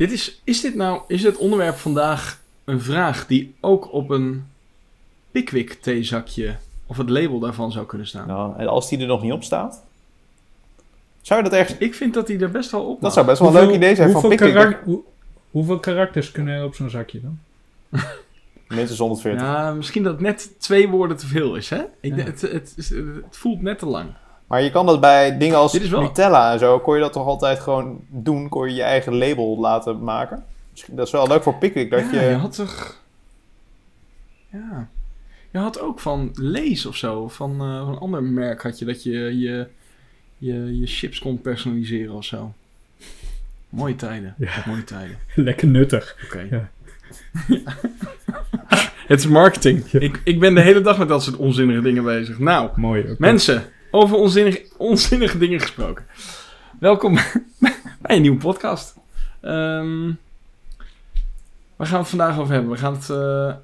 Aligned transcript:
Dit 0.00 0.12
is, 0.12 0.40
is 0.44 0.60
dit 0.60 0.74
nou, 0.74 1.00
is 1.06 1.22
het 1.22 1.36
onderwerp 1.36 1.76
vandaag 1.76 2.40
een 2.64 2.80
vraag 2.80 3.26
die 3.26 3.54
ook 3.60 3.92
op 3.92 4.10
een 4.10 4.46
Pickwick 5.30 5.72
theezakje 5.72 6.56
of 6.86 6.96
het 6.96 7.10
label 7.10 7.38
daarvan 7.38 7.72
zou 7.72 7.86
kunnen 7.86 8.06
staan? 8.06 8.26
Nou, 8.26 8.56
en 8.58 8.66
als 8.66 8.88
die 8.88 8.98
er 9.00 9.06
nog 9.06 9.22
niet 9.22 9.32
op 9.32 9.42
staat, 9.42 9.84
zou 11.20 11.42
je 11.42 11.48
dat 11.48 11.58
ergens... 11.58 11.78
Ik 11.78 11.94
vind 11.94 12.14
dat 12.14 12.28
hij 12.28 12.40
er 12.40 12.50
best 12.50 12.70
wel 12.70 12.84
op 12.84 13.00
Dat 13.00 13.12
zou 13.12 13.26
best 13.26 13.38
wel 13.40 13.48
een 13.56 13.66
leuk 13.66 13.74
idee 13.74 13.94
zijn 13.94 14.10
van 14.10 14.20
hoeveel, 14.20 14.38
Pickwick. 14.38 14.62
karak- 14.62 14.84
hoe- 14.84 15.02
hoeveel 15.50 15.78
karakters 15.80 16.30
kunnen 16.32 16.54
er 16.54 16.64
op 16.64 16.74
zo'n 16.74 16.90
zakje 16.90 17.20
dan? 17.20 17.38
Minstens 18.68 18.98
140. 18.98 19.42
Ja, 19.46 19.72
misschien 19.72 20.02
dat 20.02 20.20
net 20.20 20.50
twee 20.60 20.88
woorden 20.88 21.16
te 21.16 21.26
veel 21.26 21.54
is, 21.54 21.68
hè? 21.70 21.82
Ik, 22.00 22.16
Ja. 22.16 22.22
het, 22.24 22.40
het, 22.40 22.74
het 22.76 23.36
voelt 23.36 23.62
net 23.62 23.78
te 23.78 23.86
lang. 23.86 24.08
Maar 24.50 24.62
je 24.62 24.70
kan 24.70 24.86
dat 24.86 25.00
bij 25.00 25.38
dingen 25.38 25.56
als 25.56 25.72
Nutella 25.72 26.52
en 26.52 26.58
zo, 26.58 26.78
kon 26.78 26.94
je 26.94 27.00
dat 27.00 27.12
toch 27.12 27.26
altijd 27.26 27.60
gewoon 27.60 28.00
doen? 28.08 28.48
Kon 28.48 28.68
je 28.68 28.74
je 28.74 28.82
eigen 28.82 29.16
label 29.16 29.58
laten 29.60 30.04
maken? 30.04 30.44
Misschien- 30.70 30.96
Dat 30.96 31.06
is 31.06 31.12
wel 31.12 31.28
leuk 31.28 31.42
voor 31.42 31.54
Pickwick, 31.54 31.90
dat 31.90 32.00
ja, 32.12 32.20
je... 32.20 32.28
je 32.28 32.34
had 32.34 32.54
toch... 32.54 32.96
Ja. 34.52 34.88
Je 35.50 35.58
had 35.58 35.80
ook 35.80 36.00
van 36.00 36.30
Lees 36.34 36.86
of 36.86 36.96
zo, 36.96 37.28
van, 37.28 37.50
eh, 37.50 37.78
van 37.78 37.88
een 37.88 37.98
ander 37.98 38.22
merk 38.22 38.62
had 38.62 38.78
je 38.78 38.84
dat 38.84 39.02
je 39.02 39.38
je, 39.38 39.66
je 40.38 40.78
je 40.78 40.86
chips 40.86 41.18
kon 41.18 41.40
personaliseren 41.40 42.14
of 42.14 42.24
zo. 42.24 42.52
Mooie 43.68 43.96
tijden. 43.96 44.34
Ja. 44.38 44.62
Mooie 44.66 44.84
tijden. 44.84 45.18
Lekker 45.34 45.68
nuttig. 45.68 46.16
Oké. 46.24 46.46
Ja. 46.50 46.70
Het 49.06 49.18
is 49.18 49.26
marketing. 49.26 49.90
Ja. 49.90 50.00
Ik, 50.00 50.20
ik 50.24 50.40
ben 50.40 50.54
de 50.54 50.60
hele 50.60 50.80
dag 50.80 50.98
met 50.98 51.08
dat 51.08 51.22
soort 51.22 51.36
onzinnige 51.36 51.80
dingen 51.80 52.04
bezig. 52.04 52.38
Nou, 52.38 52.70
Mooi. 52.76 53.14
mensen, 53.18 53.64
over 53.90 54.16
onzinnige, 54.16 54.66
onzinnige 54.76 55.38
dingen 55.38 55.60
gesproken. 55.60 56.06
Welkom 56.78 57.14
bij 58.02 58.16
een 58.16 58.22
nieuwe 58.22 58.38
podcast. 58.38 58.94
Ehm, 59.40 60.12
waar 61.76 61.86
gaan 61.86 62.00
het 62.00 62.08
vandaag 62.08 62.38
over 62.38 62.52
hebben? 62.52 62.70
We 62.70 62.78
gaan 62.78 62.94
het 62.94 63.10
eh, 63.10 63.54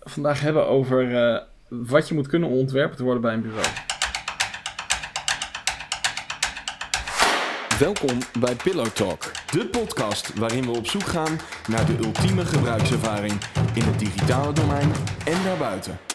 vandaag 0.00 0.40
hebben 0.40 0.68
over 0.68 1.16
eh, 1.16 1.40
wat 1.68 2.08
je 2.08 2.14
moet 2.14 2.26
kunnen 2.26 2.48
om 2.48 2.58
ontwerper 2.58 2.96
te 2.96 3.02
worden 3.02 3.22
bij 3.22 3.34
een 3.34 3.42
bureau. 3.42 3.66
Welkom 7.78 8.18
bij 8.40 8.54
Pillow 8.54 8.86
Talk, 8.86 9.32
de 9.50 9.66
podcast 9.66 10.38
waarin 10.38 10.64
we 10.64 10.70
op 10.70 10.86
zoek 10.86 11.06
gaan 11.06 11.38
naar 11.68 11.86
de 11.86 11.96
ultieme 12.04 12.44
gebruikservaring 12.44 13.32
in 13.74 13.82
het 13.82 13.98
digitale 13.98 14.52
domein 14.52 14.92
en 15.24 15.44
daarbuiten. 15.44 16.07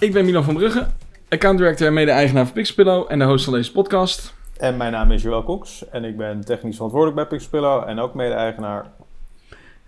Ik 0.00 0.12
ben 0.12 0.24
Milan 0.24 0.44
van 0.44 0.54
Brugge, 0.54 0.86
account 1.28 1.58
director 1.58 1.86
en 1.86 1.92
mede-eigenaar 1.92 2.44
van 2.44 2.54
Pixpillow 2.54 3.06
en 3.08 3.18
de 3.18 3.24
host 3.24 3.44
van 3.44 3.52
deze 3.52 3.72
podcast. 3.72 4.34
En 4.56 4.76
mijn 4.76 4.92
naam 4.92 5.12
is 5.12 5.22
Joël 5.22 5.44
Cox 5.44 5.88
en 5.88 6.04
ik 6.04 6.16
ben 6.16 6.44
technisch 6.44 6.74
verantwoordelijk 6.74 7.16
bij 7.16 7.38
Pixpillow 7.38 7.88
en 7.88 7.98
ook 7.98 8.14
mede-eigenaar. 8.14 8.86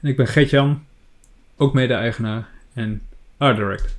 En 0.01 0.09
ik 0.09 0.17
ben 0.17 0.27
Gert-Jan, 0.27 0.85
ook 1.57 1.73
mede-eigenaar 1.73 2.49
en 2.73 3.03
art 3.37 3.57
director. 3.57 3.91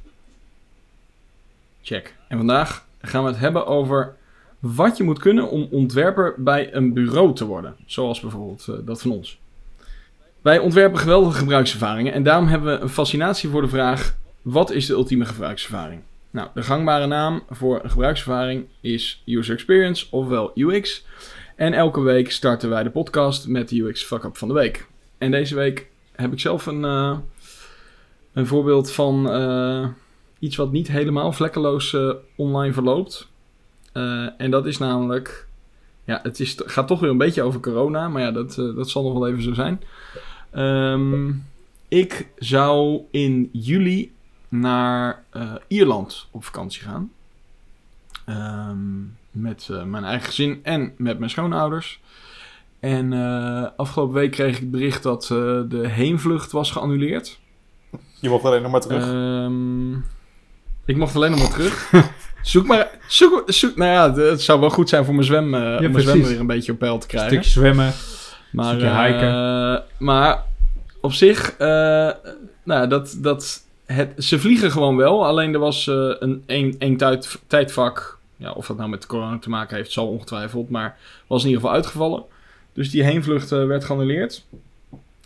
Check. 1.81 2.15
En 2.27 2.37
vandaag 2.37 2.85
gaan 3.01 3.23
we 3.23 3.29
het 3.29 3.39
hebben 3.39 3.65
over 3.65 4.15
wat 4.59 4.97
je 4.97 5.03
moet 5.03 5.19
kunnen 5.19 5.49
om 5.49 5.67
ontwerper 5.71 6.35
bij 6.37 6.73
een 6.73 6.93
bureau 6.93 7.35
te 7.35 7.45
worden. 7.45 7.75
Zoals 7.85 8.19
bijvoorbeeld 8.19 8.67
eh, 8.67 8.75
dat 8.85 9.01
van 9.01 9.11
ons. 9.11 9.39
Wij 10.41 10.59
ontwerpen 10.59 10.99
geweldige 10.99 11.37
gebruikservaringen 11.37 12.13
en 12.13 12.23
daarom 12.23 12.47
hebben 12.47 12.73
we 12.73 12.81
een 12.83 12.89
fascinatie 12.89 13.49
voor 13.49 13.61
de 13.61 13.67
vraag: 13.67 14.15
wat 14.43 14.71
is 14.71 14.85
de 14.85 14.93
ultieme 14.93 15.25
gebruikservaring? 15.25 16.01
Nou, 16.29 16.47
de 16.53 16.63
gangbare 16.63 17.05
naam 17.05 17.43
voor 17.49 17.83
een 17.83 17.89
gebruikservaring 17.89 18.65
is 18.81 19.23
User 19.25 19.53
Experience, 19.53 20.05
ofwel 20.09 20.51
UX. 20.55 21.05
En 21.55 21.73
elke 21.73 22.01
week 22.01 22.31
starten 22.31 22.69
wij 22.69 22.83
de 22.83 22.89
podcast 22.89 23.47
met 23.47 23.69
de 23.69 23.81
UX 23.81 24.03
Fuck-up 24.03 24.37
van 24.37 24.47
de 24.47 24.53
week. 24.53 24.87
En 25.17 25.31
deze 25.31 25.55
week 25.55 25.87
heb 26.11 26.31
ik 26.31 26.39
zelf 26.39 26.65
een, 26.65 26.85
eh, 26.85 27.17
een 28.33 28.47
voorbeeld 28.47 28.91
van 28.91 29.29
eh, 29.29 29.87
iets 30.39 30.55
wat 30.55 30.71
niet 30.71 30.87
helemaal 30.87 31.31
vlekkeloos 31.31 31.93
eh, 31.93 32.11
online 32.35 32.73
verloopt. 32.73 33.31
En 34.37 34.51
dat 34.51 34.65
is 34.65 34.77
namelijk. 34.77 35.47
Ja, 36.05 36.19
het 36.23 36.39
is, 36.39 36.57
gaat 36.65 36.87
toch 36.87 36.99
weer 36.99 37.09
een 37.09 37.17
beetje 37.17 37.41
over 37.41 37.59
corona, 37.59 38.09
maar 38.09 38.21
ja, 38.21 38.31
dat, 38.31 38.55
dat 38.55 38.89
zal 38.89 39.03
nog 39.03 39.13
wel 39.13 39.27
even 39.27 39.43
zo 39.43 39.53
zijn. 39.53 39.81
Ehm, 40.51 41.31
ik 41.87 42.27
zou 42.37 43.01
in 43.11 43.49
juli 43.51 44.11
naar 44.59 45.23
eh, 45.29 45.53
Ierland 45.67 46.27
op 46.31 46.43
vakantie 46.43 46.81
gaan. 46.81 47.11
Ehm, 48.25 49.01
met 49.31 49.67
eh, 49.71 49.83
mijn 49.83 50.03
eigen 50.03 50.25
gezin 50.25 50.59
en 50.63 50.93
met 50.97 51.19
mijn 51.19 51.29
schoonouders. 51.29 51.99
En 52.79 53.13
eh, 53.13 53.67
afgelopen 53.77 54.13
week 54.13 54.31
kreeg 54.31 54.53
ik 54.53 54.59
het 54.59 54.71
bericht 54.71 55.03
dat 55.03 55.23
eh, 55.23 55.29
de 55.67 55.87
heenvlucht 55.87 56.51
was 56.51 56.71
geannuleerd. 56.71 57.39
Je 58.19 58.29
mocht 58.29 58.45
alleen 58.45 58.61
nog 58.61 58.71
maar 58.71 58.81
terug. 58.81 59.07
Ehm, 59.07 59.93
ik 60.85 60.97
mocht 60.97 61.15
alleen 61.15 61.31
nog 61.31 61.39
maar 61.39 61.51
terug. 61.51 61.91
zoek 62.41 62.65
maar. 62.65 62.89
Zoek, 63.07 63.43
zoek, 63.45 63.75
nou 63.75 63.91
ja, 63.91 64.23
het 64.23 64.41
zou 64.41 64.59
wel 64.59 64.69
goed 64.69 64.89
zijn 64.89 65.05
voor 65.05 65.13
mijn 65.13 65.25
zwem. 65.25 65.43
om 65.43 65.51
mijn 65.51 65.99
zwemmen 65.99 66.27
weer 66.27 66.39
een 66.39 66.47
beetje 66.47 66.71
op 66.71 66.79
peil 66.79 66.97
te 66.97 67.07
krijgen. 67.07 67.31
Stukje 67.31 67.49
zwemmen. 67.49 67.93
maar, 68.51 68.65
stukje 68.65 68.87
eh, 68.87 69.05
hiken. 69.05 69.83
maar 69.97 70.43
op 71.01 71.13
zich, 71.13 71.55
eh, 71.57 72.09
nou, 72.63 72.87
dat, 72.87 73.17
dat, 73.17 73.65
het, 73.85 74.23
ze 74.23 74.39
vliegen 74.39 74.71
gewoon 74.71 74.95
wel. 74.97 75.25
Alleen 75.25 75.53
er 75.53 75.59
was 75.59 75.87
eh, 75.87 76.11
een, 76.19 76.43
een, 76.79 76.97
tijd, 76.97 77.41
tijdvak. 77.47 78.17
Ja, 78.37 78.51
of 78.51 78.67
dat 78.67 78.77
nou 78.77 78.89
met 78.89 79.05
corona 79.05 79.39
te 79.39 79.49
maken 79.49 79.75
heeft, 79.75 79.91
zal 79.91 80.07
ongetwijfeld. 80.07 80.69
Maar 80.69 80.97
was 81.27 81.41
in 81.41 81.47
ieder 81.47 81.61
geval 81.61 81.75
uitgevallen. 81.77 82.23
Dus 82.73 82.89
die 82.91 83.03
heenvlucht 83.03 83.51
eh, 83.51 83.65
werd 83.65 83.83
geannuleerd. 83.85 84.45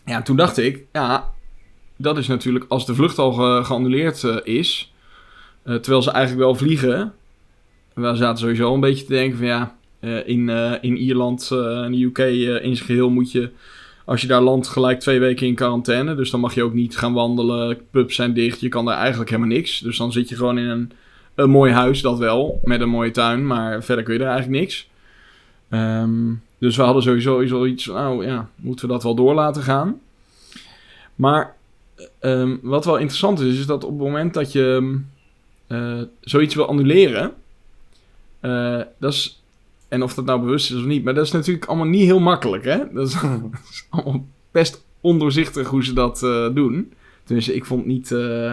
Ja, 0.05 0.21
toen 0.21 0.35
dacht 0.35 0.57
ik, 0.57 0.83
ja, 0.93 1.29
dat 1.95 2.17
is 2.17 2.27
natuurlijk 2.27 2.65
als 2.67 2.85
de 2.85 2.95
vlucht 2.95 3.17
al 3.19 3.31
ge- 3.31 3.61
geannuleerd 3.63 4.23
eh, 4.23 4.35
is. 4.43 4.93
eh, 5.63 5.75
terwijl 5.75 6.01
ze 6.03 6.11
eigenlijk 6.11 6.45
wel 6.45 6.55
vliegen. 6.55 7.13
We 7.93 8.15
zaten 8.15 8.37
sowieso 8.37 8.73
een 8.73 8.79
beetje 8.79 9.05
te 9.05 9.13
denken 9.13 9.37
van 9.37 9.47
ja, 9.47 9.75
eh, 9.99 10.27
in, 10.27 10.49
eh, 10.49 10.73
in 10.81 10.97
Ierland 10.97 11.49
eh, 11.51 11.83
en 11.83 11.91
de 11.91 12.03
UK 12.03 12.17
eh, 12.17 12.63
in 12.63 12.75
zijn 12.75 12.87
geheel 12.87 13.09
moet 13.09 13.31
je, 13.31 13.49
als 14.07 14.21
je 14.21 14.27
daar 14.27 14.41
landt, 14.41 14.67
gelijk 14.67 14.99
twee 14.99 15.19
weken 15.19 15.47
in 15.47 15.55
quarantaine. 15.55 16.15
Dus 16.15 16.29
dan 16.29 16.39
mag 16.39 16.53
je 16.53 16.63
ook 16.63 16.73
niet 16.73 16.97
gaan 16.97 17.13
wandelen, 17.13 17.77
pubs 17.91 18.15
zijn 18.15 18.33
dicht, 18.33 18.59
je 18.59 18.69
kan 18.69 18.85
daar 18.85 18.97
eigenlijk 18.97 19.29
helemaal 19.29 19.55
niks. 19.55 19.79
Dus 19.79 19.97
dan 19.97 20.11
zit 20.11 20.29
je 20.29 20.35
gewoon 20.35 20.57
in 20.57 20.65
een, 20.65 20.91
een 21.35 21.49
mooi 21.49 21.71
huis, 21.71 22.01
dat 22.01 22.17
wel, 22.17 22.59
met 22.63 22.81
een 22.81 22.89
mooie 22.89 23.11
tuin, 23.11 23.47
maar 23.47 23.83
verder 23.83 24.03
kun 24.03 24.13
je 24.13 24.19
er 24.19 24.29
eigenlijk 24.29 24.59
niks. 24.61 24.89
Ehm, 25.69 26.33
dus 26.57 26.75
we 26.75 26.81
hadden 26.81 27.03
sowieso 27.03 27.75
van, 27.77 27.93
nou 27.93 28.25
ja, 28.25 28.49
moeten 28.55 28.87
we 28.87 28.93
dat 28.93 29.03
wel 29.03 29.15
door 29.15 29.33
laten 29.33 29.61
gaan. 29.61 29.99
Maar 31.15 31.55
ehm, 32.19 32.55
wat 32.61 32.85
wel 32.85 32.97
interessant 32.97 33.39
is, 33.39 33.59
is 33.59 33.65
dat 33.65 33.83
op 33.83 33.89
het 33.89 33.99
moment 33.99 34.33
dat 34.33 34.51
je 34.51 34.99
eh, 35.67 36.01
zoiets 36.21 36.55
wil 36.55 36.67
annuleren, 36.67 37.33
eh, 38.39 38.81
dat 38.97 39.13
is, 39.13 39.41
en 39.87 40.03
of 40.03 40.13
dat 40.13 40.25
nou 40.25 40.39
bewust 40.41 40.71
is 40.71 40.77
of 40.77 40.85
niet, 40.85 41.03
maar 41.03 41.13
dat 41.13 41.25
is 41.25 41.31
natuurlijk 41.31 41.65
allemaal 41.65 41.85
niet 41.87 42.03
heel 42.03 42.19
makkelijk, 42.19 42.63
hè? 42.65 42.77
Dat 42.93 43.07
is, 43.07 43.13
dat 43.51 43.59
is 43.69 43.87
allemaal 43.89 44.25
best 44.51 44.85
ondoorzichtig 45.01 45.67
hoe 45.67 45.83
ze 45.83 45.93
dat 45.93 46.23
eh, 46.23 46.47
doen. 46.53 46.93
Tenminste, 47.23 47.55
ik 47.55 47.65
vond 47.65 47.85
niet... 47.85 48.11
eh, 48.11 48.51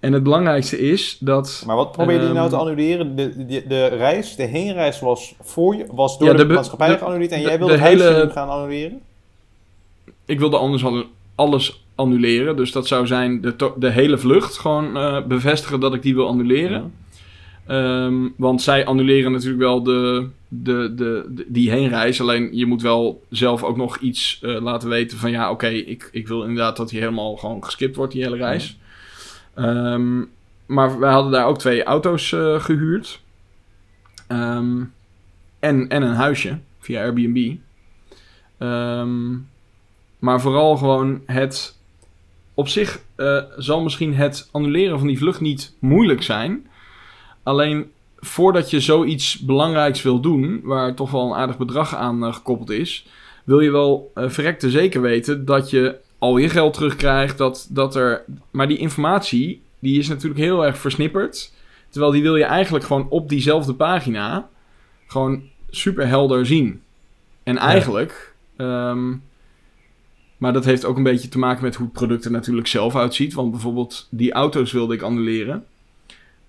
En 0.00 0.12
het 0.12 0.22
belangrijkste 0.22 0.78
is 0.78 1.16
dat... 1.20 1.62
Maar 1.66 1.76
wat 1.76 1.92
probeer 1.92 2.14
je 2.22 2.28
nou 2.28 2.36
Ehm, 2.38 2.48
te 2.48 2.56
annuleren? 2.56 3.16
De, 3.16 3.46
de, 3.46 3.64
de 3.68 3.86
reis, 3.86 4.36
de 4.36 4.42
heenreis 4.42 5.00
was, 5.00 5.34
voor 5.40 5.76
je, 5.76 5.86
was 5.92 6.18
door 6.18 6.28
Ja, 6.28 6.34
de, 6.34 6.46
de 6.46 6.54
maatschappij 6.54 6.88
de- 6.88 6.98
geannuleerd 6.98 7.30
en 7.30 7.38
de- 7.38 7.42
jij 7.44 7.52
de 7.52 7.58
wilde 7.58 7.72
het 7.72 7.82
huis 7.82 8.00
hele- 8.02 8.30
gaan 8.32 8.48
annuleren? 8.48 9.00
Ik 10.24 10.38
wilde 10.38 10.56
anders 10.56 10.84
al 10.84 11.04
alles 11.34 11.84
annuleren. 11.94 12.56
Dus 12.56 12.72
dat 12.72 12.86
zou 12.86 13.06
zijn 13.06 13.40
de, 13.40 13.72
de 13.76 13.90
hele 13.90 14.18
vlucht 14.18 14.58
gewoon 14.58 14.96
eh, 14.96 15.24
bevestigen 15.26 15.80
dat 15.80 15.94
ik 15.94 16.02
die 16.02 16.14
wil 16.14 16.26
annuleren. 16.28 16.92
Ehm, 17.70 18.28
want 18.36 18.62
zij 18.62 18.86
annuleren 18.86 19.32
natuurlijk 19.32 19.60
wel 19.62 19.82
de, 19.82 20.28
de, 20.48 20.92
de, 20.96 21.26
de- 21.28 21.44
die 21.48 21.70
heenreis. 21.70 22.20
Alleen 22.20 22.56
je 22.56 22.66
moet 22.66 22.82
wel 22.82 23.22
zelf 23.28 23.62
ook 23.62 23.76
nog 23.76 23.98
iets 23.98 24.38
eh, 24.42 24.60
laten 24.62 24.88
weten 24.88 25.18
van 25.18 25.30
ja, 25.30 25.50
oké, 25.50 25.66
ik, 25.68 26.08
ik 26.12 26.28
wil 26.28 26.42
inderdaad 26.42 26.76
dat 26.76 26.88
die 26.88 26.98
helemaal 27.00 27.36
gewoon 27.36 27.64
geskipt 27.64 27.96
wordt, 27.96 28.12
die 28.12 28.22
hele 28.22 28.36
reis. 28.36 28.78
Ehm, 29.54 30.18
maar 30.66 30.98
wij 30.98 31.12
hadden 31.12 31.32
daar 31.32 31.46
ook 31.46 31.58
twee 31.58 31.82
auto's 31.84 32.32
eh, 32.32 32.60
gehuurd. 32.60 33.20
Ehm, 34.26 34.82
en, 35.58 35.88
en 35.88 36.02
een 36.02 36.14
huisje 36.14 36.58
via 36.78 37.02
Airbnb. 37.02 37.54
Maar 40.18 40.40
vooral 40.40 40.76
gewoon 40.76 41.22
het. 41.26 41.78
Op 42.54 42.68
zich 42.68 43.00
eh, 43.14 43.42
zal 43.56 43.82
misschien 43.82 44.14
het 44.14 44.48
annuleren 44.52 44.98
van 44.98 45.08
die 45.08 45.18
vlucht 45.18 45.40
niet 45.40 45.74
moeilijk 45.78 46.22
zijn. 46.22 46.66
Alleen 47.50 47.90
voordat 48.16 48.70
je 48.70 48.80
zoiets 48.80 49.38
belangrijks 49.38 50.02
wil 50.02 50.20
doen, 50.20 50.60
waar 50.62 50.94
toch 50.94 51.10
wel 51.10 51.26
een 51.26 51.38
aardig 51.38 51.58
bedrag 51.58 51.94
aan 51.94 52.24
eh, 52.24 52.34
gekoppeld 52.34 52.70
is, 52.70 53.06
wil 53.44 53.60
je 53.60 53.70
wel 53.70 54.10
eh 54.14 54.28
verrekte 54.28 54.70
zeker 54.70 55.00
weten 55.00 55.44
dat 55.44 55.70
je 55.70 55.96
al 56.18 56.36
je 56.36 56.48
geld 56.48 56.74
terugkrijgt. 56.74 57.38
Dat, 57.38 57.68
dat 57.70 57.94
er, 57.94 58.24
maar 58.50 58.68
die 58.68 58.78
informatie, 58.78 59.62
die 59.78 59.98
is 59.98 60.08
natuurlijk 60.08 60.40
heel 60.40 60.64
erg 60.64 60.78
versnipperd. 60.78 61.52
Terwijl 61.88 62.12
die 62.12 62.22
wil 62.22 62.36
je 62.36 62.44
eigenlijk 62.44 62.84
gewoon 62.84 63.08
op 63.08 63.28
diezelfde 63.28 63.74
pagina 63.74 64.48
gewoon 65.06 65.42
super 65.70 66.06
helder 66.06 66.46
zien. 66.46 66.82
En 67.42 67.56
eigenlijk, 67.56 68.34
ehm, 68.56 69.16
maar 70.36 70.52
dat 70.52 70.64
heeft 70.64 70.84
ook 70.84 70.96
een 70.96 71.02
beetje 71.02 71.28
te 71.28 71.38
maken 71.38 71.62
met 71.62 71.74
hoe 71.74 71.86
het 71.86 71.94
product 71.94 72.24
er 72.24 72.30
natuurlijk 72.30 72.66
zelf 72.66 72.96
uitziet. 72.96 73.34
Want 73.34 73.50
bijvoorbeeld 73.50 74.08
die 74.10 74.32
auto's 74.32 74.72
wilde 74.72 74.94
ik 74.94 75.02
annuleren. 75.02 75.64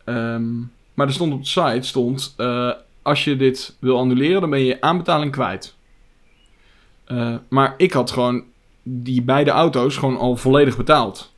Ehm, 0.04 0.54
maar 0.94 1.08
er 1.08 1.14
stond 1.14 1.34
op 1.34 1.42
de 1.42 1.48
site, 1.48 1.88
stond, 1.88 2.34
eh, 2.38 2.72
als 3.02 3.24
je 3.24 3.36
dit 3.36 3.76
wil 3.80 3.98
annuleren, 3.98 4.42
dan 4.42 4.50
ben 4.50 4.64
je 4.64 4.82
aanbetaling 4.82 5.32
kwijt. 5.32 5.76
Eh, 7.06 7.36
maar 7.48 7.74
ik 7.78 7.94
had 7.94 8.12
gewoon 8.12 8.44
die 8.84 9.22
beide 9.22 9.52
auto's 9.52 9.98
gewoon 9.98 10.18
al 10.18 10.36
volledig 10.36 10.78
betaald. 10.78 11.32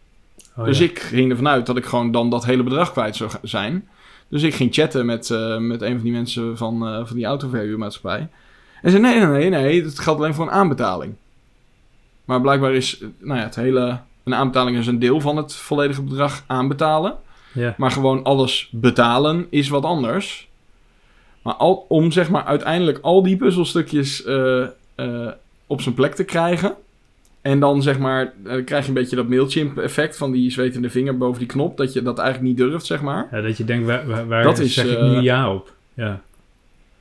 Oh, 0.58 0.66
dus 0.66 0.78
ja. 0.78 0.86
ik 0.86 1.00
ging 1.00 1.30
ervan 1.30 1.48
uit 1.48 1.66
dat 1.66 1.78
ik 1.78 1.86
gewoon 1.86 2.12
dan 2.12 2.30
dat 2.30 2.46
hele 2.46 2.64
bedrag 2.64 2.92
kwijt 2.92 3.16
zou 3.16 3.32
zijn. 3.42 3.88
Dus 4.28 4.44
ik 4.44 4.54
ging 4.54 4.74
chatten 4.74 5.06
met, 5.06 5.30
eh, 5.30 5.58
met 5.58 5.82
een 5.82 5.94
van 5.94 6.04
die 6.04 6.12
mensen 6.12 6.58
van, 6.58 7.06
van 7.08 7.16
die 7.16 7.26
autoverhuurmaatschappij. 7.26 8.30
En 8.82 8.92
zei, 8.92 9.02
nee, 9.02 9.20
nee, 9.20 9.28
nee, 9.28 9.50
nee, 9.50 9.84
het 9.84 10.00
geldt 10.00 10.20
alleen 10.20 10.34
voor 10.34 10.46
een 10.46 10.52
aanbetaling. 10.52 11.14
Maar 12.26 12.42
blijkbaar 12.42 12.74
is, 12.74 13.04
nou 13.18 13.40
ja, 13.40 13.46
het 13.46 13.56
hele... 13.56 14.00
Een 14.24 14.36
aanbetaling 14.36 14.78
is 14.78 14.88
een 14.88 15.00
deel 15.00 15.22
van 15.22 15.38
het 15.38 15.56
volledige 15.56 16.02
bedrag 16.02 16.44
aanbetalen. 16.48 17.18
Ja. 17.54 17.76
Maar 17.78 17.92
gewoon 17.92 18.24
alles 18.24 18.70
betalen 18.72 19.48
is 19.50 19.70
wat 19.70 19.84
anders. 19.84 20.48
Maar 21.42 21.54
al, 21.54 21.86
om 21.88 22.12
zeg 22.12 22.30
maar 22.30 22.44
uiteindelijk 22.44 23.00
al 23.02 23.24
die 23.24 23.38
puzzelstukjes 23.38 24.24
eh, 24.24 24.64
eh, 24.96 25.32
op 25.68 25.82
zijn 25.82 25.96
plek 25.96 26.16
te 26.16 26.24
krijgen. 26.24 26.76
En 27.42 27.60
dan 27.60 27.82
zeg 27.82 28.00
maar, 28.00 28.34
eh, 28.44 28.66
krijg 28.66 28.84
je 28.84 28.88
een 28.88 28.94
beetje 28.94 29.16
dat 29.16 29.28
Mailchimp 29.28 29.78
effect 29.78 30.18
van 30.18 30.32
die 30.32 30.52
zwetende 30.52 30.90
vinger 30.90 31.18
boven 31.18 31.40
die 31.40 31.48
knop. 31.48 31.78
Dat 31.78 31.94
je 31.94 32.02
dat 32.02 32.20
eigenlijk 32.20 32.48
niet 32.48 32.68
durft, 32.68 32.86
zeg 32.86 33.02
maar. 33.02 33.28
Ja, 33.32 33.42
dat 33.42 33.58
je 33.58 33.66
denkt, 33.66 33.86
waar, 33.86 34.28
waar, 34.28 34.44
Dat 34.44 34.60
is, 34.60 34.74
zeg 34.74 34.86
ik 34.86 35.02
nu 35.02 35.22
ja 35.22 35.54
op? 35.54 35.74
Ja. 35.94 36.22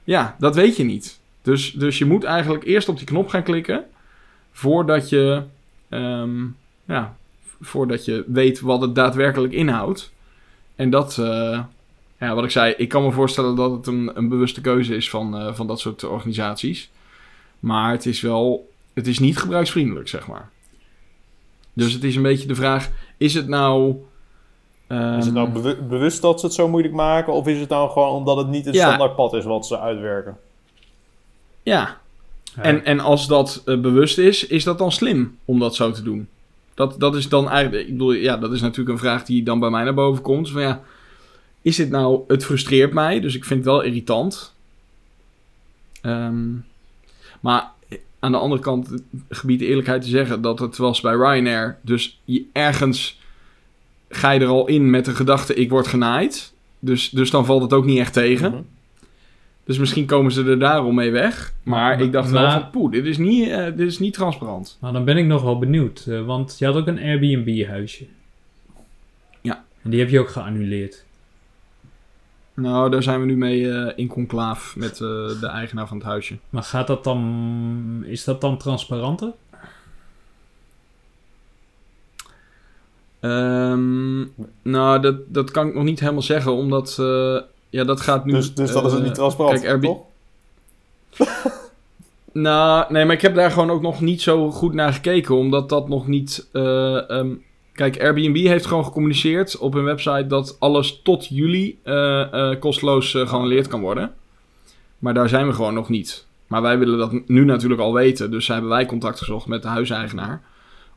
Ja, 0.04 0.36
dat 0.38 0.54
weet 0.54 0.76
je 0.76 0.84
niet. 0.84 1.20
Dus, 1.42 1.72
dus 1.72 1.98
je 1.98 2.04
moet 2.04 2.24
eigenlijk 2.24 2.64
eerst 2.64 2.88
op 2.88 2.96
die 2.96 3.06
knop 3.06 3.28
gaan 3.28 3.42
klikken. 3.42 3.84
Voordat 4.52 5.08
je, 5.08 5.42
ehm, 5.88 6.40
ja, 6.84 7.16
voordat 7.60 8.04
je 8.04 8.24
weet 8.26 8.60
wat 8.60 8.80
het 8.80 8.94
daadwerkelijk 8.94 9.52
inhoudt. 9.52 10.12
En 10.76 10.90
dat, 10.90 11.18
eh, 11.18 11.60
ja, 12.20 12.34
wat 12.34 12.44
ik 12.44 12.50
zei, 12.50 12.74
ik 12.76 12.88
kan 12.88 13.02
me 13.02 13.10
voorstellen 13.10 13.56
dat 13.56 13.70
het 13.70 13.86
een, 13.86 14.10
een 14.14 14.28
bewuste 14.28 14.60
keuze 14.60 14.96
is 14.96 15.10
van, 15.10 15.36
eh, 15.38 15.54
van 15.54 15.66
dat 15.66 15.80
soort 15.80 16.04
organisaties. 16.04 16.90
Maar 17.60 17.90
het 17.92 18.06
is 18.06 18.20
wel, 18.20 18.70
het 18.92 19.06
is 19.06 19.18
niet 19.18 19.38
gebruiksvriendelijk, 19.38 20.08
zeg 20.08 20.26
maar. 20.26 20.50
Dus 21.72 21.92
het 21.92 22.04
is 22.04 22.16
een 22.16 22.22
beetje 22.22 22.46
de 22.48 22.54
vraag, 22.54 22.90
is 23.16 23.34
het 23.34 23.48
nou... 23.48 23.94
Is 25.18 25.24
het 25.24 25.34
nou 25.34 25.46
ehm, 25.46 25.52
bewu- 25.52 25.82
bewust 25.82 26.22
dat 26.22 26.40
ze 26.40 26.46
het 26.46 26.54
zo 26.54 26.68
moeilijk 26.68 26.94
maken? 26.94 27.32
Of 27.32 27.46
is 27.46 27.60
het 27.60 27.68
nou 27.68 27.90
gewoon 27.90 28.12
omdat 28.14 28.36
het 28.36 28.48
niet 28.48 28.64
het 28.64 28.74
Ja. 28.74 28.84
standaard 28.86 29.16
pad 29.16 29.32
is 29.34 29.44
wat 29.44 29.66
ze 29.66 29.78
uitwerken? 29.80 30.38
Ja, 31.62 32.00
Ja. 32.56 32.62
En, 32.62 32.84
en 32.84 33.00
als 33.00 33.26
dat 33.26 33.62
eh, 33.64 33.80
bewust 33.80 34.18
is, 34.18 34.46
is 34.46 34.64
dat 34.64 34.78
dan 34.78 34.92
slim 34.92 35.38
om 35.44 35.58
dat 35.58 35.74
zo 35.74 35.90
te 35.90 36.02
doen? 36.02 36.28
Dat, 36.74 37.00
dat 37.00 37.16
is 37.16 37.28
dan 37.28 37.48
eigenlijk, 37.48 37.86
ik 37.86 37.92
bedoel, 37.92 38.12
ja, 38.12 38.36
dat 38.36 38.52
is 38.52 38.60
natuurlijk 38.60 38.88
een 38.88 39.04
vraag 39.04 39.24
die 39.24 39.42
dan 39.42 39.60
bij 39.60 39.70
mij 39.70 39.84
naar 39.84 39.94
boven 39.94 40.22
komt. 40.22 40.50
Van 40.50 40.62
ja, 40.62 40.82
is 41.62 41.76
dit 41.76 41.90
nou, 41.90 42.22
het 42.26 42.44
frustreert 42.44 42.92
mij, 42.92 43.20
dus 43.20 43.34
ik 43.34 43.44
vind 43.44 43.64
het 43.64 43.68
wel 43.68 43.82
irritant. 43.82 44.54
Ehm, 46.00 46.50
maar 47.40 47.70
aan 48.18 48.32
de 48.32 48.38
andere 48.38 48.62
kant 48.62 49.02
gebied 49.28 49.58
de 49.58 49.66
eerlijkheid 49.66 50.02
te 50.02 50.08
zeggen 50.08 50.42
dat 50.42 50.58
het 50.58 50.76
was 50.76 51.00
bij 51.00 51.14
Ryanair. 51.14 51.78
Dus 51.82 52.20
je, 52.24 52.44
ergens 52.52 53.20
ga 54.08 54.30
je 54.30 54.40
er 54.40 54.46
al 54.46 54.66
in 54.66 54.90
met 54.90 55.04
de 55.04 55.14
gedachte, 55.14 55.54
ik 55.54 55.70
word 55.70 55.86
genaaid. 55.86 56.52
Dus, 56.78 57.10
dus 57.10 57.30
dan 57.30 57.46
valt 57.46 57.62
het 57.62 57.72
ook 57.72 57.84
niet 57.84 57.98
echt 57.98 58.12
tegen. 58.12 58.50
Mhm. 58.50 58.62
Dus 59.64 59.78
misschien 59.78 60.06
komen 60.06 60.32
ze 60.32 60.44
er 60.44 60.58
daarom 60.58 60.94
mee 60.94 61.10
weg. 61.10 61.52
Maar 61.62 62.00
ik 62.00 62.12
dacht 62.12 62.30
wel 62.30 62.50
van, 62.50 62.70
poeh, 62.70 62.92
dit 62.92 63.04
is 63.04 63.18
niet, 63.18 63.48
eh, 63.48 63.64
dit 63.64 63.80
is 63.88 63.98
niet 63.98 64.14
transparant. 64.14 64.76
Maar 64.80 64.92
dan 64.92 65.04
ben 65.04 65.16
ik 65.16 65.26
nog 65.26 65.42
wel 65.42 65.58
benieuwd. 65.58 66.06
eh, 66.08 66.24
want 66.24 66.56
je 66.58 66.66
had 66.66 66.74
ook 66.74 66.86
een 66.86 66.98
Airbnb-huisje. 66.98 68.06
Ja. 69.40 69.64
En 69.82 69.90
die 69.90 70.00
heb 70.00 70.08
je 70.08 70.20
ook 70.20 70.28
geannuleerd. 70.28 71.04
Nou, 72.54 72.90
daar 72.90 73.02
zijn 73.02 73.20
we 73.20 73.26
nu 73.26 73.36
mee 73.36 73.70
eh, 73.70 73.92
in 73.96 74.06
conclaaf 74.06 74.76
met 74.76 74.96
de 74.96 75.48
eigenaar 75.52 75.88
van 75.88 75.96
het 75.96 76.06
huisje. 76.06 76.36
Maar 76.50 76.62
gaat 76.62 76.86
dat 76.86 77.04
dan... 77.04 78.02
Is 78.06 78.24
dat 78.24 78.40
dan 78.40 78.58
transparanter? 78.58 79.32
Ehm, 83.20 84.20
nou, 84.62 85.00
dat, 85.00 85.16
dat 85.26 85.50
kan 85.50 85.68
ik 85.68 85.74
nog 85.74 85.84
niet 85.84 86.00
helemaal 86.00 86.22
zeggen, 86.22 86.52
omdat... 86.52 86.98
ja, 87.72 87.84
dat 87.84 88.00
gaat 88.00 88.24
nu... 88.24 88.32
Dus, 88.32 88.54
dus 88.54 88.72
dat 88.72 88.84
is 88.84 88.90
het 88.90 89.00
eh, 89.00 89.06
niet 89.06 89.14
transparant, 89.14 89.60
Kijk, 89.60 89.72
Airbnb-? 89.72 90.00
Nou, 92.32 92.92
nee, 92.92 93.04
maar 93.04 93.14
ik 93.14 93.22
heb 93.22 93.34
daar 93.34 93.50
gewoon 93.50 93.70
ook 93.70 93.82
nog 93.82 94.00
niet 94.00 94.22
zo 94.22 94.50
goed 94.50 94.72
naar 94.74 94.92
gekeken, 94.92 95.36
omdat 95.36 95.68
dat 95.68 95.88
nog 95.88 96.06
niet. 96.06 96.48
eh, 96.52 97.10
ehm, 97.10 97.34
kijk, 97.72 98.00
Airbnb 98.00 98.36
heeft 98.36 98.66
gewoon 98.66 98.84
gecommuniceerd 98.84 99.58
op 99.58 99.72
hun 99.72 99.84
website 99.84 100.26
dat 100.26 100.56
alles 100.58 101.00
tot 101.02 101.26
juli 101.28 101.78
eh, 101.82 102.50
eh, 102.50 102.60
kosteloos 102.60 103.10
geannuleerd 103.10 103.66
kan 103.66 103.80
worden. 103.80 104.14
Maar 104.98 105.14
daar 105.14 105.28
zijn 105.28 105.46
we 105.46 105.52
gewoon 105.52 105.74
nog 105.74 105.88
niet. 105.88 106.26
Maar 106.46 106.62
wij 106.62 106.78
willen 106.78 106.98
dat 106.98 107.28
nu 107.28 107.44
natuurlijk 107.44 107.80
al 107.80 107.92
weten, 107.92 108.30
dus 108.30 108.48
hebben 108.48 108.70
wij 108.70 108.86
contact 108.86 109.18
gezocht 109.18 109.46
met 109.46 109.62
de 109.62 109.68
huiseigenaar 109.68 110.42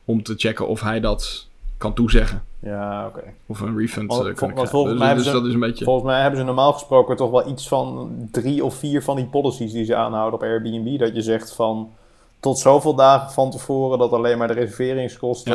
om 0.04 0.22
te 0.22 0.34
checken 0.36 0.68
of 0.68 0.80
hij 0.80 1.00
dat 1.00 1.46
kan 1.78 1.94
toezeggen. 1.94 2.42
Ja, 2.58 3.06
oké. 3.06 3.22
Of 3.46 3.60
een 3.60 3.78
refund 3.78 4.10
eh, 4.10 4.16
vol- 4.16 4.24
kunnen 4.24 4.36
krijgen. 4.54 4.68
volgens 4.68 4.92
Dus, 4.92 5.02
mij 5.02 5.14
dus 5.14 5.24
hebben 5.24 5.24
ze- 5.24 5.32
dat 5.32 5.48
is 5.48 5.54
een 5.54 5.60
beetje... 5.70 5.84
Volgens 5.84 6.06
mij 6.06 6.20
hebben 6.20 6.38
ze 6.40 6.44
normaal 6.46 6.72
gesproken 6.72 7.16
toch 7.16 7.30
wel 7.30 7.48
iets 7.48 7.68
van 7.68 8.10
drie 8.30 8.64
of 8.64 8.74
vier 8.74 9.02
van 9.02 9.16
die 9.16 9.24
policies 9.26 9.72
die 9.72 9.84
ze 9.84 9.94
aanhouden 9.96 10.34
op 10.40 10.42
Airbnb. 10.46 10.98
Dat 10.98 11.14
je 11.14 11.20
zegt 11.22 11.54
van 11.54 11.90
tot 12.40 12.58
zoveel 12.58 12.94
dagen 12.94 13.30
van 13.32 13.50
tevoren 13.50 13.98
dat 13.98 14.12
alleen 14.12 14.38
maar 14.38 14.48
de 14.48 14.54
reserveringskosten. 14.54 15.54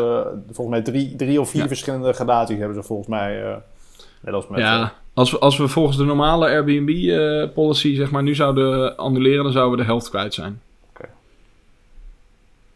Volgens 0.51 0.67
mij 0.69 0.81
drie, 0.81 1.15
drie 1.15 1.41
of 1.41 1.49
vier 1.49 1.61
Ja. 1.61 1.67
verschillende 1.67 2.13
gradaties 2.13 2.57
hebben 2.57 2.75
ze 2.75 2.83
volgens 2.83 3.07
mij. 3.07 3.43
eh 3.43 3.55
net 4.21 4.33
als 4.33 4.47
met. 4.47 4.59
Ja, 4.59 4.93
als 5.13 5.31
we, 5.31 5.39
als 5.39 5.57
we 5.57 5.67
volgens 5.67 5.97
de 5.97 6.03
normale 6.03 6.45
Airbnb-policy 6.49 7.95
zeg 7.95 8.11
maar 8.11 8.23
nu 8.23 8.35
zouden 8.35 8.97
annuleren, 8.97 9.43
dan 9.43 9.51
zouden 9.51 9.71
we 9.77 9.83
de 9.83 9.89
helft 9.89 10.09
kwijt 10.09 10.33
zijn. 10.33 10.61
Oké. 10.89 11.09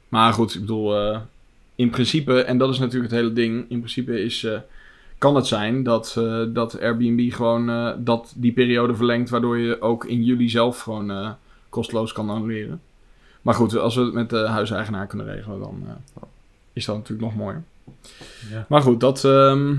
Maar 0.09 0.33
goed, 0.33 0.53
ik 0.53 0.59
bedoel, 0.59 0.97
eh, 0.97 1.19
in 1.75 1.89
principe, 1.89 2.41
en 2.41 2.57
dat 2.57 2.69
is 2.69 2.79
natuurlijk 2.79 3.11
het 3.11 3.21
hele 3.21 3.33
ding, 3.33 3.65
in 3.69 3.77
principe 3.79 4.23
is, 4.23 4.43
eh, 4.43 4.57
kan 5.17 5.35
het 5.35 5.47
zijn 5.47 5.83
dat, 5.83 6.15
eh, 6.17 6.43
dat 6.53 6.79
Airbnb 6.81 7.33
gewoon 7.33 7.69
eh, 7.69 7.91
dat 7.97 8.33
die 8.35 8.51
periode 8.51 8.95
verlengt, 8.95 9.29
waardoor 9.29 9.57
je 9.57 9.81
ook 9.81 10.05
in 10.05 10.23
juli 10.23 10.49
zelf 10.49 10.79
gewoon 10.81 11.11
eh, 11.11 11.29
kosteloos 11.69 12.11
kan 12.13 12.29
annuleren. 12.29 12.81
Maar 13.41 13.53
goed, 13.53 13.77
als 13.77 13.95
we 13.95 14.01
het 14.01 14.13
met 14.13 14.29
de 14.29 14.37
huiseigenaar 14.47 15.07
kunnen 15.07 15.25
regelen, 15.25 15.59
dan 15.59 15.83
eh, 15.87 16.23
is 16.73 16.85
dat 16.85 16.95
natuurlijk 16.95 17.27
nog 17.27 17.35
mooier. 17.35 17.63
Ja. 18.51 18.65
Maar 18.69 18.81
goed, 18.81 18.99
dat, 18.99 19.23
ehm, 19.25 19.69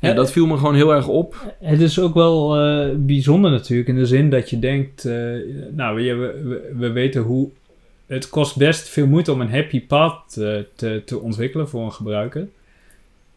ja, 0.00 0.08
Ja, 0.08 0.14
dat 0.14 0.32
viel 0.32 0.46
me 0.46 0.56
gewoon 0.56 0.74
heel 0.74 0.94
erg 0.94 1.08
op. 1.08 1.54
Het 1.60 1.80
is 1.80 2.00
ook 2.00 2.14
wel 2.14 2.60
eh, 2.60 2.94
bijzonder 2.96 3.50
natuurlijk 3.50 3.88
in 3.88 3.94
de 3.94 4.06
zin 4.06 4.30
dat 4.30 4.50
je 4.50 4.58
denkt, 4.58 5.04
eh, 5.04 5.14
nou 5.70 5.96
we, 5.96 6.14
we, 6.14 6.72
we 6.76 6.90
weten 6.90 7.22
hoe, 7.22 7.50
het 8.08 8.28
kost 8.28 8.56
best 8.56 8.88
veel 8.88 9.06
moeite 9.06 9.32
om 9.32 9.40
een 9.40 9.50
happy 9.50 9.86
path 9.86 10.32
te, 10.74 11.02
te 11.04 11.18
ontwikkelen 11.18 11.68
voor 11.68 11.84
een 11.84 11.92
gebruiker. 11.92 12.48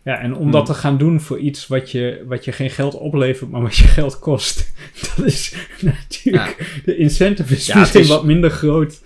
Ja, 0.04 0.18
en 0.20 0.36
om 0.36 0.51
dat 0.51 0.66
Hmm. 0.68 0.75
te 0.75 0.80
gaan 0.82 0.98
doen 0.98 1.20
voor 1.22 1.38
iets 1.40 1.68
wat 1.68 1.92
je, 1.92 2.24
wat 2.28 2.46
je 2.46 2.51
geen 2.51 2.70
geld 2.70 2.94
oplevert, 2.94 3.50
maar 3.51 3.62
wat 3.62 3.75
je 3.75 3.88
geld 3.98 4.20
kost, 4.20 4.74
dat 5.16 5.25
is 5.25 5.56
natuurlijk, 6.13 6.82
de 6.86 6.96
incentive 6.98 7.54
is 7.54 7.66
Ja, 7.66 7.72
het 7.72 7.80
misschien 7.82 8.01
is- 8.01 8.08
wat 8.08 8.24
minder 8.24 8.50
groot. 8.50 9.01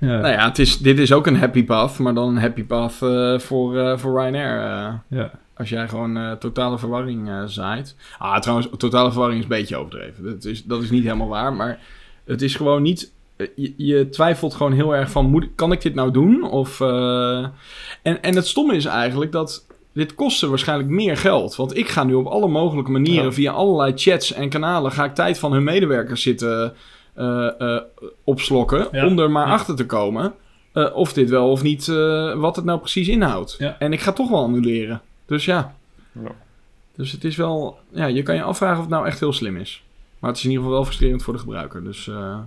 Ja, 0.00 0.06
Nou 0.20 0.28
ja, 0.32 0.48
het 0.48 0.58
is, 0.58 0.78
dit 0.78 0.98
is 0.98 1.12
ook 1.12 1.26
een 1.26 1.36
happy 1.36 1.64
path, 1.64 1.98
maar 1.98 2.14
dan 2.14 2.28
een 2.28 2.40
happy 2.42 2.62
path 2.64 2.96
eh, 3.02 3.38
voor, 3.38 3.78
eh, 3.78 3.98
voor 3.98 4.20
Ryanair. 4.20 4.60
eh. 4.60 5.18
ja. 5.18 5.30
als 5.54 5.68
jij 5.68 5.88
gewoon 5.88 6.38
totale 6.38 6.78
verwarring 6.78 7.30
zaait. 7.46 7.96
Ah, 8.18 8.40
trouwens, 8.40 8.68
totale 8.76 9.08
verwarring 9.10 9.38
is 9.40 9.44
een 9.50 9.56
beetje 9.56 9.76
overdreven. 9.76 10.24
Dat 10.24 10.44
is, 10.44 10.64
dat 10.64 10.82
is 10.82 10.90
niet 10.90 11.02
helemaal 11.02 11.28
waar, 11.28 11.52
maar 11.52 11.78
het 12.24 12.42
is 12.42 12.54
gewoon 12.54 12.82
niet... 12.82 13.12
eh, 13.38 13.46
Je, 13.56 13.74
je 13.76 14.08
twijfelt 14.08 14.54
gewoon 14.54 14.72
heel 14.72 14.94
erg 14.94 15.10
van, 15.10 15.26
moet, 15.26 15.46
kan 15.54 15.72
ik 15.72 15.82
dit 15.82 15.94
nou 15.94 16.10
doen? 16.10 16.42
Of, 16.50 16.80
eh, 16.80 17.38
en, 18.02 18.22
en 18.22 18.34
het 18.36 18.46
stomme 18.46 18.74
is 18.76 18.84
eigenlijk 18.84 19.32
dat 19.32 19.66
dit 19.92 20.14
kostte 20.14 20.48
waarschijnlijk 20.48 20.88
meer 20.90 21.16
geld. 21.16 21.56
Want 21.56 21.76
ik 21.76 21.88
ga 21.88 22.04
nu 22.04 22.14
op 22.14 22.26
alle 22.26 22.48
mogelijke 22.48 22.90
manieren, 22.90 23.24
Ja. 23.24 23.32
via 23.32 23.52
allerlei 23.52 23.92
chats 23.96 24.32
en 24.32 24.48
kanalen, 24.48 24.92
ga 24.92 25.04
ik 25.04 25.14
tijd 25.14 25.38
van 25.38 25.52
hun 25.52 25.64
medewerkers 25.64 26.22
zitten 26.22 26.74
eh, 27.14 27.60
eh, 27.60 27.82
opslokken. 28.24 28.88
Ja. 28.92 29.06
Om 29.06 29.18
er 29.18 29.30
maar 29.30 29.46
Ja. 29.46 29.52
achter 29.52 29.76
te 29.76 29.86
komen 29.86 30.34
eh, 30.72 30.96
of 30.96 31.12
dit 31.12 31.30
wel 31.30 31.50
of 31.50 31.62
niet, 31.62 31.88
eh, 31.88 32.34
wat 32.34 32.56
het 32.56 32.64
nou 32.64 32.78
precies 32.78 33.08
inhoudt. 33.08 33.54
Ja. 33.58 33.76
En 33.78 33.92
ik 33.92 34.00
ga 34.00 34.12
toch 34.12 34.30
wel 34.30 34.42
annuleren. 34.42 35.00
Dus 35.26 35.44
ja. 35.44 35.74
Ja. 36.12 36.30
Dus 36.96 37.12
het 37.12 37.24
is 37.24 37.36
wel, 37.36 37.78
ja, 37.90 38.06
je 38.06 38.22
kan 38.22 38.34
je 38.34 38.42
afvragen 38.42 38.76
of 38.76 38.82
het 38.84 38.90
nou 38.92 39.06
echt 39.06 39.20
heel 39.20 39.32
slim 39.32 39.56
is. 39.56 39.82
Maar 40.18 40.30
het 40.30 40.38
is 40.38 40.44
in 40.44 40.50
ieder 40.50 40.64
geval 40.64 40.78
wel 40.80 40.88
frustrerend 40.88 41.22
voor 41.22 41.32
de 41.32 41.38
gebruiker. 41.40 41.84
Dus, 41.84 42.08
eh, 42.08 42.38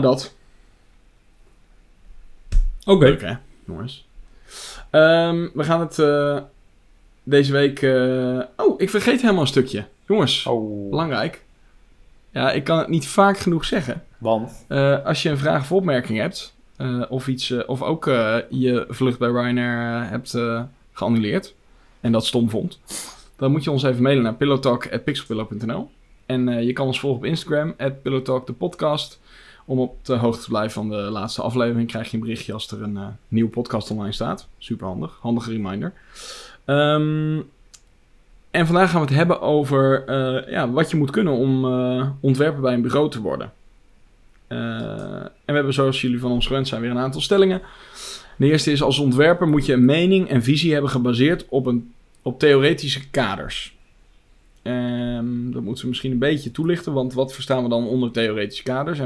nou 0.00 0.14
dat. 0.14 0.34
Oké, 2.84 3.04
Leuk 3.04 3.20
hè? 3.20 3.34
jongens. 3.64 4.06
Ehm, 4.90 5.48
we 5.54 5.64
gaan 5.64 5.80
het 5.80 5.98
eh, 5.98 6.38
deze 7.22 7.52
week... 7.52 7.82
eh, 7.82 8.40
Oh, 8.56 8.80
ik 8.80 8.90
vergeet 8.90 9.20
helemaal 9.20 9.40
een 9.42 9.46
stukje. 9.48 9.86
Jongens, 10.06 10.46
Oh, 10.46 10.90
belangrijk. 10.90 11.44
Ja, 12.30 12.52
ik 12.52 12.64
kan 12.64 12.78
het 12.78 12.88
niet 12.88 13.06
vaak 13.08 13.38
genoeg 13.38 13.64
zeggen. 13.64 14.04
want... 14.18 14.64
Eh, 14.68 15.04
als 15.04 15.22
je 15.22 15.28
een 15.30 15.38
vraag 15.38 15.60
of 15.60 15.72
opmerking 15.72 16.18
hebt, 16.18 16.54
of, 17.08 17.28
iets, 17.28 17.64
of 17.66 17.82
ook 17.82 18.04
je 18.50 18.84
vlucht 18.88 19.18
bij 19.18 19.28
Ryanair 19.28 20.08
hebt 20.08 20.38
geannuleerd 20.92 21.54
en 22.00 22.12
dat 22.12 22.26
stom 22.26 22.50
vond, 22.50 22.80
dan 23.36 23.50
moet 23.50 23.64
je 23.64 23.70
ons 23.70 23.82
even 23.82 24.02
mailen 24.02 24.22
naar 24.22 24.34
pillowtalk.pixelpillow.nl. 24.34 25.90
En 26.26 26.64
je 26.64 26.72
kan 26.72 26.86
ons 26.86 27.00
volgen 27.00 27.18
op 27.20 27.26
Instagram, 27.26 27.74
de 27.76 28.54
podcast. 28.58 29.20
Om 29.68 29.78
op 29.78 30.04
de 30.04 30.14
hoogte 30.14 30.42
te 30.42 30.48
blijven 30.48 30.72
van 30.72 30.88
de 30.88 30.96
laatste 30.96 31.42
aflevering 31.42 31.88
krijg 31.88 32.10
je 32.10 32.14
een 32.16 32.22
berichtje 32.22 32.52
als 32.52 32.70
er 32.70 32.82
een 32.82 32.96
eh, 32.96 33.06
nieuwe 33.28 33.50
podcast 33.50 33.90
online 33.90 34.12
staat. 34.12 34.48
Super 34.58 34.86
handig, 34.86 35.18
handige 35.20 35.50
reminder. 35.50 35.92
Ehm, 36.64 37.40
en 38.50 38.66
vandaag 38.66 38.90
gaan 38.90 39.00
we 39.00 39.06
het 39.06 39.16
hebben 39.16 39.40
over 39.40 40.04
eh, 40.06 40.52
ja, 40.52 40.70
wat 40.70 40.90
je 40.90 40.96
moet 40.96 41.10
kunnen 41.10 41.32
om 41.32 41.64
eh, 41.64 42.08
ontwerper 42.20 42.60
bij 42.60 42.74
een 42.74 42.82
bureau 42.82 43.10
te 43.10 43.20
worden. 43.20 43.52
En 44.48 45.32
we 45.44 45.52
hebben 45.52 45.72
zoals 45.72 46.00
jullie 46.00 46.20
van 46.20 46.30
ons 46.30 46.46
gewend 46.46 46.68
zijn 46.68 46.80
weer 46.80 46.90
een 46.90 46.98
aantal 46.98 47.20
stellingen. 47.20 47.62
De 48.36 48.46
eerste 48.46 48.72
is 48.72 48.82
als 48.82 48.98
ontwerper 48.98 49.48
moet 49.48 49.66
je 49.66 49.72
een 49.72 49.84
mening 49.84 50.28
en 50.28 50.42
visie 50.42 50.72
hebben 50.72 50.90
gebaseerd 50.90 51.46
op, 51.48 51.66
een, 51.66 51.92
op 52.22 52.38
theoretische 52.38 53.10
kaders. 53.10 53.76
Ehm, 54.62 55.50
dat 55.50 55.62
moeten 55.62 55.82
we 55.82 55.88
misschien 55.88 56.12
een 56.12 56.18
beetje 56.18 56.50
toelichten, 56.50 56.92
want 56.92 57.12
wat 57.12 57.34
verstaan 57.34 57.62
we 57.62 57.68
dan 57.68 57.86
onder 57.86 58.10
theoretische 58.10 58.62
kaders? 58.62 58.98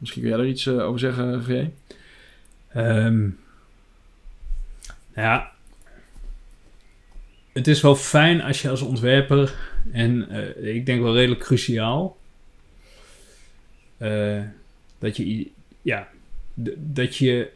Misschien 0.00 0.22
kun 0.22 0.30
jij 0.30 0.40
er 0.40 0.46
iets 0.46 0.66
eh, 0.66 0.86
over 0.86 1.00
zeggen, 1.00 1.44
VJ? 1.44 1.68
Ehm, 2.68 3.20
nou 5.14 5.28
ja, 5.28 5.52
het 7.52 7.66
is 7.66 7.80
wel 7.80 7.96
fijn 7.96 8.42
als 8.42 8.62
je 8.62 8.68
als 8.68 8.80
ontwerper, 8.80 9.54
en 9.92 10.28
eh, 10.30 10.74
ik 10.74 10.86
denk 10.86 11.02
wel 11.02 11.14
redelijk 11.14 11.40
cruciaal, 11.40 12.16
eh, 13.96 14.42
dat 14.98 15.16
je, 15.16 15.50
ja, 15.82 16.08
dat 16.76 17.16
je 17.16 17.50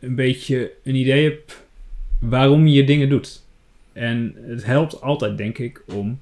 een 0.00 0.14
beetje 0.14 0.72
een 0.82 0.94
idee 0.94 1.24
hebt 1.24 1.64
waarom 2.18 2.66
je 2.66 2.84
dingen 2.84 3.08
doet. 3.08 3.44
En 3.92 4.34
het 4.42 4.64
helpt 4.64 5.00
altijd, 5.00 5.36
denk 5.36 5.58
ik, 5.58 5.82
om 5.86 6.20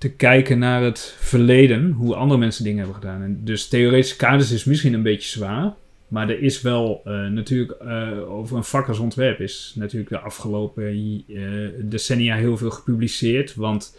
te 0.00 0.10
kijken 0.10 0.58
naar 0.58 0.82
het 0.82 1.14
verleden, 1.18 1.90
hoe 1.90 2.14
andere 2.14 2.40
mensen 2.40 2.64
dingen 2.64 2.78
hebben 2.78 2.96
gedaan. 2.96 3.22
En 3.22 3.40
dus 3.44 3.68
theoretische 3.68 4.16
kaders 4.16 4.50
is 4.50 4.64
misschien 4.64 4.94
een 4.94 5.02
beetje 5.02 5.28
zwaar, 5.28 5.74
maar 6.08 6.28
er 6.28 6.42
is 6.42 6.60
wel 6.60 7.02
eh, 7.04 7.26
natuurlijk 7.26 7.70
eh, 7.70 8.30
over 8.30 8.56
een 8.56 8.64
vak 8.64 8.88
als 8.88 8.98
ontwerp 8.98 9.40
is 9.40 9.72
natuurlijk 9.76 10.10
de 10.10 10.18
afgelopen 10.18 10.84
eh, 11.28 11.42
decennia 11.78 12.36
heel 12.36 12.56
veel 12.56 12.70
gepubliceerd. 12.70 13.54
Want 13.54 13.96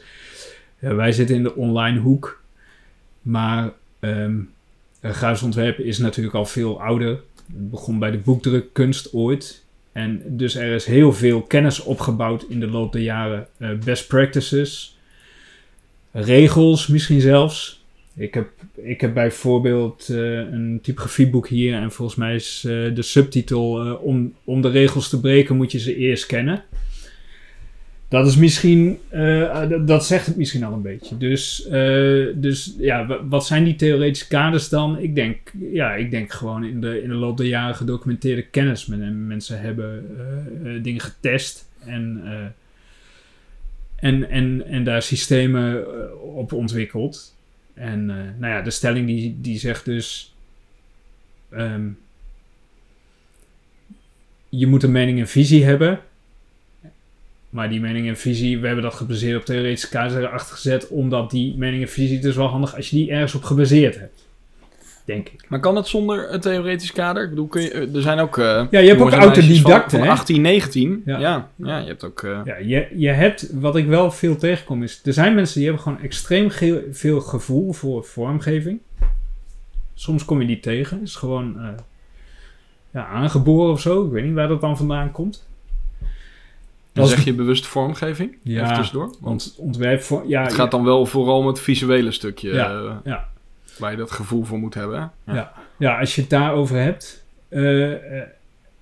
wij 0.79 1.12
zitten 1.12 1.36
in 1.36 1.43
de 1.43 1.55
online 1.55 2.00
hoek. 2.00 2.43
Maar 3.22 3.72
ehm 4.00 4.39
grafisch 5.01 5.43
ontwerpen 5.43 5.86
is 5.86 5.98
natuurlijk 5.98 6.36
al 6.36 6.46
veel 6.46 6.81
ouder. 6.81 7.10
Het 7.10 7.70
begon 7.70 8.00
bij 8.00 8.12
de 8.12 8.17
boekdrukkunst 8.17 9.13
ooit. 9.13 9.63
En 9.91 10.22
dus 10.25 10.55
er 10.55 10.74
is 10.75 10.86
heel 10.86 11.13
veel 11.13 11.41
kennis 11.41 11.79
opgebouwd 11.79 12.46
in 12.50 12.60
de 12.60 12.67
loop 12.67 12.91
der 12.91 13.01
jaren. 13.01 13.48
Best 13.84 14.08
practices, 14.08 14.98
regels 16.12 16.88
misschien 16.88 17.22
zelfs. 17.22 17.80
Ik 18.15 18.34
heb, 18.34 18.50
ik 18.75 19.01
heb 19.01 19.13
bijvoorbeeld 19.13 20.08
eh, 20.10 20.18
een 20.38 20.80
typografieboek 20.82 21.48
hier 21.48 21.74
en 21.74 21.91
volgens 21.91 22.18
mij 22.18 22.36
is 22.36 22.63
eh, 22.65 22.72
de 22.96 23.01
subtitel 23.01 23.86
eh, 23.86 24.03
om, 24.03 24.34
om 24.44 24.62
de 24.62 24.70
regels 24.70 25.10
te 25.10 25.20
breken 25.20 25.56
moet 25.56 25.72
je 25.72 25.80
ze 25.80 25.96
eerst 25.96 26.25
kennen. 26.25 26.63
Dat 28.08 28.27
is 28.27 28.36
misschien, 28.36 28.98
dat- 29.86 30.06
zegt 30.06 30.25
het 30.25 30.36
misschien 30.38 30.63
al 30.63 30.74
een 30.74 30.82
beetje. 30.82 31.18
Dus, 31.18 31.68
dus 32.36 32.75
ja, 32.77 33.06
wa- 33.08 33.27
wat 33.27 33.46
zijn 33.46 33.63
die 33.63 33.75
theoretische 33.75 34.27
kaders 34.27 34.70
dan? 34.70 35.00
Ik 35.00 35.15
denk, 35.15 35.38
ja, 35.74 35.94
ik 35.94 36.12
denk 36.12 36.32
gewoon 36.32 36.63
in 36.65 36.82
de, 36.82 37.01
in 37.01 37.10
de 37.10 37.15
loop 37.15 37.38
der 37.38 37.46
jaren 37.46 37.75
gedocumenteerde 37.75 38.41
kennis. 38.41 38.86
Men, 38.86 39.27
mensen 39.27 39.62
hebben 39.62 40.06
dingen 40.84 41.01
getest 41.01 41.68
en, 41.86 42.22
en, 44.01 44.29
en, 44.29 44.65
en 44.65 44.84
daar 44.84 45.01
systemen 45.01 45.86
eh, 45.86 46.36
op 46.36 46.53
ontwikkeld. 46.53 47.36
En 47.74 48.10
eh, 48.10 48.15
nou 48.39 48.53
ja, 48.53 48.62
de 48.62 48.70
stelling 48.70 49.08
die, 49.08 49.38
die 49.41 49.60
zegt 49.60 49.86
dus... 49.86 50.36
ehm, 51.50 51.88
je 54.50 54.67
moet 54.67 54.84
een 54.84 54.91
mening 54.91 55.20
en 55.20 55.27
visie 55.27 55.63
hebben. 55.63 56.00
Maar 57.50 57.70
die 57.70 57.79
mening 57.79 58.08
en 58.08 58.17
visie, 58.17 58.60
we 58.60 58.65
hebben 58.65 58.84
dat 58.84 58.93
gebaseerd 58.93 59.39
op 59.39 59.46
theoretische 59.46 59.89
kaders 59.89 60.13
erachter 60.13 60.55
gezet. 60.55 60.88
Omdat 60.88 61.31
die 61.31 61.58
mening 61.58 61.81
en 61.81 61.89
visie 61.89 62.20
dus 62.20 62.36
wel 62.36 62.48
handig 62.48 62.75
als 62.75 62.89
je 62.89 62.96
die 62.96 63.12
ergens 63.12 63.36
op 63.36 63.43
gebaseerd 63.43 64.00
hebt. 64.00 64.25
Denk 65.05 65.29
ik. 65.29 65.46
Maar 65.50 65.60
kan 65.60 65.75
het 65.75 65.88
zonder 65.88 66.34
een 66.34 66.39
theoretisch 66.39 66.91
kader? 66.91 67.24
Ik 67.24 67.29
bedoel, 67.29 67.48
kun 67.48 67.62
je, 67.62 67.72
eh, 67.72 67.96
er 67.96 68.01
zijn 68.01 68.20
ook... 68.20 68.38
eh, 68.38 68.65
Ja, 68.72 68.79
je 68.79 68.88
hebt 68.88 69.01
ook 69.01 69.12
autodidacten, 69.12 69.89
van, 69.89 70.00
van 70.00 70.08
hè? 70.08 70.13
18, 70.13 70.41
19. 70.41 71.01
Ja. 71.05 71.20
Ja. 71.20 71.50
Ja, 71.55 71.77
je 71.77 71.88
hebt 71.88 72.03
ook... 72.03 72.24
eh, 72.24 72.39
Ja, 72.46 72.58
je, 72.58 72.88
je 72.96 73.10
hebt, 73.10 73.50
wat 73.53 73.75
ik 73.75 73.88
wel 73.88 74.12
veel 74.12 74.36
tegenkom 74.38 74.84
is, 74.84 75.01
er 75.05 75.13
zijn 75.13 75.36
mensen 75.36 75.55
die 75.55 75.63
hebben 75.65 75.84
gewoon 75.84 76.01
extreem 76.01 76.50
ge- 76.50 76.88
veel 76.91 77.22
gevoel 77.22 77.74
voor 77.74 78.03
vormgeving. 78.05 78.79
Soms 79.93 80.25
kom 80.25 80.41
je 80.41 80.48
die 80.48 80.60
tegen, 80.60 81.01
is 81.01 81.15
gewoon 81.15 81.60
eh, 81.60 81.67
ja, 82.93 83.05
aangeboren 83.08 83.72
of 83.72 83.81
zo. 83.81 84.05
Ik 84.05 84.12
weet 84.12 84.24
niet 84.24 84.34
waar 84.34 84.48
dat 84.48 84.62
dan 84.62 84.77
vandaan 84.77 85.12
komt. 85.12 85.48
dan 86.93 87.08
zeg 87.08 87.24
je 87.24 87.34
bewust 87.34 87.65
vormgeving? 87.67 88.38
Ja. 88.43 88.63
Even 88.63 88.75
tussendoor. 88.75 89.15
Want 89.20 89.55
ontwerp 89.58 90.01
voor, 90.01 90.24
ja, 90.27 90.41
het 90.43 90.53
gaat 90.53 90.72
dan 90.72 90.84
wel 90.84 91.05
vooral 91.05 91.38
om 91.38 91.48
het 91.48 91.60
visuele 91.60 92.12
stukje... 92.12 92.53
Ja, 92.53 93.01
ja. 93.03 93.29
Waar 93.82 93.92
je 93.92 93.98
dat 93.98 94.12
gevoel 94.12 94.44
voor 94.44 94.60
moet 94.60 94.74
hebben. 94.74 95.12
Ja. 95.26 95.54
Ja, 95.78 96.00
als 96.00 96.16
je 96.16 96.22
het 96.22 96.30
daarover 96.30 96.78
hebt. 96.78 97.26
eh, 97.50 97.92
eh, 97.94 98.24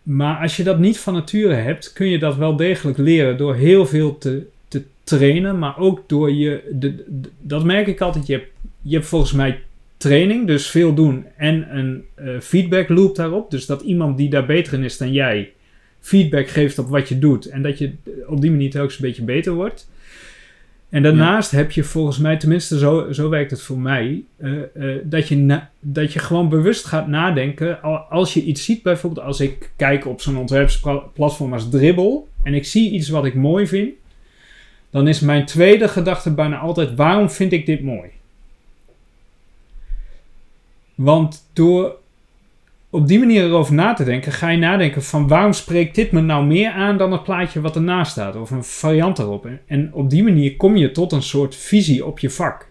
maar 0.03 0.41
als 0.41 0.57
je 0.57 0.63
dat 0.63 0.79
niet 0.79 0.99
van 0.99 1.13
nature 1.13 1.53
hebt, 1.53 1.93
kun 1.93 2.07
je 2.09 2.19
dat 2.19 2.35
wel 2.35 2.55
degelijk 2.55 2.97
leren 2.97 3.37
door 3.37 3.55
heel 3.55 3.85
veel 3.85 4.17
te, 4.17 4.45
te 4.67 4.83
trainen. 5.03 5.59
Maar 5.59 5.77
ook 5.77 6.09
door 6.09 6.31
je. 6.31 6.69
De, 6.71 7.05
dat 7.41 7.63
merk 7.63 7.87
ik 7.87 8.01
altijd. 8.01 8.27
Je 8.27 8.33
hebt, 8.33 8.47
je 8.81 8.95
hebt 8.95 9.07
volgens 9.07 9.31
mij 9.31 9.61
training, 9.97 10.47
dus 10.47 10.67
veel 10.69 10.93
doen. 10.93 11.25
En 11.37 11.77
een 11.77 12.05
eh, 12.15 12.39
feedback 12.39 12.89
loop 12.89 13.15
daarop. 13.15 13.51
Dus 13.51 13.65
dat 13.65 13.81
iemand 13.81 14.17
die 14.17 14.29
daar 14.29 14.45
beter 14.45 14.73
in 14.73 14.83
is 14.83 14.97
dan 14.97 15.11
jij. 15.11 15.51
feedback 15.99 16.47
geeft 16.47 16.79
op 16.79 16.89
wat 16.89 17.09
je 17.09 17.19
doet. 17.19 17.45
En 17.45 17.61
dat 17.61 17.77
je 17.77 17.93
op 18.27 18.41
die 18.41 18.51
manier 18.51 18.69
telkens 18.71 18.95
een 18.99 19.05
beetje 19.05 19.23
beter 19.23 19.53
wordt. 19.53 19.89
En 20.89 21.03
daarnaast 21.03 21.51
heb 21.51 21.71
je 21.71 21.83
volgens 21.83 22.17
mij, 22.17 22.37
tenminste 22.37 22.77
zo, 22.77 23.11
zo 23.11 23.29
werkt 23.29 23.51
het 23.51 23.61
voor 23.61 23.79
mij, 23.79 24.23
eh, 24.37 24.51
eh, 24.61 25.01
dat, 25.03 25.27
je 25.27 25.35
na- 25.37 25.69
dat 25.79 26.13
je 26.13 26.19
gewoon 26.19 26.49
bewust 26.49 26.85
gaat 26.85 27.07
nadenken. 27.07 27.81
Al- 27.81 27.97
Als 27.97 28.33
je 28.33 28.43
iets 28.43 28.65
ziet, 28.65 28.83
bijvoorbeeld 28.83 29.25
als 29.25 29.39
ik 29.39 29.71
kijk 29.75 30.05
op 30.05 30.21
zo'n 30.21 30.37
ontwerpsplatform 30.37 31.53
als 31.53 31.69
Dribbble 31.69 32.21
en 32.43 32.53
ik 32.53 32.65
zie 32.65 32.91
iets 32.91 33.09
wat 33.09 33.25
ik 33.25 33.33
mooi 33.33 33.67
vind, 33.67 33.89
dan 34.89 35.07
is 35.07 35.19
mijn 35.19 35.45
tweede 35.45 35.87
gedachte 35.87 36.33
bijna 36.33 36.57
altijd: 36.57 36.95
waarom 36.95 37.29
vind 37.29 37.51
ik 37.51 37.65
dit 37.65 37.83
mooi? 37.83 38.09
Want 40.95 41.49
door 41.53 41.95
op 42.89 43.07
die 43.07 43.19
manier 43.19 43.43
erover 43.43 43.73
na 43.73 43.93
te 43.93 44.03
denken, 44.03 44.31
ga 44.31 44.49
je 44.49 44.57
nadenken 44.57 45.03
van 45.03 45.27
waarom 45.27 45.53
spreekt 45.53 45.95
dit 45.95 46.11
me 46.11 46.21
nou 46.21 46.45
meer 46.45 46.71
aan 46.71 46.97
dan 46.97 47.11
het 47.11 47.23
plaatje 47.23 47.61
wat 47.61 47.75
ernaast 47.75 48.11
staat, 48.11 48.35
of 48.35 48.51
een 48.51 48.63
variant 48.63 49.19
erop. 49.19 49.47
En- 49.67 49.89
op 49.93 50.09
die 50.09 50.23
manier 50.23 50.55
kom 50.55 50.75
je 50.75 50.91
tot 50.91 51.11
een 51.11 51.21
soort 51.21 51.55
visie 51.55 52.05
op 52.05 52.19
je 52.19 52.29
vak. 52.29 52.67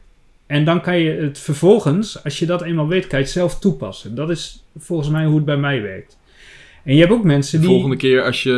En 0.47 0.65
dan 0.65 0.81
kan 0.81 0.99
je 0.99 1.11
het 1.11 1.39
vervolgens, 1.39 2.25
als 2.25 2.39
je 2.39 2.47
dat 2.47 2.63
eenmaal 2.63 2.89
weet, 2.89 3.07
kan 3.07 3.19
je 3.19 3.25
het 3.25 3.35
zelf 3.35 3.59
toepassen. 3.59 4.15
Dat 4.15 4.31
is 4.31 4.65
volgens 4.79 5.09
mij 5.09 5.25
hoe 5.25 5.37
het 5.37 5.45
bij 5.45 5.57
mij 5.57 5.83
werkt. 5.83 6.19
En 6.85 6.95
je 6.95 7.01
hebt 7.01 7.13
ook 7.13 7.25
mensen 7.25 7.53
De 7.61 7.65
die... 7.67 7.75
volgende 7.75 7.97
keer 7.97 8.23
als 8.23 8.43
je... 8.43 8.51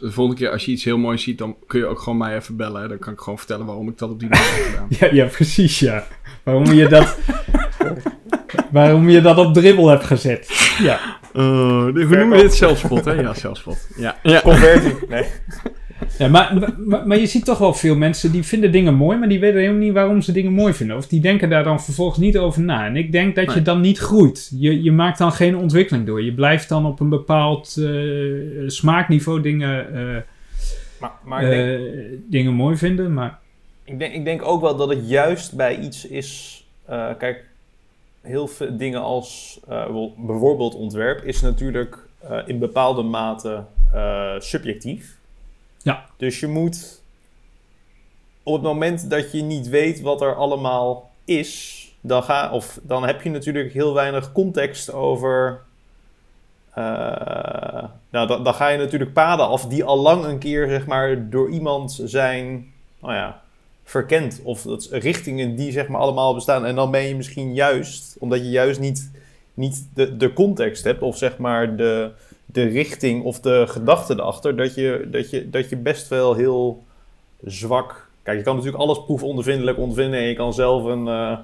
De 0.00 0.12
volgende 0.12 0.40
keer 0.40 0.50
als 0.50 0.64
je 0.64 0.72
iets 0.72 0.84
heel 0.84 0.98
moois 0.98 1.22
ziet, 1.22 1.38
dan 1.38 1.56
kun 1.66 1.80
je 1.80 1.86
ook 1.86 1.98
gewoon 1.98 2.18
mij 2.18 2.36
even 2.36 2.56
bellen. 2.56 2.82
Hè? 2.82 2.88
Dan 2.88 2.98
kan 2.98 3.12
ik 3.12 3.18
gewoon 3.18 3.38
vertellen 3.38 3.66
waarom 3.66 3.88
ik 3.88 3.98
dat 3.98 4.10
op 4.10 4.18
die 4.20 4.28
manier 4.28 4.44
heb 4.46 4.64
gedaan. 4.64 4.86
Ja, 5.10 5.16
ja, 5.24 5.28
precies, 5.30 5.78
ja. 5.78 6.06
Waarom 6.42 6.72
je 6.72 6.88
dat... 6.88 7.18
waarom 8.72 9.08
je 9.08 9.20
dat 9.20 9.38
op 9.38 9.54
dribbel 9.54 9.88
hebt 9.88 10.04
gezet. 10.04 10.74
Ja. 10.78 10.98
Uh, 11.34 11.42
hoe 11.82 11.92
noemen 11.92 12.30
we 12.30 12.36
dit? 12.36 12.54
Zelfspot, 12.54 13.04
hè? 13.04 13.12
Ja, 13.12 13.34
zelfspot. 13.34 13.88
Ja. 13.96 14.16
ja. 14.22 14.40
Conversie. 14.40 14.94
Nee. 15.08 15.24
Ja, 16.18 16.28
maar, 16.28 16.74
maar, 16.86 17.06
maar 17.06 17.18
je 17.18 17.26
ziet 17.26 17.44
toch 17.44 17.58
wel 17.58 17.74
veel 17.74 17.96
mensen 17.96 18.32
die 18.32 18.42
vinden 18.42 18.72
dingen 18.72 18.94
mooi, 18.94 19.18
maar 19.18 19.28
die 19.28 19.40
weten 19.40 19.60
helemaal 19.60 19.80
niet 19.80 19.92
waarom 19.92 20.20
ze 20.20 20.32
dingen 20.32 20.52
mooi 20.52 20.72
vinden. 20.74 20.96
Of 20.96 21.06
die 21.06 21.20
denken 21.20 21.50
daar 21.50 21.64
dan 21.64 21.82
vervolgens 21.82 22.18
niet 22.18 22.38
over 22.38 22.62
na. 22.62 22.86
En 22.86 22.96
ik 22.96 23.12
denk 23.12 23.34
dat 23.34 23.54
je 23.54 23.62
dan 23.62 23.80
niet 23.80 23.98
groeit. 23.98 24.50
Je, 24.58 24.82
je 24.82 24.92
maakt 24.92 25.18
dan 25.18 25.32
geen 25.32 25.56
ontwikkeling 25.56 26.06
door. 26.06 26.22
Je 26.22 26.32
blijft 26.32 26.68
dan 26.68 26.86
op 26.86 27.00
een 27.00 27.08
bepaald 27.08 27.76
eh, 27.78 27.84
smaakniveau 28.66 29.40
dingen, 29.40 29.94
eh, 29.94 30.22
Maar, 31.00 31.10
maar 31.24 31.42
ik, 31.42 31.50
denk, 31.50 31.78
eh, 31.94 32.18
dingen 32.30 32.52
mooi 32.52 32.76
vinden. 32.76 33.14
Maar 33.14 33.38
ik, 33.84 33.98
denk, 33.98 34.14
ik 34.14 34.24
denk 34.24 34.44
ook 34.44 34.60
wel 34.60 34.76
dat 34.76 34.88
het 34.88 35.08
juist 35.08 35.56
bij 35.56 35.78
iets 35.78 36.06
is... 36.06 36.62
eh, 36.86 37.06
kijk, 37.18 37.44
heel 38.22 38.46
veel 38.46 38.76
dingen 38.76 39.00
als 39.00 39.60
eh, 39.68 39.94
bijvoorbeeld 40.16 40.74
ontwerp 40.74 41.22
is 41.22 41.40
natuurlijk 41.40 42.08
eh, 42.18 42.38
in 42.46 42.58
bepaalde 42.58 43.02
mate 43.02 43.64
eh, 43.92 44.34
subjectief. 44.38 45.18
Ja. 45.78 46.06
Dus 46.16 46.40
je 46.40 46.46
moet 46.46 47.02
op 48.42 48.54
het 48.54 48.62
moment 48.62 49.10
dat 49.10 49.32
je 49.32 49.42
niet 49.42 49.68
weet 49.68 50.00
wat 50.00 50.20
er 50.20 50.34
allemaal 50.34 51.10
is, 51.24 51.80
dan, 52.00 52.22
ga, 52.22 52.50
of, 52.52 52.80
dan 52.82 53.06
heb 53.06 53.22
je 53.22 53.30
natuurlijk 53.30 53.72
heel 53.72 53.94
weinig 53.94 54.32
context 54.32 54.92
over. 54.92 55.62
nou, 56.74 58.26
dan, 58.26 58.44
dan 58.44 58.54
ga 58.54 58.68
je 58.68 58.78
natuurlijk 58.78 59.12
paden 59.12 59.46
af 59.46 59.66
die 59.66 59.84
al 59.84 59.98
lang 59.98 60.24
een 60.24 60.38
keer 60.38 60.68
zeg 60.68 60.86
maar, 60.86 61.30
door 61.30 61.50
iemand 61.50 62.00
zijn 62.04 62.72
nou 63.00 63.14
ja, 63.14 63.41
verkend. 63.84 64.40
Of 64.42 64.62
dat 64.62 64.88
richtingen 64.90 65.56
die 65.56 65.72
zeg 65.72 65.88
maar, 65.88 66.00
allemaal 66.00 66.34
bestaan. 66.34 66.66
En 66.66 66.74
dan 66.74 66.90
ben 66.90 67.02
je 67.02 67.16
misschien 67.16 67.54
juist, 67.54 68.16
omdat 68.18 68.38
je 68.38 68.50
juist 68.50 68.80
niet, 68.80 69.10
niet 69.54 69.88
de, 69.94 70.16
de 70.16 70.32
context 70.32 70.84
hebt, 70.84 71.02
of 71.02 71.16
zeg 71.16 71.38
maar 71.38 71.76
de, 71.76 72.10
de 72.46 72.64
richting 72.64 73.24
of 73.24 73.40
de 73.40 73.64
gedachte 73.66 74.12
erachter, 74.12 74.56
dat 74.56 74.74
je, 74.74 75.08
dat, 75.10 75.30
je, 75.30 75.50
dat 75.50 75.68
je 75.68 75.76
best 75.76 76.08
wel 76.08 76.34
heel 76.34 76.82
zwak. 77.44 78.10
Kijk, 78.22 78.38
je 78.38 78.44
kan 78.44 78.56
natuurlijk 78.56 78.82
alles 78.82 79.04
proefondervindelijk 79.04 79.78
ondervinden 79.78 80.20
en 80.20 80.26
je 80.26 80.34
kan 80.34 80.54
zelf 80.54 80.84
een 80.84 81.08
eh, 81.08 81.38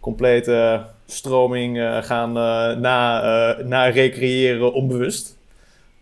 complete 0.00 0.84
stroming 1.06 1.78
eh, 1.78 2.02
gaan 2.02 2.28
eh, 2.28 2.76
na, 2.76 3.22
na 3.62 3.84
recreëren 3.84 4.72
onbewust. 4.72 5.36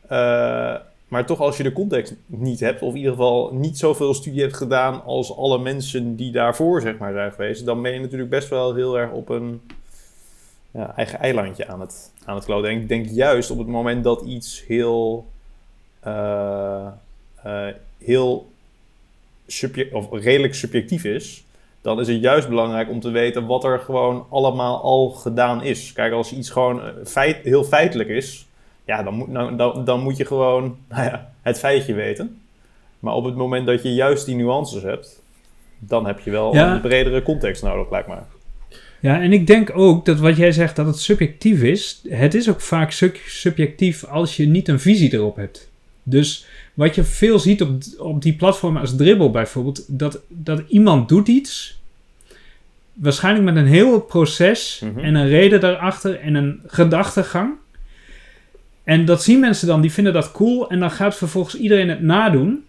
Eh, 0.09 0.70
maar 1.11 1.27
toch, 1.27 1.41
als 1.41 1.57
je 1.57 1.63
de 1.63 1.73
context 1.73 2.17
niet 2.27 2.61
hebt, 2.61 2.83
of 2.83 2.91
in 2.91 2.97
ieder 2.97 3.13
geval 3.13 3.55
niet 3.55 3.79
zoveel 3.79 4.15
studie 4.15 4.41
hebt 4.41 4.57
gedaan 4.57 5.05
als 5.05 5.37
alle 5.37 5.59
mensen 5.59 6.17
die 6.17 6.33
daarvoor 6.33 6.81
zeg 6.81 6.99
maar, 6.99 7.13
zijn 7.13 7.33
geweest, 7.33 7.65
dan 7.65 7.83
ben 7.83 7.93
je 7.93 8.01
natuurlijk 8.01 8.31
best 8.31 8.49
wel 8.49 8.75
heel 8.75 8.99
erg 8.99 9.13
op 9.13 9.29
een 9.29 9.61
ja, 10.71 10.97
eigen 10.97 11.19
eilandje 11.19 11.67
aan 11.67 11.81
het, 11.81 12.13
aan 12.25 12.35
het 12.35 12.45
kloten. 12.45 12.71
En 12.71 12.81
ik 12.81 12.89
denk 12.89 13.09
juist 13.09 13.51
op 13.51 13.59
het 13.59 13.67
moment 13.67 14.05
dat 14.05 14.23
iets 14.23 14.65
heel, 14.67 15.27
eh, 16.01 16.87
eh, 17.43 17.67
heel 17.99 18.51
of 19.93 20.07
redelijk 20.11 20.55
subjectief 20.55 21.05
is, 21.05 21.45
dan 21.81 22.01
is 22.01 22.09
het 22.09 22.21
juist 22.21 22.49
belangrijk 22.49 22.91
om 22.91 23.01
te 23.01 23.11
weten 23.11 23.47
wat 23.47 23.65
er 23.65 23.79
gewoon 23.79 24.27
allemaal 24.29 24.83
al 24.83 25.11
gedaan 25.11 25.63
is. 25.63 25.93
Kijk, 25.93 26.13
als 26.13 26.33
iets 26.33 26.51
gewoon 26.51 26.83
eh, 26.83 26.89
feit, 27.05 27.37
heel 27.37 27.65
feitelijk 27.65 28.09
is, 28.09 28.49
ja, 28.91 29.03
dan 29.03 29.15
moet, 29.15 29.29
nou, 29.29 29.57
dan, 29.57 29.85
dan 29.85 30.01
moet 30.03 30.17
je 30.17 30.25
gewoon 30.27 30.77
nou 30.89 31.03
ja, 31.05 31.33
het 31.43 31.59
feitje 31.59 31.95
weten. 31.95 32.41
Maar 32.99 33.15
op 33.15 33.25
het 33.25 33.35
moment 33.37 33.67
dat 33.67 33.83
je 33.83 33.95
juist 33.95 34.27
die 34.27 34.35
nuances 34.37 34.83
hebt, 34.83 35.23
dan 35.79 36.07
heb 36.07 36.21
je 36.21 36.31
wel 36.31 36.55
Ja. 36.55 36.75
een 36.75 36.81
bredere 36.81 37.23
context 37.23 37.63
nodig, 37.63 37.91
lijkt 37.91 38.09
mij. 38.09 38.19
Ja, 39.01 39.21
en 39.21 39.33
ik 39.33 39.47
denk 39.47 39.71
ook 39.75 40.05
dat 40.05 40.19
wat 40.19 40.37
jij 40.37 40.53
zegt 40.53 40.77
dat 40.77 40.87
het 40.87 40.99
subjectief 40.99 41.63
is, 41.63 42.03
het 42.09 42.35
is 42.35 42.51
ook 42.51 42.61
vaak 42.61 42.91
sub- 42.91 43.17
subjectief 43.27 44.05
als 44.05 44.37
je 44.37 44.47
niet 44.47 44.69
een 44.69 44.81
visie 44.81 45.13
erop 45.15 45.37
hebt. 45.37 45.71
Dus 46.03 46.47
wat 46.75 46.95
je 46.95 47.05
veel 47.05 47.39
ziet 47.39 47.63
op, 47.63 47.71
op 47.99 48.23
die 48.23 48.35
platformen 48.37 48.81
als 48.81 48.97
Dribbble 48.97 49.31
bijvoorbeeld, 49.31 49.85
dat, 49.99 50.21
dat 50.29 50.63
iemand 50.69 51.09
doet 51.09 51.29
iets, 51.29 51.79
waarschijnlijk 52.93 53.45
met 53.45 53.57
een 53.57 53.67
heel 53.67 54.01
proces 54.01 54.83
Mhm. 54.85 54.99
en 55.05 55.15
een 55.15 55.29
reden 55.29 55.61
daarachter 55.61 56.21
en 56.21 56.35
een 56.35 56.61
gedachtegang. 56.67 57.53
En 58.85 59.05
dat 59.05 59.23
zien 59.23 59.41
mensen 59.41 59.67
dan, 59.67 59.81
die 59.81 59.93
vinden 59.93 60.13
dat 60.13 60.33
cool 60.33 60.71
en 60.71 60.81
dan 60.81 60.91
gaat 60.91 61.17
vervolgens 61.17 61.55
iedereen 61.57 61.89
het 61.89 62.03
nadoen. 62.03 62.65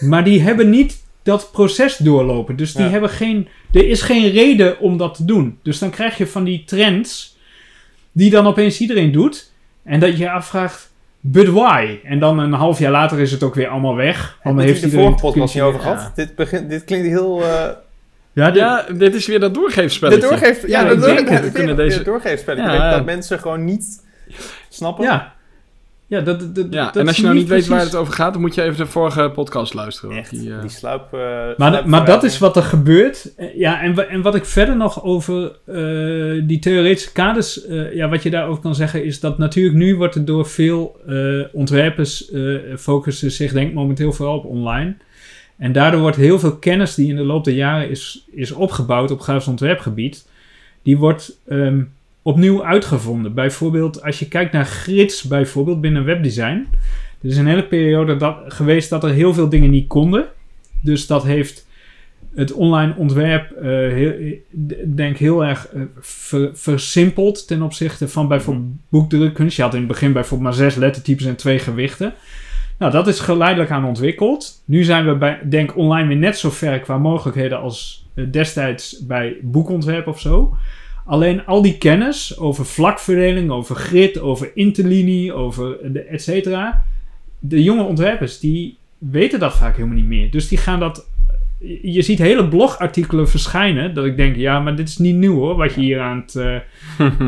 Maar 0.00 0.24
die 0.24 0.40
hebben 0.40 0.70
niet 0.70 1.02
dat 1.22 1.48
proces 1.52 1.96
doorlopen. 1.96 2.56
Dus 2.56 2.72
die 2.72 2.84
Ja. 2.84 2.90
hebben 2.90 3.10
geen. 3.10 3.48
Er 3.72 3.88
is 3.88 4.02
geen 4.02 4.30
reden 4.30 4.78
om 4.78 4.96
dat 4.96 5.14
te 5.14 5.24
doen. 5.24 5.58
Dus 5.62 5.78
dan 5.78 5.90
krijg 5.90 6.18
je 6.18 6.26
van 6.26 6.44
die 6.44 6.64
trends. 6.66 7.32
die 8.12 8.30
dan 8.30 8.46
opeens 8.46 8.80
iedereen 8.80 9.12
doet. 9.12 9.50
En 9.84 10.00
dat 10.00 10.10
je 10.12 10.18
je 10.18 10.30
afvraagt. 10.30 10.92
But 11.20 11.46
why? 11.48 11.98
En 12.04 12.18
dan 12.18 12.38
een 12.38 12.52
half 12.52 12.78
jaar 12.78 12.90
later 12.90 13.20
is 13.20 13.30
het 13.32 13.42
ook 13.42 13.54
weer 13.54 13.68
allemaal 13.68 13.94
weg. 13.96 14.38
Want 14.42 14.60
heeft 14.60 14.80
de 14.82 14.90
vorige 14.90 15.20
podcast 15.20 15.54
niet 15.54 15.62
over 15.62 15.80
ja. 15.80 15.86
gehad? 15.86 16.12
Dit, 16.16 16.34
begint, 16.34 16.70
dit 16.70 16.84
klinkt 16.84 17.06
heel... 17.06 17.42
eh 17.42 17.68
Ja, 18.32 18.46
dit- 18.50 18.54
Ja, 18.62 18.86
dit 18.96 19.14
is 19.14 19.26
weer 19.26 19.40
dat 19.40 19.54
doorgeefspelletje. 19.54 20.20
de 20.20 20.28
doorgeef, 20.28 20.66
ja, 20.66 20.80
Ja, 20.80 20.88
de 20.88 20.94
ik 20.94 21.00
door, 21.00 21.08
denk 21.14 21.28
ja, 21.28 21.34
het. 21.34 21.42
de 21.42 21.48
We 21.48 21.54
kunnen 21.54 21.76
weer- 21.76 21.84
deze- 21.84 21.96
weer 21.96 22.06
doorgeefspelletje. 22.06 22.70
Ja. 22.72 22.82
Dat, 22.88 22.96
dat 22.96 23.04
mensen 23.04 23.38
gewoon 23.38 23.64
niet 23.64 24.02
snappen. 24.74 25.04
ja. 25.04 25.32
Ja, 26.06 26.20
dat, 26.20 26.40
dat, 26.40 26.54
dat- 26.54 26.66
Ja, 26.70 26.84
dat 26.84 26.96
en 26.96 27.06
als 27.06 27.16
je 27.16 27.22
nou 27.22 27.34
niet 27.34 27.48
weet 27.48 27.66
waar 27.66 27.80
het 27.80 27.94
over 27.94 28.12
gaat, 28.12 28.32
dan 28.32 28.42
moet 28.42 28.54
je 28.54 28.62
even 28.62 28.76
de 28.76 28.86
vorige 28.86 29.30
podcast 29.34 29.74
luisteren. 29.74 30.16
Echt, 30.16 30.30
Die, 30.30 30.52
eh, 30.54 30.60
die 30.60 30.70
sluip... 30.70 31.12
eh, 31.12 31.18
Maar, 31.56 31.88
maar 31.88 32.04
dat 32.06 32.22
is 32.24 32.38
wat 32.38 32.56
er 32.56 32.62
gebeurt. 32.62 33.32
Ja, 33.54 33.80
en, 33.82 34.08
en 34.10 34.22
wat 34.22 34.34
ik 34.34 34.44
verder 34.44 34.76
nog 34.76 35.04
over 35.04 35.52
eh, 35.66 36.42
die 36.48 36.58
theoretische 36.58 37.12
kaders, 37.12 37.66
eh, 37.66 37.94
ja, 37.94 38.08
wat 38.08 38.22
je 38.22 38.30
daarover 38.30 38.62
kan 38.62 38.74
zeggen, 38.74 39.04
is 39.04 39.20
dat 39.20 39.38
natuurlijk 39.38 39.76
nu 39.76 39.96
wordt 39.96 40.14
er 40.14 40.24
door 40.24 40.46
veel 40.46 40.96
eh, 41.06 41.40
ontwerpers 41.52 42.30
eh, 42.30 42.54
focussen 42.78 43.30
zich 43.30 43.52
denk 43.52 43.68
ik 43.68 43.74
momenteel 43.74 44.12
vooral 44.12 44.36
op 44.38 44.44
online. 44.44 44.94
En 45.58 45.72
daardoor 45.72 46.00
wordt 46.00 46.16
heel 46.16 46.38
veel 46.38 46.56
kennis 46.56 46.94
die 46.94 47.08
in 47.08 47.16
de 47.16 47.24
loop 47.24 47.44
der 47.44 47.54
jaren 47.54 47.90
is, 47.90 48.24
is 48.32 48.52
opgebouwd 48.52 49.10
op 49.10 49.20
grafisch 49.20 49.48
ontwerpgebied, 49.48 50.26
die 50.82 50.98
wordt 50.98 51.38
ehm, 51.48 51.82
opnieuw 52.24 52.64
uitgevonden. 52.64 53.34
Bijvoorbeeld 53.34 54.02
als 54.02 54.18
je 54.18 54.28
kijkt 54.28 54.52
naar 54.52 54.64
grids 54.66 55.22
bijvoorbeeld 55.22 55.80
binnen 55.80 56.04
webdesign. 56.04 56.66
Er 57.22 57.28
is 57.30 57.36
een 57.36 57.46
hele 57.46 57.66
periode 57.66 58.16
dat, 58.16 58.36
geweest 58.48 58.90
dat 58.90 59.04
er 59.04 59.10
heel 59.10 59.34
veel 59.34 59.48
dingen 59.48 59.70
niet 59.70 59.86
konden. 59.88 60.24
Dus 60.80 61.06
dat 61.06 61.24
heeft 61.24 61.66
het 62.34 62.52
online 62.52 62.94
ontwerp, 62.96 63.50
eh, 63.50 63.68
heel, 63.68 64.12
d- 64.68 64.96
denk 64.96 65.16
heel 65.16 65.44
erg 65.44 65.66
eh, 65.68 65.82
ver- 66.00 66.50
versimpeld 66.52 67.46
ten 67.46 67.62
opzichte 67.62 68.08
van 68.08 68.28
bijvoorbeeld 68.28 68.66
boekdrukkunst. 68.88 69.56
Je 69.56 69.62
had 69.62 69.72
in 69.72 69.78
het 69.78 69.88
begin 69.88 70.12
bijvoorbeeld 70.12 70.50
maar 70.50 70.58
zes 70.58 70.74
lettertypes 70.74 71.26
en 71.26 71.36
twee 71.36 71.58
gewichten. 71.58 72.12
Nou, 72.78 72.92
dat 72.92 73.06
is 73.06 73.20
geleidelijk 73.20 73.70
aan 73.70 73.84
ontwikkeld. 73.84 74.62
Nu 74.64 74.82
zijn 74.84 75.06
we 75.06 75.14
bij, 75.14 75.38
denk 75.48 75.76
online 75.76 76.08
weer 76.08 76.16
net 76.16 76.38
zo 76.38 76.50
ver 76.50 76.80
qua 76.80 76.98
mogelijkheden 76.98 77.60
als 77.60 78.06
eh, 78.14 78.24
destijds 78.30 79.04
bij 79.06 79.36
boekontwerp 79.42 80.06
of 80.06 80.20
zo. 80.20 80.56
Alleen 81.06 81.46
al 81.46 81.62
die 81.62 81.78
kennis 81.78 82.38
over 82.38 82.66
vlakverdeling, 82.66 83.50
over 83.50 83.76
grid, 83.76 84.20
over 84.20 84.50
interlinie, 84.54 85.32
over 85.32 85.92
de 85.92 86.00
et 86.00 86.22
cetera. 86.22 86.84
De 87.38 87.62
jonge 87.62 87.82
ontwerpers 87.82 88.38
die 88.40 88.76
weten 88.98 89.38
dat 89.38 89.56
vaak 89.56 89.76
helemaal 89.76 89.96
niet 89.96 90.06
meer. 90.06 90.30
Dus 90.30 90.48
die 90.48 90.58
gaan 90.58 90.80
dat. 90.80 91.06
Je 91.82 92.02
ziet 92.02 92.18
hele 92.18 92.48
blogartikelen 92.48 93.28
verschijnen. 93.28 93.94
Dat 93.94 94.04
ik 94.04 94.16
denk, 94.16 94.36
ja, 94.36 94.60
maar 94.60 94.76
dit 94.76 94.88
is 94.88 94.98
niet 94.98 95.14
nieuw 95.16 95.34
hoor. 95.34 95.56
Wat 95.56 95.74
je 95.74 95.80
hier 95.80 96.00
aan 96.00 96.20
het, 96.26 96.36
eh, 96.36 96.56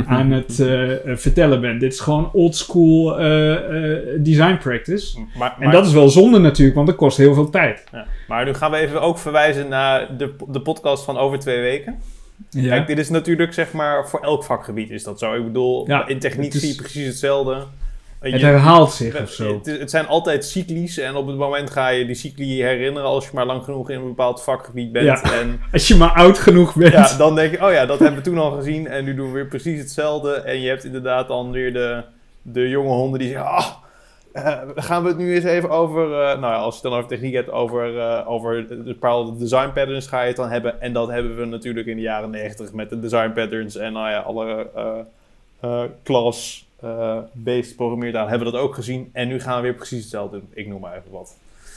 aan 0.18 0.30
het 0.30 0.60
eh, 0.60 1.10
eh, 1.10 1.16
vertellen 1.16 1.60
bent. 1.60 1.80
Dit 1.80 1.92
is 1.92 2.00
gewoon 2.00 2.30
old 2.32 2.56
school 2.56 3.18
eh, 3.18 3.54
eh, 3.54 3.98
design 4.18 4.56
practice. 4.56 5.18
Maar, 5.38 5.56
En 5.60 5.70
dat 5.70 5.86
is 5.86 5.92
wel 5.92 6.08
zonde 6.08 6.38
natuurlijk, 6.38 6.76
want 6.76 6.88
dat 6.88 6.96
kost 6.96 7.16
heel 7.16 7.34
veel 7.34 7.50
tijd. 7.50 7.84
ja. 7.92 8.06
maar 8.28 8.44
nu 8.44 8.54
gaan 8.54 8.70
we 8.70 8.76
even 8.76 9.00
ook 9.02 9.18
verwijzen 9.18 9.68
naar 9.68 10.16
de, 10.16 10.34
de 10.48 10.60
podcast 10.60 11.04
van 11.04 11.16
over 11.18 11.38
twee 11.38 11.60
weken. 11.60 11.98
Ja. 12.50 12.68
Kijk, 12.68 12.86
dit 12.86 12.98
is 12.98 13.08
natuurlijk 13.10 13.52
zeg 13.54 13.72
maar 13.72 14.08
voor 14.08 14.20
elk 14.20 14.44
vakgebied 14.44 14.90
is 14.90 15.02
dat 15.02 15.18
zo. 15.18 15.34
Ik 15.34 15.44
bedoel, 15.44 15.86
Ja, 15.88 16.06
in 16.08 16.18
techniek 16.18 16.54
is- 16.54 16.60
zie 16.60 16.68
je 16.68 16.74
precies 16.74 17.06
hetzelfde. 17.06 17.64
het 18.20 18.40
herhaalt 18.40 18.92
zich 18.92 19.20
of 19.22 19.30
zo. 19.30 19.54
Het, 19.64 19.78
het 19.80 19.90
zijn 19.90 20.06
altijd 20.06 20.44
cyclies 20.44 20.98
en 20.98 21.14
op 21.14 21.26
het 21.26 21.36
moment 21.36 21.70
ga 21.70 21.88
je 21.88 22.06
die 22.06 22.14
cycli 22.14 22.62
herinneren 22.62 23.08
als 23.08 23.24
je 23.24 23.30
maar 23.34 23.46
lang 23.46 23.64
genoeg 23.64 23.90
in 23.90 23.98
een 23.98 24.06
bepaald 24.06 24.42
vakgebied 24.42 24.92
bent. 24.92 25.04
Ja. 25.04 25.22
En 25.32 25.60
Als 25.72 25.88
je 25.88 25.96
maar 25.96 26.12
oud 26.12 26.38
genoeg 26.38 26.74
bent. 26.74 26.92
ja, 26.92 27.16
dan 27.16 27.34
denk 27.34 27.50
je, 27.50 27.64
oh 27.66 27.72
ja, 27.72 27.86
dat 27.86 27.98
hebben 27.98 28.16
we 28.18 28.24
toen 28.24 28.38
al 28.38 28.50
gezien 28.50 28.88
en 28.88 29.04
nu 29.04 29.14
doen 29.14 29.26
we 29.26 29.32
weer 29.32 29.46
precies 29.46 29.78
hetzelfde. 29.78 30.32
En 30.34 30.60
je 30.60 30.68
hebt 30.68 30.84
inderdaad 30.84 31.28
dan 31.28 31.50
weer 31.50 31.72
de, 31.72 32.02
de 32.42 32.68
jonge 32.68 32.88
honden 32.92 33.18
die 33.18 33.28
zeggen, 33.28 33.46
ah, 33.50 33.66
eh, 34.44 34.62
gaan 34.74 35.02
we 35.02 35.08
het 35.08 35.18
nu 35.18 35.34
eens 35.34 35.44
even 35.44 35.70
over, 35.70 36.04
eh, 36.04 36.40
nou 36.40 36.40
ja, 36.40 36.56
als 36.56 36.74
je 36.74 36.80
het 36.80 36.90
dan 36.90 36.98
over 36.98 37.08
techniek 37.08 37.34
hebt, 37.34 37.50
over, 37.50 37.98
eh, 37.98 38.30
over 38.30 38.68
de 38.68 38.76
bepaalde 38.76 39.38
design 39.38 39.70
patterns 39.74 40.06
ga 40.06 40.20
je 40.20 40.26
het 40.26 40.36
dan 40.36 40.50
hebben. 40.50 40.80
En 40.80 40.92
dat 40.92 41.08
hebben 41.08 41.36
we 41.36 41.44
natuurlijk 41.44 41.86
in 41.86 41.96
de 41.96 42.02
jaren 42.02 42.30
negentig 42.30 42.72
met 42.72 42.90
de 42.90 43.00
design 43.00 43.32
patterns 43.32 43.76
en 43.76 43.92
nou 43.92 44.10
ja, 44.10 44.18
alle 44.18 44.70
eh 44.74 44.98
eh, 45.60 45.82
class 46.02 46.66
eh, 46.80 47.18
based 47.32 47.76
programmeertaal 47.76 48.28
hebben 48.28 48.46
we 48.46 48.52
dat 48.52 48.62
ook 48.62 48.74
gezien. 48.74 49.10
En 49.12 49.28
nu 49.28 49.40
gaan 49.40 49.56
we 49.56 49.62
weer 49.62 49.74
precies 49.74 50.00
hetzelfde 50.00 50.38
doen. 50.38 50.48
Ik 50.54 50.66
noem 50.66 50.80
maar 50.80 50.96
even 50.96 51.10
wat. 51.10 51.36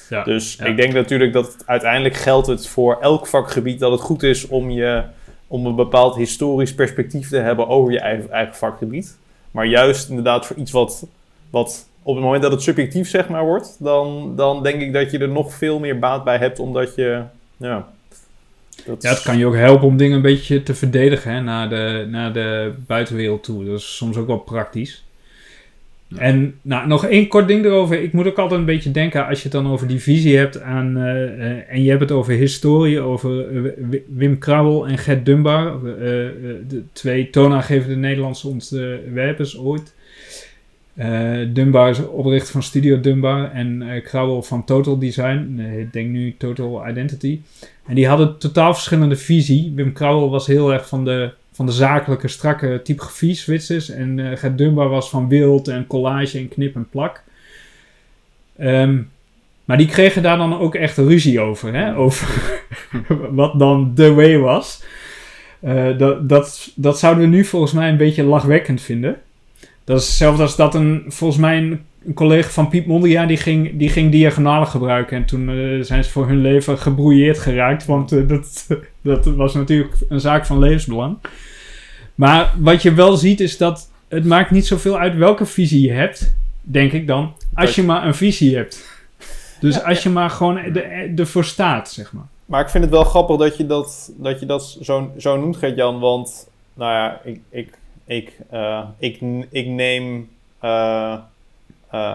Ja. 0.10 0.24
Dus 0.24 0.56
Ja. 0.56 0.66
ik 0.66 0.78
denk 0.78 0.94
natuurlijk 0.94 1.34
dat 1.34 1.54
het, 1.54 1.64
uiteindelijk 1.68 2.16
geldt 2.16 2.48
het 2.48 2.68
voor 2.68 2.98
elk 3.02 3.28
vakgebied 3.28 3.80
dat 3.80 3.92
het 3.92 4.02
goed 4.02 4.24
is 4.24 4.48
om, 4.48 4.70
je, 4.70 5.04
om 5.48 5.66
een 5.66 5.76
bepaald 5.76 6.16
historisch 6.16 6.74
perspectief 6.76 7.30
te 7.30 7.38
hebben 7.38 7.68
over 7.68 7.92
je 7.92 8.00
eigen, 8.00 8.32
eigen 8.32 8.56
vakgebied. 8.56 9.18
Maar 9.52 9.66
juist 9.66 10.10
inderdaad 10.10 10.46
voor 10.46 10.56
iets 10.56 10.72
wat, 10.72 11.08
wat 11.50 11.89
op 12.04 12.16
het 12.16 12.24
moment 12.24 12.42
dat 12.42 12.52
het 12.52 12.62
subjectief 12.62 13.10
zeg 13.10 13.30
maar 13.30 13.44
wordt, 13.46 13.78
dan, 13.80 14.34
dan 14.36 14.64
denk 14.64 14.82
ik 14.82 14.94
dat 14.94 15.12
je 15.12 15.18
er 15.18 15.30
nog 15.30 15.54
veel 15.54 15.80
meer 15.80 16.00
baat 16.00 16.24
bij 16.24 16.38
hebt, 16.38 16.60
omdat 16.60 16.96
je, 16.96 17.22
ja... 17.58 17.88
Dat 18.86 19.02
Ja, 19.04 19.10
het 19.10 19.22
kan 19.22 19.38
je 19.38 19.46
ook 19.46 19.56
helpen 19.56 19.88
om 19.88 19.98
dingen 19.98 20.16
een 20.16 20.22
beetje 20.22 20.64
te 20.64 20.76
verdedigen 20.76 21.34
hè, 21.34 21.42
naar, 21.42 21.70
de, 21.70 22.08
naar 22.10 22.34
de 22.34 22.72
buitenwereld 22.88 23.44
toe. 23.44 23.66
Dat 23.66 23.80
is 23.80 23.96
soms 23.96 24.18
ook 24.18 24.28
wel 24.28 24.38
praktisch. 24.38 25.04
En 26.18 26.56
nou, 26.62 26.88
nog 26.88 27.06
één 27.06 27.28
kort 27.28 27.48
ding 27.48 27.66
erover. 27.66 28.02
Ik 28.02 28.14
moet 28.14 28.28
ook 28.28 28.38
altijd 28.38 28.60
een 28.60 28.66
beetje 28.66 28.92
denken 28.92 29.28
als 29.28 29.38
je 29.38 29.44
het 29.44 29.52
dan 29.52 29.72
over 29.72 29.88
die 29.88 30.02
visie 30.02 30.38
hebt 30.38 30.62
aan, 30.62 30.98
eh, 30.98 31.24
eh, 31.52 31.58
en 31.68 31.84
je 31.84 31.90
hebt 31.90 32.02
het 32.02 32.12
over 32.12 32.34
historie, 32.34 33.00
over 33.00 33.50
eh, 33.50 33.72
Wi- 33.90 34.04
Wim 34.08 34.38
Krabbel 34.38 34.88
en 34.88 34.98
Gert 34.98 35.26
Dunbar, 35.26 35.86
eh, 35.86 36.26
eh, 36.26 36.32
de 36.68 36.84
twee 36.94 37.30
toonaangevende 37.30 37.96
Nederlandse 37.96 38.48
ontwerpers 38.48 39.58
ooit. 39.58 39.94
Eh, 41.00 41.48
Dunbar 41.54 41.90
is 41.90 42.06
oprichter 42.06 42.52
van 42.52 42.64
Studio 42.64 43.00
Dunbar 43.00 43.52
en 43.52 44.02
Krabbel 44.04 44.44
van 44.44 44.64
Total 44.64 45.00
Design, 45.00 45.60
ik 45.78 45.94
denk 45.94 46.10
nu 46.10 46.36
Total 46.38 46.88
Identity. 46.90 47.42
En 47.88 47.96
die 47.96 48.08
hadden 48.08 48.38
totaal 48.38 48.74
verschillende 48.74 49.16
visie. 49.16 49.72
Wim 49.76 49.94
Krabbel 49.94 50.30
was 50.30 50.48
heel 50.48 50.74
erg 50.74 50.88
van 50.88 51.06
de, 51.06 51.32
van 51.52 51.66
de 51.66 51.72
zakelijke, 51.72 52.28
strakke 52.28 52.82
typografie 52.84 53.34
switches. 53.34 53.90
En 53.90 54.20
eh 54.20 54.38
Gert 54.38 54.58
Dunbar 54.58 54.90
was 54.90 55.10
van 55.10 55.28
beeld 55.28 55.68
en 55.68 55.88
collage 55.88 56.38
en 56.38 56.48
knip 56.48 56.76
en 56.76 56.90
plak. 56.90 57.24
Ehm, 58.58 59.02
maar 59.66 59.78
die 59.78 59.88
kregen 59.88 60.24
daar 60.24 60.38
dan 60.38 60.60
ook 60.60 60.76
echt 60.76 60.98
ruzie 60.98 61.40
over. 61.40 61.74
Hè? 61.74 61.96
Over 61.96 62.62
wat 63.40 63.60
dan 63.60 63.92
de 63.96 64.14
way 64.14 64.38
was. 64.38 64.84
Dat, 65.98 66.30
dat, 66.30 66.72
dat 66.76 67.00
zouden 67.00 67.24
we 67.24 67.30
nu 67.30 67.46
volgens 67.46 67.72
mij 67.72 67.90
een 67.90 67.98
beetje 67.98 68.24
lachwekkend 68.24 68.82
vinden. 68.82 69.22
Dat 69.90 70.00
is 70.00 70.08
hetzelfde 70.08 70.42
als 70.42 70.56
dat 70.56 70.76
een, 70.76 71.04
volgens 71.08 71.40
mij 71.40 71.58
een, 71.58 71.82
een 72.06 72.14
collega 72.14 72.50
van 72.50 72.70
Piet 72.70 72.86
Mondia, 72.86 73.26
die 73.26 73.38
ging, 73.38 73.78
die 73.78 73.90
ging 73.90 74.12
diagonalen 74.12 74.68
gebruiken. 74.68 75.18
En 75.18 75.26
toen 75.26 75.50
eh, 75.50 75.84
zijn 75.84 76.04
ze 76.04 76.10
voor 76.10 76.28
hun 76.28 76.42
leven 76.42 76.78
gebrouilleerd 76.78 77.40
geraakt. 77.40 77.86
Want 77.86 78.12
eh, 78.12 78.28
dat, 78.28 78.68
dat 79.02 79.26
was 79.26 79.54
natuurlijk 79.54 79.94
een 80.10 80.20
zaak 80.20 80.46
van 80.46 80.60
levensbelang. 80.60 81.18
Maar 82.16 82.54
wat 82.58 82.82
je 82.82 82.94
wel 82.94 83.18
ziet 83.18 83.40
is 83.40 83.58
dat 83.58 83.90
het 84.08 84.26
maakt 84.26 84.52
niet 84.52 84.68
zoveel 84.68 85.00
uit 85.00 85.16
welke 85.16 85.46
visie 85.46 85.82
je 85.82 85.92
hebt, 85.92 86.34
denk 86.62 86.92
ik 86.92 87.08
dan. 87.08 87.34
Als 87.54 87.76
je 87.76 87.84
maar 87.84 88.08
een 88.08 88.16
visie 88.16 88.56
hebt. 88.56 89.02
Dus 89.60 89.84
als 89.84 90.04
je 90.04 90.10
maar 90.10 90.30
gewoon 90.30 90.74
de, 90.74 90.82
ervoor 91.16 91.46
staat, 91.46 91.90
zeg 91.92 92.14
maar. 92.14 92.28
Maar 92.46 92.62
ik 92.62 92.70
vind 92.70 92.84
het 92.84 92.94
wel 92.94 93.04
grappig 93.04 93.38
dat 93.38 93.58
je 93.58 93.66
dat, 93.66 94.12
dat, 94.18 94.40
je 94.40 94.46
dat 94.46 94.78
zo, 94.82 95.12
zo 95.18 95.40
noemt, 95.40 95.58
Gert-Jan. 95.58 96.00
Want, 96.00 96.50
nou 96.74 96.92
ja, 96.92 97.22
ik, 97.24 97.40
ik, 97.50 97.79
ik, 98.10 98.38
eh, 98.50 98.84
ik, 98.98 99.20
ik 99.50 99.68
neem... 99.68 100.30
eh, 100.60 101.16
eh, 101.92 102.14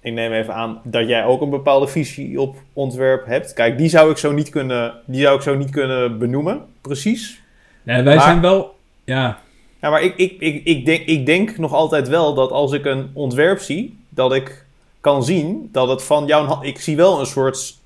ik 0.00 0.12
neem 0.12 0.32
even 0.32 0.54
aan 0.54 0.80
dat 0.84 1.08
jij 1.08 1.24
ook 1.24 1.40
een 1.40 1.50
bepaalde 1.50 1.86
visie 1.86 2.40
op 2.40 2.56
ontwerp 2.72 3.26
hebt. 3.26 3.52
Kijk, 3.52 3.78
die 3.78 3.88
zou 3.88 4.10
ik 4.10 4.16
zo 4.16 4.32
niet 4.32 4.48
kunnen, 4.48 4.94
die 5.04 5.22
zou 5.22 5.36
ik 5.36 5.42
zo 5.42 5.54
niet 5.56 5.70
kunnen 5.70 6.18
benoemen, 6.18 6.64
precies. 6.80 7.40
Nee, 7.82 8.02
wij 8.02 8.14
Maar- 8.14 8.24
zijn 8.24 8.40
wel... 8.40 8.76
Ja, 9.04 9.38
Ja, 9.80 9.90
maar 9.90 10.02
ik, 10.02 10.16
ik, 10.16 10.40
ik, 10.40 10.64
ik, 10.64 10.86
denk, 10.86 11.06
ik 11.06 11.26
denk 11.26 11.58
nog 11.58 11.72
altijd 11.72 12.08
wel 12.08 12.34
dat 12.34 12.50
als 12.50 12.72
ik 12.72 12.84
een 12.84 13.10
ontwerp 13.12 13.58
zie, 13.58 13.98
dat 14.08 14.34
ik 14.34 14.64
kan 15.00 15.24
zien 15.24 15.68
dat 15.72 15.88
het 15.88 16.02
van 16.02 16.26
jouw... 16.26 16.62
Ik 16.62 16.80
zie 16.80 16.96
wel 16.96 17.20
een 17.20 17.26
soort 17.26 17.76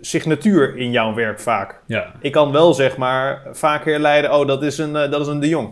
signatuur 0.00 0.76
in 0.76 0.90
jouw 0.90 1.14
werk 1.14 1.40
vaak. 1.40 1.80
ja. 1.86 2.12
Ik 2.20 2.32
kan 2.32 2.52
wel 2.52 2.74
zeg 2.74 2.96
maar 2.96 3.42
vaak 3.52 3.84
herleiden, 3.84 4.34
oh, 4.38 4.46
dat 4.46 4.62
is 4.62 4.78
een, 4.78 4.92
dat 4.92 5.20
is 5.20 5.26
een 5.26 5.40
de 5.40 5.48
Jong. 5.48 5.68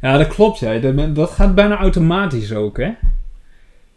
Ja, 0.00 0.16
dat 0.18 0.26
klopt. 0.26 0.58
Ja. 0.58 0.78
Dat, 0.78 1.14
dat 1.14 1.30
gaat 1.30 1.54
bijna 1.54 1.76
automatisch 1.76 2.52
ook, 2.52 2.76
hè? 2.76 2.90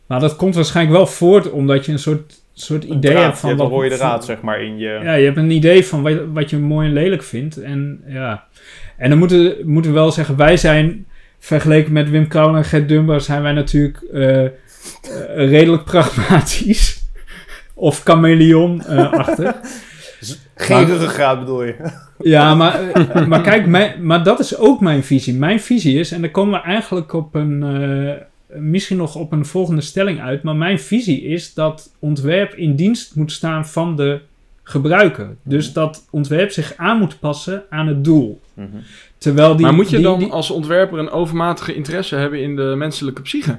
Maar 0.06 0.20
dat 0.20 0.36
komt 0.36 0.56
waarschijnlijk 0.56 0.98
wel 0.98 1.08
voort 1.08 1.52
omdat 1.52 1.86
je 1.86 1.92
een 1.92 2.00
soort, 2.00 2.42
soort 2.54 2.84
Een 2.84 2.94
idee 2.94 3.12
draad, 3.12 3.24
hebt 3.24 3.40
van... 3.40 3.50
je 3.50 3.56
hebt 3.56 3.68
een 3.68 3.76
wat- 3.76 3.84
rode 3.84 3.96
draad 3.96 4.26
zeg 4.26 4.42
maar 4.42 4.62
in 4.62 4.78
je... 4.78 5.00
Ja, 5.04 5.14
je 5.14 5.26
hebt 5.26 5.38
een 5.38 5.52
idee 5.52 5.86
van 5.86 6.02
wat, 6.02 6.18
wat 6.34 6.50
je 6.50 6.58
mooi 6.58 6.88
en 6.88 6.94
lelijk 6.94 7.24
vindt. 7.24 7.62
En 7.62 8.04
ja... 8.08 8.44
En 8.98 9.10
dan 9.10 9.18
moeten, 9.20 9.56
moeten 9.64 9.92
we 9.92 9.98
wel 9.98 10.12
zeggen, 10.12 10.36
wij 10.36 10.58
zijn... 10.58 11.06
Vergeleken 11.40 11.94
met 11.94 12.10
Wim 12.10 12.28
Krauwen 12.28 12.58
en 12.58 12.66
Gert 12.66 12.88
Dunbar 12.90 13.22
zijn 13.22 13.42
wij 13.42 13.52
natuurlijk 13.52 14.02
eh, 14.14 14.46
eh, 14.46 14.52
redelijk 15.36 15.84
pragmatisch. 15.84 17.04
Of 17.74 18.04
chameleon-achtig. 18.04 19.56
Geen 20.56 20.86
ruggengraat 20.86 21.40
bedoel 21.40 21.64
je? 21.64 21.76
Ja, 22.24 22.56
maar, 22.56 22.90
eh, 22.92 23.28
maar 23.28 23.42
kijk, 23.42 23.68
mijn, 23.68 24.06
maar 24.06 24.24
dat 24.24 24.40
is 24.40 24.58
ook 24.58 24.80
mijn 24.80 25.04
visie. 25.04 25.34
Mijn 25.34 25.60
visie 25.60 26.00
is, 26.00 26.12
en 26.12 26.22
dan 26.22 26.32
komen 26.32 26.60
we 26.60 26.66
eigenlijk 26.66 27.14
op 27.14 27.36
een, 27.36 27.64
eh, 27.64 28.60
misschien 28.60 28.98
nog 28.98 29.16
op 29.16 29.32
een 29.32 29.46
volgende 29.46 29.82
stelling 29.82 30.22
uit, 30.22 30.44
maar 30.44 30.56
mijn 30.56 30.80
visie 30.80 31.22
is 31.24 31.54
dat 31.54 31.96
ontwerp 32.00 32.54
in 32.54 32.76
dienst 32.76 33.16
moet 33.16 33.32
staan 33.32 33.68
van 33.68 33.96
de 33.96 34.20
gebruiker. 34.64 35.36
Dus 35.44 35.74
dat 35.74 36.08
ontwerp 36.12 36.52
zich 36.52 36.74
aan 36.78 36.98
moet 36.98 37.20
passen 37.20 37.64
aan 37.70 37.88
het 37.88 38.04
doel. 38.04 38.42
Terwijl 39.18 39.56
die, 39.56 39.66
maar 39.66 39.76
moet 39.76 39.90
je 39.90 39.96
die- 39.96 40.06
dan 40.06 40.20
die- 40.20 40.32
als 40.32 40.52
ontwerper 40.52 41.00
een 41.00 41.10
overmatige 41.10 41.74
interesse 41.76 42.16
hebben 42.16 42.42
in 42.42 42.56
de 42.56 42.74
menselijke 42.78 43.22
psyche? 43.22 43.58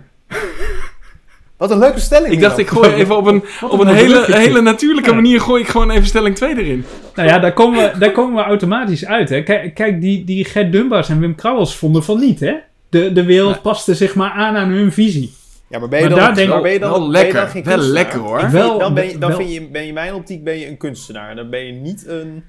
Wat 1.63 1.71
een 1.71 1.79
leuke 1.79 2.01
stelling. 2.01 2.33
Ik 2.33 2.41
dacht, 2.41 2.59
ik 2.59 2.69
gooi 2.69 2.93
even 3.03 3.17
op 3.17 3.27
een, 3.27 3.43
op 3.71 3.81
een 3.81 3.87
hele, 3.95 4.25
hele 4.29 4.61
natuurlijke 4.61 5.09
Ja. 5.11 5.15
manier 5.17 5.41
gooi 5.41 5.63
ik 5.63 5.69
gewoon 5.69 5.91
even 5.91 6.07
stelling 6.07 6.35
2 6.37 6.57
erin. 6.59 6.85
Nou 7.15 7.29
ja, 7.29 7.39
daar 7.39 7.53
komen 7.53 7.83
we, 7.93 7.99
daar 7.99 8.13
komen 8.13 8.35
we 8.37 8.43
automatisch 8.43 9.07
uit. 9.07 9.29
Hè. 9.29 9.43
Kijk, 9.43 9.75
kijk 9.75 10.01
die, 10.01 10.25
die 10.25 10.45
Gert 10.45 10.73
Dunbars 10.73 11.09
en 11.09 11.21
Wim 11.21 11.35
Krauwels 11.35 11.77
vonden 11.77 12.05
van 12.05 12.21
niet. 12.21 12.41
Hè? 12.41 12.55
De, 12.89 13.13
de 13.13 13.25
wereld 13.25 13.63
paste 13.63 13.95
zich 13.95 14.15
maar 14.15 14.31
aan 14.31 14.57
aan 14.57 14.69
hun 14.69 14.93
visie. 14.93 15.33
Ja, 15.69 15.79
maar 15.79 15.89
ben 15.89 15.99
je 16.03 16.05
Maar 16.09 16.15
dan, 16.15 16.25
daar 16.27 16.35
denk 16.35 16.47
ik 16.49 16.53
maar 16.55 16.63
ben 16.63 16.73
je 16.73 16.79
dan, 16.79 16.91
wel 16.91 16.99
ben 16.99 17.07
je 17.09 17.13
lekker. 17.13 17.35
dan 17.41 17.49
geen 17.49 17.65
Wel 17.65 17.79
lekker, 17.79 18.19
hoor. 18.19 18.51
Wel- 18.51 18.79
dan 18.79 18.95
ben 18.95 19.09
je, 19.09 19.19
dan 19.19 19.29
wel- 19.29 19.39
vind 19.39 19.53
je, 19.53 19.69
ben 19.69 19.83
je 19.83 19.89
in 19.89 19.95
mijn 19.95 20.15
optiek 20.15 20.45
ben 20.45 20.59
je 20.59 20.69
een 20.69 20.77
kunstenaar. 20.77 21.35
Dan 21.37 21.51
ben 21.51 21.67
je 21.67 21.73
niet 21.73 22.05
een... 22.07 22.45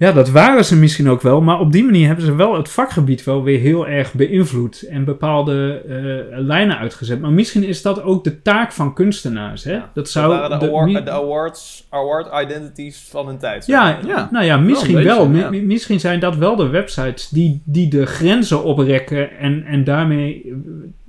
Ja, 0.00 0.12
dat 0.12 0.30
waren 0.30 0.64
ze 0.64 0.76
misschien 0.76 1.08
ook 1.08 1.20
wel. 1.22 1.40
Maar 1.40 1.60
op 1.60 1.72
die 1.72 1.84
manier 1.84 2.06
hebben 2.06 2.24
ze 2.24 2.34
wel 2.34 2.56
het 2.56 2.68
vakgebied 2.70 3.24
wel 3.24 3.42
weer 3.42 3.58
heel 3.58 3.86
erg 3.88 4.14
beïnvloed. 4.14 4.82
En 4.82 5.04
bepaalde 5.04 5.82
eh, 5.88 6.38
lijnen 6.38 6.78
uitgezet. 6.78 7.20
Maar 7.20 7.30
misschien 7.32 7.64
is 7.64 7.82
dat 7.82 8.02
ook 8.02 8.24
de 8.24 8.42
taak 8.42 8.72
van 8.72 8.94
kunstenaars. 8.94 9.64
Hè? 9.64 9.78
Dat 9.94 10.08
zou. 10.08 10.30
dat 10.30 10.40
waren 10.40 10.58
de, 10.60 10.66
de- 10.66 10.72
award, 10.72 11.04
de 11.04 11.10
awards, 11.10 11.86
award 11.90 12.44
identities 12.44 13.06
van 13.10 13.26
hun 13.26 13.38
tijd. 13.38 13.66
ja, 13.66 13.98
Ja. 14.06 14.28
nou 14.32 14.44
ja, 14.44 14.56
misschien 14.56 15.02
Wel 15.02 15.28
beetje, 15.30 15.56
ja. 15.58 15.62
Misschien 15.64 16.00
zijn 16.00 16.20
dat 16.20 16.36
wel 16.36 16.56
de 16.56 16.68
websites 16.68 17.28
die, 17.28 17.60
die 17.64 17.88
de 17.88 18.06
grenzen 18.06 18.64
oprekken. 18.64 19.38
En, 19.38 19.64
en 19.64 19.84
daarmee. 19.84 20.42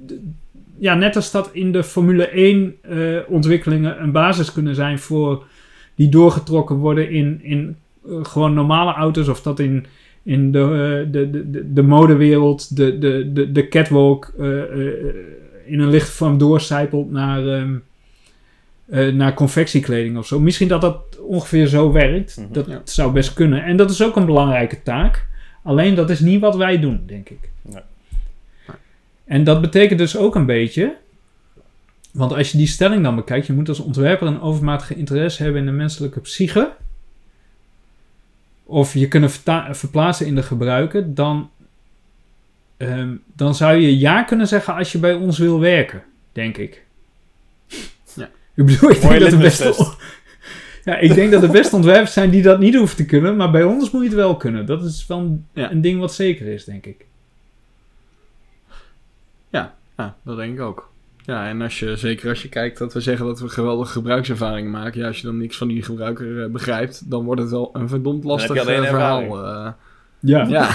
eh, 0.07 0.13
Ja, 0.77 0.93
net 0.95 1.15
als 1.15 1.31
dat 1.31 1.49
in 1.53 1.71
de 1.71 1.83
Formule 1.83 2.27
1 2.27 2.75
eh, 2.81 2.97
ontwikkelingen 3.27 4.01
een 4.01 4.11
basis 4.11 4.51
kunnen 4.53 4.75
zijn 4.75 4.99
voor. 4.99 5.43
die 5.95 6.09
doorgetrokken 6.09 6.75
worden 6.75 7.09
in, 7.11 7.39
in 7.43 7.75
gewoon 8.23 8.53
normale 8.53 8.93
auto's. 8.93 9.27
Of 9.27 9.41
dat 9.41 9.59
in, 9.59 9.85
in 10.23 10.51
de, 10.51 10.59
eh, 10.59 11.11
de, 11.11 11.29
de, 11.29 11.49
de, 11.51 11.73
de 11.73 11.81
modewereld, 11.83 12.75
de, 12.75 12.97
de, 12.97 13.31
de, 13.33 13.51
de 13.51 13.67
catwalk. 13.67 14.33
eh, 14.39 14.61
eh, 14.61 14.93
in 15.65 15.79
een 15.79 15.89
lichte 15.89 16.11
vorm 16.11 16.37
doorcijpelt 16.37 17.11
naar. 17.11 17.47
ehm, 17.47 17.75
eh, 18.89 19.07
naar 19.13 19.33
confectiekleding 19.33 20.17
of 20.17 20.27
zo. 20.27 20.39
Misschien 20.39 20.67
dat 20.67 20.81
dat 20.81 21.19
ongeveer 21.19 21.67
zo 21.67 21.91
werkt. 21.91 22.37
Mhm. 22.37 22.53
Dat 22.53 22.65
Ja. 22.65 22.81
zou 22.83 23.11
best 23.11 23.33
kunnen. 23.33 23.63
En 23.63 23.77
dat 23.77 23.89
is 23.89 24.03
ook 24.03 24.15
een 24.15 24.25
belangrijke 24.25 24.81
taak. 24.83 25.27
Alleen 25.63 25.95
dat 25.95 26.09
is 26.09 26.19
niet 26.19 26.41
wat 26.41 26.55
wij 26.55 26.79
doen, 26.79 27.03
denk 27.05 27.29
ik. 27.29 27.49
Nee. 27.61 27.81
En 29.25 29.43
dat 29.43 29.61
betekent 29.61 29.99
dus 29.99 30.17
ook 30.17 30.35
een 30.35 30.45
beetje. 30.45 30.95
Want 32.13 32.33
als 32.33 32.51
je 32.51 32.57
die 32.57 32.67
stelling 32.67 33.03
dan 33.03 33.15
bekijkt, 33.15 33.47
je 33.47 33.53
moet 33.53 33.69
als 33.69 33.79
ontwerper 33.79 34.27
een 34.27 34.41
overmatige 34.41 34.95
interesse 34.95 35.43
hebben 35.43 35.61
in 35.61 35.67
de 35.67 35.73
menselijke 35.73 36.19
psyche. 36.19 36.71
Of 38.71 38.93
je 38.93 39.07
kunnen 39.07 39.31
verplaatsen 39.71 40.25
in 40.25 40.35
de 40.35 40.43
gebruiker, 40.43 41.13
dan, 41.13 41.49
ehm, 42.77 43.15
dan 43.35 43.55
zou 43.55 43.75
je 43.75 43.97
ja 43.97 44.23
kunnen 44.23 44.47
zeggen 44.47 44.75
als 44.75 44.91
je 44.91 44.97
bij 44.99 45.13
ons 45.13 45.37
wil 45.37 45.59
werken, 45.59 46.03
denk 46.31 46.57
ik. 46.57 46.85
Ja. 48.15 48.29
Ik 48.55 48.65
bedoel, 48.65 48.89
ik 48.89 49.01
denk 49.01 49.19
dat 49.19 49.31
er 49.31 49.37
best, 49.37 49.59
litmus-test. 49.59 49.95
ja, 50.85 50.97
ik 50.97 51.13
denk 51.13 51.31
dat 51.31 51.43
er 51.43 51.51
best 51.51 51.73
ontwerpers 51.73 52.13
zijn 52.13 52.29
die 52.29 52.41
dat 52.41 52.59
niet 52.59 52.75
hoeven 52.75 52.95
te 52.97 53.05
kunnen, 53.05 53.35
maar 53.35 53.51
bij 53.51 53.63
ons 53.63 53.91
moet 53.91 54.01
je 54.01 54.07
het 54.07 54.17
wel 54.17 54.37
kunnen. 54.37 54.65
Dat 54.65 54.83
is 54.83 55.07
wel 55.07 55.19
een, 55.19 55.45
Ja. 55.53 55.71
een 55.71 55.81
ding 55.81 55.99
wat 55.99 56.13
zeker 56.13 56.45
is, 56.47 56.65
denk 56.65 56.85
ik. 56.85 57.05
Ja, 59.49 59.75
dat 60.23 60.37
denk 60.37 60.53
ik 60.53 60.61
ook. 60.61 60.90
Ja, 61.25 61.47
en 61.47 61.61
als 61.61 61.79
je, 61.79 61.95
zeker 61.95 62.29
als 62.29 62.41
je 62.41 62.49
kijkt 62.49 62.77
dat 62.77 62.93
we 62.93 63.01
zeggen 63.01 63.25
dat 63.25 63.39
we 63.39 63.49
geweldige 63.49 63.91
gebruikservaringen 63.91 64.71
maken. 64.71 64.99
Ja, 65.01 65.07
als 65.07 65.17
je 65.17 65.23
dan 65.25 65.37
niks 65.37 65.57
van 65.57 65.67
die 65.67 65.83
gebruiker 65.83 66.43
eh, 66.43 66.49
begrijpt, 66.49 67.09
dan 67.09 67.23
wordt 67.23 67.41
het 67.41 67.49
wel 67.49 67.69
een 67.73 67.87
verdomd 67.89 68.15
heb 68.15 68.23
je 68.23 68.29
lastig 68.29 68.65
eh, 68.67 68.83
verhaal. 68.89 69.21
eh. 69.45 69.71
Ja. 70.19 70.45
ja. 70.47 70.47
ja. 70.49 70.67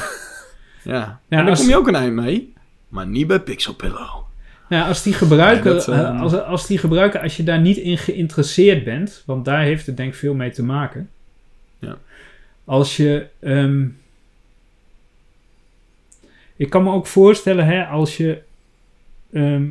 Ja, 0.83 1.21
en 1.29 1.39
daar 1.39 1.49
als- 1.49 1.59
kom 1.59 1.69
je 1.69 1.77
ook 1.77 1.89
een 1.89 1.95
eind 1.95 2.15
mee. 2.15 2.53
Maar 2.89 3.07
niet 3.07 3.27
bij 3.27 3.41
Pixel 3.41 3.75
Pillow. 3.75 4.25
Ja, 4.69 4.89
als 4.89 5.03
die 5.03 5.13
gebruiker, 5.13 5.73
dat, 5.73 5.89
als, 6.21 6.41
als 6.43 6.67
die 6.67 6.79
gebruiker, 6.79 7.21
als 7.21 7.37
je 7.37 7.43
daar 7.45 7.61
niet 7.61 7.77
in 7.77 7.99
geïnteresseerd 7.99 8.85
bent, 8.85 9.23
want 9.27 9.45
daar 9.45 9.61
heeft 9.63 9.87
het 9.87 9.97
denk 9.97 10.13
ik 10.13 10.19
veel 10.19 10.35
mee 10.35 10.51
te 10.51 10.63
maken. 10.63 11.09
Ja. 11.79 11.99
Als 12.65 12.97
je, 12.97 13.27
ehm, 13.41 13.87
ik 16.57 16.71
kan 16.71 16.83
me 16.83 16.91
ook 16.93 17.07
voorstellen, 17.07 17.67
hè, 17.67 17.85
als 17.85 18.17
je 18.17 18.43
ehm, 19.33 19.67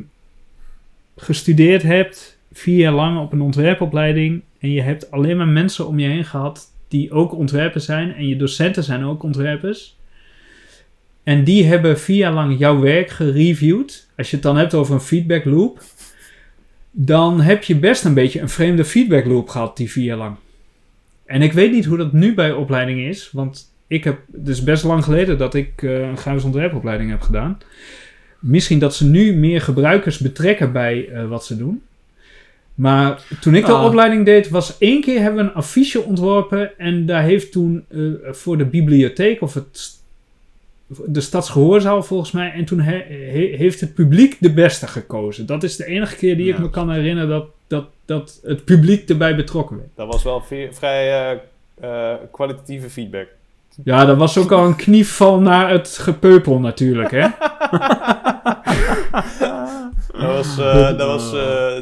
gestudeerd 1.16 1.82
hebt, 1.82 2.38
vier 2.52 2.78
jaar 2.78 2.92
lang 2.92 3.18
op 3.20 3.32
een 3.32 3.40
ontwerpopleiding, 3.40 4.42
en 4.58 4.70
je 4.70 4.82
hebt 4.82 5.10
alleen 5.10 5.36
maar 5.36 5.48
mensen 5.48 5.86
om 5.86 5.98
je 5.98 6.08
heen 6.08 6.24
gehad 6.24 6.72
die 6.88 7.10
ook 7.10 7.34
ontwerpers 7.34 7.84
zijn, 7.84 8.14
en 8.14 8.28
je 8.28 8.36
docenten 8.36 8.84
zijn 8.84 9.04
ook 9.04 9.22
ontwerpers. 9.22 9.96
En 11.22 11.44
die 11.44 11.64
hebben 11.64 11.98
vier 11.98 12.16
jaar 12.16 12.32
lang 12.32 12.58
jouw 12.58 12.80
werk 12.80 13.10
gereviewd. 13.10 14.08
Als 14.16 14.30
je 14.30 14.36
het 14.36 14.44
dan 14.44 14.56
hebt 14.56 14.74
over 14.74 14.94
een 14.94 15.00
feedback 15.00 15.44
loop. 15.44 15.82
Dan 16.90 17.40
heb 17.40 17.64
je 17.64 17.76
best 17.76 18.04
een 18.04 18.14
beetje 18.14 18.40
een 18.40 18.48
vreemde 18.48 18.84
feedback 18.84 19.24
loop 19.24 19.48
gehad 19.48 19.76
die 19.76 19.90
vier 19.90 20.04
jaar 20.04 20.16
lang. 20.16 20.36
En 21.24 21.42
ik 21.42 21.52
weet 21.52 21.72
niet 21.72 21.84
hoe 21.84 21.96
dat 21.96 22.12
nu 22.12 22.34
bij 22.34 22.52
opleidingen 22.52 23.08
is. 23.08 23.30
Want 23.32 23.72
ik 23.86 24.04
heb, 24.04 24.18
is 24.44 24.62
best 24.62 24.84
lang 24.84 25.04
geleden 25.04 25.38
dat 25.38 25.54
ik 25.54 25.82
eh, 25.82 26.08
een 26.08 26.16
grafisch 26.16 26.44
ontwerpopleiding 26.44 27.10
heb 27.10 27.20
gedaan. 27.20 27.58
Misschien 28.46 28.78
dat 28.78 28.94
ze 28.94 29.06
nu 29.06 29.34
meer 29.34 29.60
gebruikers 29.60 30.18
betrekken 30.18 30.72
bij 30.72 31.08
eh, 31.08 31.28
wat 31.28 31.44
ze 31.44 31.56
doen. 31.56 31.82
Maar 32.74 33.22
toen 33.40 33.54
ik 33.54 33.66
de 33.66 33.72
Ah. 33.72 33.84
opleiding 33.84 34.24
deed, 34.24 34.48
was 34.48 34.78
één 34.78 35.00
keer 35.00 35.20
hebben 35.20 35.44
we 35.44 35.50
een 35.50 35.56
affiche 35.56 36.02
ontworpen. 36.02 36.78
En 36.78 37.06
daar 37.06 37.22
heeft 37.22 37.52
toen 37.52 37.84
eh, 37.88 37.98
voor 38.30 38.58
de 38.58 38.64
bibliotheek 38.64 39.42
of 39.42 39.54
het, 39.54 39.90
de 41.06 41.20
stadsgehoorzaal 41.20 42.02
volgens 42.02 42.30
mij. 42.30 42.52
En 42.52 42.64
toen 42.64 42.80
he- 42.80 43.04
he- 43.08 43.56
heeft 43.56 43.80
het 43.80 43.94
publiek 43.94 44.36
de 44.40 44.52
beste 44.52 44.86
gekozen. 44.86 45.46
Dat 45.46 45.62
is 45.62 45.76
de 45.76 45.86
enige 45.86 46.16
keer 46.16 46.36
die 46.36 46.48
ik 46.52 46.58
me 46.58 46.70
kan 46.70 46.90
herinneren 46.90 47.28
dat, 47.28 47.46
dat, 47.66 47.84
dat 48.04 48.40
het 48.44 48.64
publiek 48.64 49.08
erbij 49.08 49.36
betrokken 49.36 49.76
werd. 49.76 49.88
Dat 49.94 50.06
was 50.06 50.22
wel 50.22 50.42
vrij 50.70 51.40
eh, 51.80 52.12
kwalitatieve 52.32 52.90
feedback. 52.90 53.26
Ja, 53.84 54.04
dat 54.04 54.16
was 54.16 54.38
ook 54.38 54.52
al 54.52 54.66
een 54.66 54.76
knieval 54.76 55.40
naar 55.40 55.70
het 55.70 55.88
gepeupel 55.88 56.58
natuurlijk, 56.60 57.10
hè? 57.10 57.26
Dat 60.12 60.36
was, 60.36 60.58
eh, 60.58 60.98
dat 60.98 61.06
was 61.06 61.26
eh, 61.26 61.34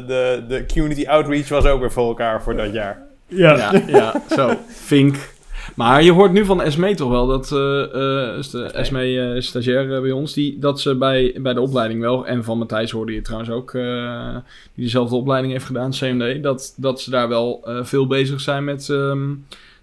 de, 0.07 0.43
de 0.47 0.65
community 0.73 1.07
outreach 1.07 1.49
was 1.49 1.65
ook 1.65 1.79
weer 1.79 1.91
voor 1.91 2.07
elkaar 2.07 2.43
voor 2.43 2.55
dat 2.55 2.73
jaar. 2.73 3.01
Ja, 3.27 3.71
ja, 3.87 4.21
zo. 4.35 4.53
Vink. 4.67 5.33
Maar 5.75 6.03
je 6.03 6.11
hoort 6.11 6.31
nu 6.31 6.45
van 6.45 6.61
Esme 6.61 6.95
toch 6.95 7.09
wel 7.09 7.27
dat 7.27 7.51
eh, 7.51 7.83
eh, 7.93 8.37
is 8.37 8.49
de 8.49 8.63
Esme 8.63 8.99
eh, 8.99 9.35
is 9.35 9.47
stagiair 9.47 9.95
eh, 9.95 10.01
bij 10.01 10.11
ons, 10.11 10.33
die, 10.33 10.59
dat 10.59 10.81
ze 10.81 10.95
bij, 10.95 11.35
bij 11.41 11.53
de 11.53 11.61
opleiding 11.61 12.01
wel, 12.01 12.27
en 12.27 12.43
van 12.43 12.57
Matthijs 12.57 12.91
hoorde 12.91 13.13
je 13.13 13.21
trouwens 13.21 13.51
ook, 13.51 13.73
eh, 13.73 14.35
die 14.73 14.83
dezelfde 14.83 15.15
opleiding 15.15 15.53
heeft 15.53 15.65
gedaan, 15.65 15.91
CMD, 15.91 16.43
dat, 16.43 16.73
dat 16.77 17.01
ze 17.01 17.09
daar 17.09 17.27
wel 17.27 17.61
eh, 17.65 17.83
veel 17.83 18.07
bezig 18.07 18.41
zijn 18.41 18.63
met, 18.63 18.89
ehm, 18.89 19.27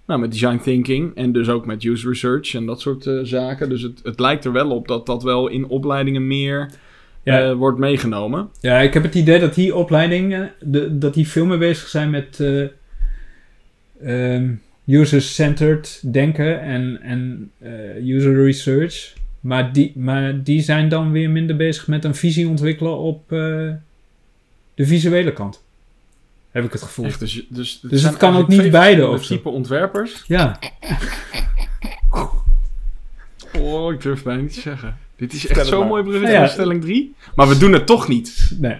nou, 0.06 0.20
met 0.20 0.32
design 0.32 0.58
thinking 0.58 1.14
en 1.14 1.32
dus 1.32 1.48
ook 1.48 1.66
met 1.66 1.84
user 1.84 2.08
research 2.08 2.54
en 2.54 2.66
dat 2.66 2.80
soort 2.80 3.10
zaken. 3.22 3.68
Dus 3.68 3.82
het, 3.82 4.00
het 4.02 4.20
lijkt 4.20 4.44
er 4.44 4.52
wel 4.52 4.70
op 4.70 4.88
dat 4.88 5.06
dat 5.06 5.22
wel 5.22 5.48
in 5.48 5.66
opleidingen 5.66 6.26
meer 6.26 6.70
Ja. 7.22 7.48
eh, 7.48 7.54
wordt 7.54 7.78
meegenomen. 7.78 8.48
Ja, 8.60 8.80
ik 8.80 8.94
heb 8.94 9.02
het 9.02 9.14
idee 9.14 9.38
dat 9.38 9.54
die 9.54 9.74
opleidingen, 9.74 10.52
de, 10.60 10.98
dat 10.98 11.14
die 11.14 11.28
veel 11.28 11.46
meer 11.46 11.58
bezig 11.58 11.88
zijn 11.88 12.10
met 12.10 12.40
eh, 12.40 12.66
ehm, 14.02 14.54
user-centered 14.86 16.02
denken 16.12 16.60
en, 16.60 16.98
en 17.02 17.50
eh, 17.58 18.06
user 18.06 18.44
research. 18.44 19.12
Maar 19.40 19.72
die, 19.72 19.92
maar 19.94 20.42
die 20.42 20.62
zijn 20.62 20.88
dan 20.88 21.10
weer 21.12 21.30
minder 21.30 21.56
bezig 21.56 21.86
met 21.86 22.04
een 22.04 22.14
visie 22.14 22.48
ontwikkelen 22.48 22.98
op 22.98 23.32
eh, 23.32 23.38
de 24.74 24.86
visuele 24.86 25.32
kant. 25.32 25.64
Heb 26.50 26.64
ik 26.64 26.72
het 26.72 26.82
gevoel. 26.82 27.04
Echt, 27.04 27.20
dus, 27.20 27.46
dus, 27.48 27.78
het 27.82 28.00
zijn 28.00 28.16
kan 28.16 28.36
ook 28.36 28.48
niet 28.48 28.58
twee 28.58 28.70
beide 28.70 29.08
of 29.08 29.26
type 29.26 29.48
ontwerpers. 29.48 30.24
Ja, 30.26 30.58
Oh, 33.58 33.92
ik 33.92 34.00
durf 34.00 34.22
bijna 34.22 34.42
niet 34.42 34.54
te 34.54 34.60
zeggen. 34.60 34.98
Dit 35.22 35.32
is 35.32 35.46
echt 35.46 35.66
zo'n 35.66 35.86
mooi 35.86 36.02
bruggetje 36.02 36.32
Ja, 36.34 36.46
stelling 36.46 36.80
3. 36.80 37.14
Maar 37.34 37.48
we 37.48 37.58
doen 37.58 37.72
het 37.72 37.86
toch 37.86 38.08
niet. 38.08 38.56
nee. 38.58 38.78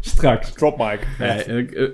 Straks. 0.00 0.52
Drop 0.52 0.78
mic. 0.78 1.06
Nee, 1.18 1.44
ik, 1.44 1.70
eh, 1.72 1.88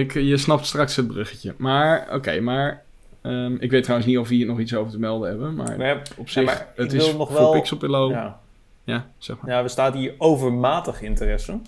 ik, 0.00 0.12
je 0.14 0.36
snapt 0.36 0.66
straks 0.66 0.96
het 0.96 1.06
bruggetje. 1.06 1.54
Maar, 1.56 2.08
oké, 2.14 2.40
maar... 2.40 2.82
ehm, 3.20 3.54
ik 3.58 3.70
weet 3.70 3.82
trouwens 3.82 4.08
niet 4.10 4.18
of 4.18 4.28
we 4.28 4.34
hier 4.34 4.46
nog 4.46 4.58
iets 4.60 4.74
over 4.74 4.92
te 4.92 4.98
melden 4.98 5.28
hebben. 5.28 5.54
Maar 5.54 5.78
Nee, 5.78 5.96
op 6.16 6.28
zich, 6.28 6.44
maar 6.44 6.72
het 6.76 6.92
is 6.92 7.12
nog 7.14 7.28
voor 7.30 7.38
wel- 7.40 7.52
Pixelpillow... 7.52 8.10
Ja. 8.10 8.40
ja. 8.84 9.06
zeg 9.18 9.36
maar. 9.40 9.50
ja, 9.50 9.62
we 9.62 9.68
staan 9.68 9.94
hier 9.96 10.14
overmatig 10.18 11.02
interesse. 11.02 11.58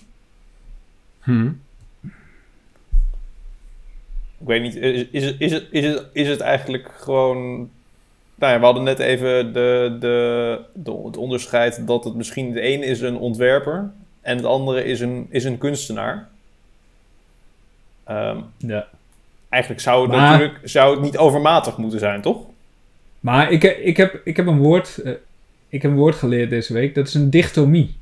Hm. 1.21 1.47
Ik 4.39 4.51
weet 4.51 4.61
niet, 4.61 4.75
is, 4.75 5.05
is, 5.11 5.25
het, 5.25 5.35
is, 5.39 5.51
het, 5.51 5.67
is, 5.71 5.85
het, 5.85 6.05
is 6.13 6.27
het 6.27 6.39
eigenlijk 6.39 6.91
gewoon... 6.97 7.69
Nou 8.35 8.53
ja, 8.53 8.59
we 8.59 8.65
hadden 8.65 8.83
net 8.83 8.99
even 8.99 9.53
de, 9.53 9.97
de, 9.99 10.61
de, 10.73 11.01
het 11.05 11.17
onderscheid 11.17 11.87
dat 11.87 12.03
het 12.03 12.15
misschien... 12.15 12.51
De 12.51 12.59
ene 12.61 12.85
is 12.85 13.01
een 13.01 13.17
ontwerper 13.17 13.91
en 14.21 14.35
het 14.37 14.45
andere 14.45 14.83
is 14.83 14.99
een, 14.99 15.27
is 15.29 15.43
een 15.43 15.57
kunstenaar. 15.57 16.27
Ehm, 18.03 18.37
Ja. 18.57 18.87
eigenlijk 19.49 19.81
zou 19.83 20.01
het 20.01 20.11
Maar- 20.11 20.31
natuurlijk 20.31 20.59
zou 20.63 20.91
het 20.93 21.01
niet 21.01 21.17
overmatig 21.17 21.77
moeten 21.77 21.99
zijn, 21.99 22.21
toch? 22.21 22.43
Maar 23.19 23.51
ik, 23.51 23.63
ik, 23.63 23.97
heb, 23.97 24.21
ik 24.23 24.35
heb 24.37 24.47
een 24.47 24.57
woord... 24.59 24.97
eh, 24.97 25.11
ik 25.69 25.81
heb 25.81 25.91
een 25.91 25.97
woord 25.97 26.15
geleerd 26.15 26.49
deze 26.49 26.73
week. 26.73 26.95
Dat 26.95 27.07
is 27.07 27.13
een 27.13 27.29
dichtomie. 27.29 27.95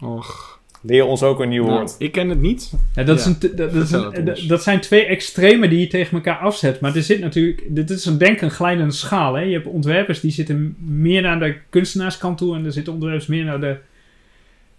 Och. 0.00 0.57
Leer 0.80 1.04
ons 1.04 1.22
ook 1.22 1.40
een 1.40 1.48
nieuw 1.48 1.64
Nou, 1.66 1.78
woord. 1.78 1.94
ik 1.98 2.12
ken 2.12 2.28
het 2.28 2.40
niet. 2.40 2.72
Ja, 2.94 3.02
dat, 3.02 3.18
is 3.18 3.24
een, 3.24 3.36
dat, 3.40 3.56
dat, 3.56 3.72
is 3.74 3.78
vertel 3.88 4.04
een- 4.06 4.12
het 4.26 4.28
ons. 4.38 4.46
dat 4.46 4.62
zijn 4.62 4.80
twee 4.80 5.04
extremen 5.04 5.70
die 5.70 5.80
je 5.80 5.86
tegen 5.86 6.16
elkaar 6.16 6.36
afzet. 6.38 6.80
Maar 6.80 6.96
er 6.96 7.02
zit 7.02 7.20
natuurlijk, 7.20 7.62
dit 7.68 7.90
is 7.90 8.04
een 8.04 8.18
denk 8.18 8.40
een 8.40 8.50
glijdende 8.50 8.92
schaal. 8.94 9.34
Hè? 9.34 9.42
Je 9.42 9.52
hebt 9.52 9.66
ontwerpers 9.66 10.20
die 10.20 10.30
zitten 10.30 10.76
meer 10.78 11.22
naar 11.22 11.38
de 11.38 11.54
kunstenaarskant 11.70 12.38
toe. 12.38 12.56
En 12.56 12.64
er 12.64 12.72
zitten 12.72 12.92
ontwerpers 12.92 13.26
meer 13.26 13.44
naar 13.44 13.60
de 13.60 13.76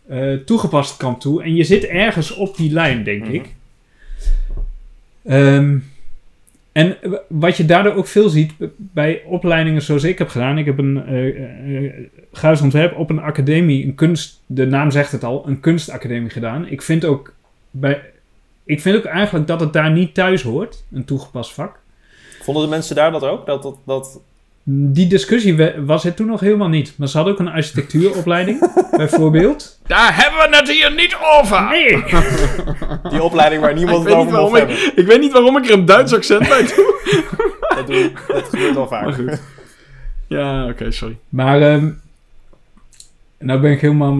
eh 0.09 0.33
toegepaste 0.45 0.97
kant 0.97 1.21
toe. 1.21 1.43
En 1.43 1.55
je 1.55 1.63
zit 1.63 1.83
ergens 1.85 2.31
op 2.35 2.57
die 2.57 2.71
lijn, 2.71 3.03
denk 3.03 3.23
Mhm. 3.23 3.33
ik. 3.33 3.55
Ehm, 5.25 5.77
en 6.71 6.97
wat 7.27 7.57
je 7.57 7.65
daardoor 7.65 7.93
ook 7.93 8.07
veel 8.07 8.29
ziet 8.29 8.53
bij 8.77 9.23
opleidingen 9.25 9.81
zoals 9.81 10.03
ik 10.03 10.17
heb 10.17 10.29
gedaan. 10.29 10.57
Ik 10.57 10.65
heb 10.65 10.77
een 10.77 12.09
ontwerp 12.61 12.97
op 12.97 13.09
een 13.09 13.19
academie, 13.19 13.85
een 13.85 13.95
kunst, 13.95 14.41
de 14.45 14.65
naam 14.65 14.91
zegt 14.91 15.11
het 15.11 15.23
al, 15.23 15.47
een 15.47 15.59
kunstacademie 15.59 16.29
gedaan. 16.29 16.67
Ik 16.67 16.81
vind 16.81 17.05
ook 17.05 17.33
bij, 17.71 18.01
ik 18.63 18.81
vind 18.81 18.97
ook 18.97 19.05
eigenlijk 19.05 19.47
dat 19.47 19.59
het 19.59 19.73
daar 19.73 19.91
niet 19.91 20.13
thuis 20.13 20.41
hoort, 20.41 20.83
een 20.91 21.05
toegepast 21.05 21.53
vak. 21.53 21.79
Vonden 22.41 22.63
de 22.63 22.69
mensen 22.69 22.95
daar 22.95 23.11
dat 23.11 23.23
ook? 23.23 23.45
Dat, 23.45 23.77
dat... 23.85 24.21
Die 24.71 25.07
discussie 25.07 25.71
was 25.85 26.05
er 26.05 26.13
toen 26.13 26.27
nog 26.27 26.39
helemaal 26.39 26.67
niet. 26.67 26.93
Maar 26.95 27.07
ze 27.07 27.17
hadden 27.17 27.33
ook 27.33 27.39
een 27.39 27.47
architectuuropleiding, 27.47 28.71
bijvoorbeeld. 28.97 29.79
Daar 29.87 30.15
hebben 30.15 30.49
we 30.49 30.55
het 30.55 30.69
hier 30.69 30.93
niet 30.95 31.17
over! 31.39 31.67
Nee! 31.69 32.03
Die 33.11 33.23
opleiding 33.23 33.61
waar 33.61 33.73
niemand 33.73 34.07
ik, 34.07 34.07
het 34.07 34.17
weet 34.17 34.25
niet 34.25 34.35
over 34.35 34.41
mocht 34.41 34.51
waarom 34.51 34.55
hebben. 34.55 34.75
ik, 34.75 34.91
ik 34.95 35.05
weet 35.05 35.19
niet 35.19 35.31
waarom 35.31 35.57
ik 35.57 35.65
er 35.65 35.73
een 35.73 35.85
Duits 35.85 36.13
accent 36.13 36.47
bij 36.47 36.61
doe. 36.61 36.97
Dat, 37.75 37.87
doe, 37.87 38.11
dat 38.27 38.49
gebeurt 38.49 38.75
wel 38.75 38.87
vaak. 38.87 39.03
Maar 39.03 39.13
goed. 39.13 39.41
Ja, 40.27 40.67
oké, 40.67 40.91
sorry. 40.91 41.17
Maar, 41.29 41.61
ehm 41.61 41.87
nou 43.39 43.59
ben 43.59 43.71
ik 43.71 43.81
helemaal 43.81 44.17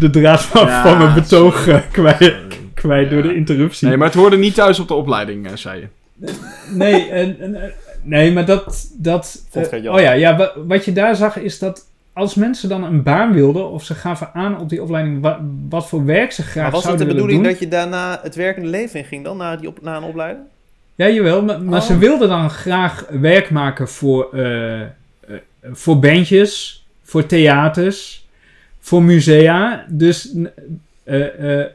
de, 0.00 0.10
draad 0.10 0.42
van, 0.42 0.66
Ja, 0.66 0.82
van 0.82 0.98
mijn 0.98 1.14
betoog 1.14 1.68
eh, 1.68 1.80
kwijt, 1.92 2.34
kwijt 2.74 3.10
door 3.10 3.22
de 3.22 3.34
interruptie. 3.34 3.88
Nee, 3.88 3.96
maar 3.96 4.06
het 4.06 4.16
hoorde 4.16 4.36
niet 4.36 4.54
thuis 4.54 4.78
op 4.80 4.88
de 4.88 4.94
opleiding, 4.94 5.46
eh, 5.46 5.56
zei 5.56 5.80
je. 5.80 5.88
Nee, 6.70 7.08
en, 7.10 7.40
en, 7.40 7.54
eh, 7.54 7.70
nee 8.02 8.32
maar 8.32 8.44
dat... 8.46 8.90
dat 8.98 9.42
eh, 9.52 9.92
oh 9.92 10.00
ja, 10.00 10.12
ja 10.12 10.36
wa- 10.36 10.52
wat 10.66 10.84
je 10.84 10.92
daar 10.92 11.16
zag 11.16 11.36
is 11.36 11.58
dat 11.58 11.86
als 12.12 12.34
mensen 12.34 12.68
dan 12.68 12.84
een 12.84 13.02
baan 13.02 13.32
wilden... 13.32 13.70
of 13.70 13.84
ze 13.84 13.94
gaven 13.94 14.30
aan 14.34 14.60
op 14.60 14.68
die 14.68 14.82
opleiding 14.82 15.20
wa- 15.20 15.40
wat 15.68 15.88
voor 15.88 16.04
werk 16.04 16.32
ze 16.32 16.42
graag 16.42 16.62
Maar 16.62 16.70
was 16.72 16.84
het 16.84 16.92
de 16.92 16.98
zouden 16.98 17.06
willen 17.06 17.22
bedoeling 17.30 17.42
doen. 17.42 17.52
dat 17.52 17.90
je 17.90 17.90
daarna 18.00 18.20
het 18.22 18.34
werkende 18.34 18.68
leven 18.68 18.98
in 18.98 19.04
ging 19.04 19.24
dan, 19.24 19.36
na, 19.36 19.56
die 19.56 19.68
op, 19.68 19.82
na 19.82 19.96
een 19.96 20.02
opleiding? 20.02 20.44
Ja, 20.94 21.08
jawel, 21.08 21.42
maar, 21.42 21.62
maar 21.62 21.80
Oh. 21.80 21.86
ze 21.86 21.98
wilden 21.98 22.28
dan 22.28 22.50
graag 22.50 23.06
werk 23.10 23.50
maken 23.50 23.88
voor, 23.88 24.28
eh, 24.34 24.80
eh, 24.80 24.88
voor 25.72 25.98
bandjes, 25.98 26.84
voor 27.02 27.26
theaters, 27.26 28.26
voor 28.80 29.02
musea. 29.02 29.84
Dus 29.88 30.34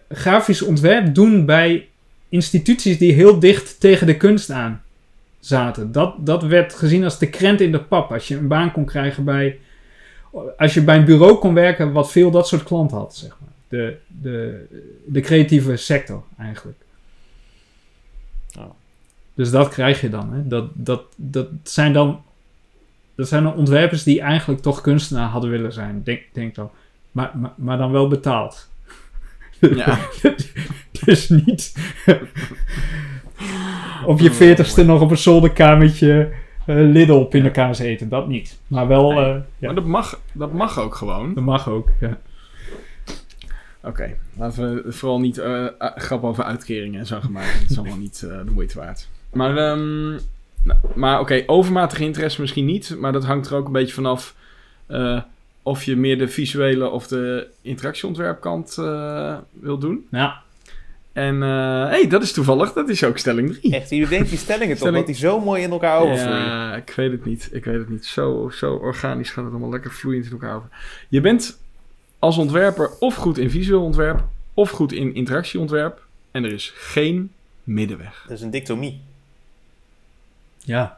grafisch 0.09 0.61
ontwerp 0.61 1.15
doen 1.15 1.45
bij 1.45 1.87
instituties 2.29 2.97
die 2.97 3.13
heel 3.13 3.39
dicht 3.39 3.79
tegen 3.79 4.07
de 4.07 4.17
kunst 4.17 4.49
aan 4.49 4.81
zaten. 5.39 5.91
Dat, 5.91 6.25
dat 6.25 6.43
werd 6.43 6.73
gezien 6.73 7.03
als 7.03 7.19
de 7.19 7.29
krent 7.29 7.61
in 7.61 7.71
de 7.71 7.83
pap. 7.83 8.11
Als 8.11 8.27
je 8.27 8.37
een 8.37 8.47
baan 8.47 8.71
kon 8.71 8.85
krijgen 8.85 9.23
bij... 9.23 9.59
Als 10.57 10.73
je 10.73 10.83
bij 10.83 10.97
een 10.97 11.05
bureau 11.05 11.37
kon 11.37 11.53
werken 11.53 11.91
wat 11.91 12.11
veel 12.11 12.31
dat 12.31 12.47
soort 12.47 12.63
klanten 12.63 12.97
had, 12.97 13.15
zeg 13.15 13.37
maar. 13.39 13.49
De, 13.67 13.97
de, 14.07 14.65
de 15.05 15.19
creatieve 15.21 15.75
sector, 15.75 16.23
eigenlijk. 16.37 16.77
Oh. 18.59 18.69
Dus 19.33 19.51
dat 19.51 19.69
krijg 19.69 20.01
je 20.01 20.09
dan. 20.09 20.33
Hè? 20.33 20.47
Dat, 20.47 20.69
dat, 20.73 21.03
dat 21.15 21.47
zijn 21.63 21.93
dan... 21.93 22.21
Dat 23.15 23.27
zijn 23.27 23.43
dan 23.43 23.55
ontwerpers 23.55 24.03
die 24.03 24.21
eigenlijk 24.21 24.61
toch 24.61 24.81
kunstenaar 24.81 25.29
hadden 25.29 25.49
willen 25.49 25.73
zijn. 25.73 26.03
Denk, 26.03 26.21
denk 26.33 26.55
dan. 26.55 26.71
Maar, 27.11 27.31
maar, 27.37 27.53
maar 27.55 27.77
dan 27.77 27.91
wel 27.91 28.07
betaald. 28.07 28.69
Ja. 29.59 29.99
dus 31.05 31.29
niet 31.29 31.73
op 34.05 34.19
je 34.19 34.31
veertigste 34.31 34.83
nog 34.83 35.01
op 35.01 35.11
een 35.11 35.17
zolderkamertje 35.17 36.31
eh 36.67 36.75
Lidl 36.75 37.23
pindakaas 37.23 37.79
eten. 37.79 38.09
Dat 38.09 38.27
niet. 38.27 38.59
Maar 38.67 38.87
wel, 38.87 39.11
eh, 39.11 39.17
ja, 39.17 39.41
Maar 39.59 39.75
dat 39.75 39.85
mag, 39.85 40.19
dat 40.31 40.53
mag 40.53 40.79
ook 40.79 40.95
gewoon. 40.95 41.33
dat 41.33 41.43
mag 41.43 41.69
ook. 41.69 41.89
Ja. 41.99 42.17
Oké, 43.83 44.15
laten 44.37 44.73
we 44.73 44.91
vooral 44.91 45.19
niet 45.19 45.37
uh, 45.37 45.67
grap 45.79 46.23
over 46.23 46.43
uitkeringen 46.43 46.99
en 46.99 47.05
zo 47.05 47.19
gaan 47.19 47.31
maken. 47.31 47.59
Dat 47.61 47.69
is 47.69 47.77
allemaal 47.77 47.97
niet 47.97 48.19
de 48.19 48.51
moeite 48.51 48.79
waard. 48.79 49.07
Maar, 49.33 49.57
ehm, 49.57 50.09
nou, 50.63 50.79
maar 50.95 51.19
oké, 51.19 51.43
overmatige 51.45 52.03
interesse 52.03 52.41
misschien 52.41 52.65
niet. 52.65 52.95
Maar 52.99 53.11
dat 53.11 53.25
hangt 53.25 53.47
er 53.47 53.55
ook 53.55 53.65
een 53.65 53.71
beetje 53.71 53.93
vanaf 53.93 54.35
of 55.63 55.83
je 55.83 55.95
meer 55.95 56.17
de 56.17 56.27
visuele 56.27 56.89
of 56.89 57.07
de 57.07 57.47
interactieontwerpkant 57.61 58.75
wil 59.59 59.77
doen. 59.77 60.07
Ja, 60.11 60.41
En 61.17 61.41
hé, 61.41 61.87
hey, 61.87 62.07
dat 62.07 62.23
is 62.23 62.31
toevallig, 62.33 62.73
dat 62.73 62.89
is 62.89 63.03
ook 63.03 63.17
stelling 63.17 63.53
3. 63.59 63.73
Echt, 63.75 63.89
je 63.89 63.99
bedenkt 64.03 64.29
die 64.29 64.37
stellingen 64.37 64.67
toch, 64.67 64.77
Stelling- 64.77 64.97
dat 65.05 65.15
die 65.15 65.15
zo 65.15 65.39
mooi 65.39 65.63
in 65.63 65.71
elkaar 65.71 65.99
overvloeien. 65.99 66.45
Ja, 66.45 66.75
ik 66.75 66.93
weet 66.95 67.11
het 67.11 67.25
niet. 67.25 67.49
Ik 67.51 67.65
weet 67.65 67.77
het 67.77 67.89
niet. 67.89 68.05
Zo, 68.05 68.49
zo 68.53 68.73
organisch 68.75 69.29
gaat 69.29 69.43
het 69.43 69.53
allemaal 69.53 69.69
lekker 69.71 69.91
vloeiend 69.93 70.25
in 70.25 70.31
elkaar 70.31 70.55
over. 70.55 70.69
Je 71.09 71.21
bent 71.21 71.59
als 72.19 72.37
ontwerper 72.37 72.89
of 72.99 73.15
goed 73.15 73.37
in 73.37 73.49
visueel 73.49 73.83
ontwerp, 73.83 74.23
of 74.53 74.69
goed 74.69 74.91
in 74.91 75.15
interactieontwerp. 75.15 76.05
En 76.31 76.43
er 76.43 76.51
is 76.53 76.71
geen 76.75 77.31
middenweg. 77.63 78.25
Dat 78.27 78.37
is 78.37 78.43
een 78.43 78.51
dictomie. 78.51 79.01
ja. 80.63 80.97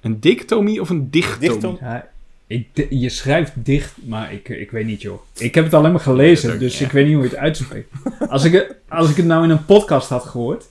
Een 0.00 0.20
dictomie 0.20 0.80
of 0.80 0.88
een 0.90 1.10
dichtomie? 1.10 1.48
Dichtom- 1.48 1.78
ja 1.80 2.09
ik, 2.50 2.86
je 2.90 3.08
schrijft 3.08 3.52
dicht, 3.54 3.92
maar 4.04 4.32
ik, 4.32 4.48
ik 4.48 4.70
weet 4.70 4.86
niet 4.86 5.02
joh. 5.02 5.20
Ik 5.38 5.54
heb 5.54 5.64
het 5.64 5.74
alleen 5.74 5.90
maar 5.92 6.00
gelezen, 6.00 6.52
ook, 6.52 6.58
dus 6.58 6.78
ja. 6.78 6.86
ik 6.86 6.92
weet 6.92 7.04
niet 7.06 7.14
hoe 7.14 7.22
je 7.24 7.28
het 7.30 7.38
uitspreekt. 7.38 7.92
Als 8.28 8.44
ik, 8.44 8.52
het- 8.52 8.74
als 8.88 9.10
ik 9.10 9.16
het 9.16 9.26
nou 9.26 9.44
in 9.44 9.50
een 9.50 9.64
podcast 9.64 10.08
had 10.08 10.24
gehoord, 10.24 10.64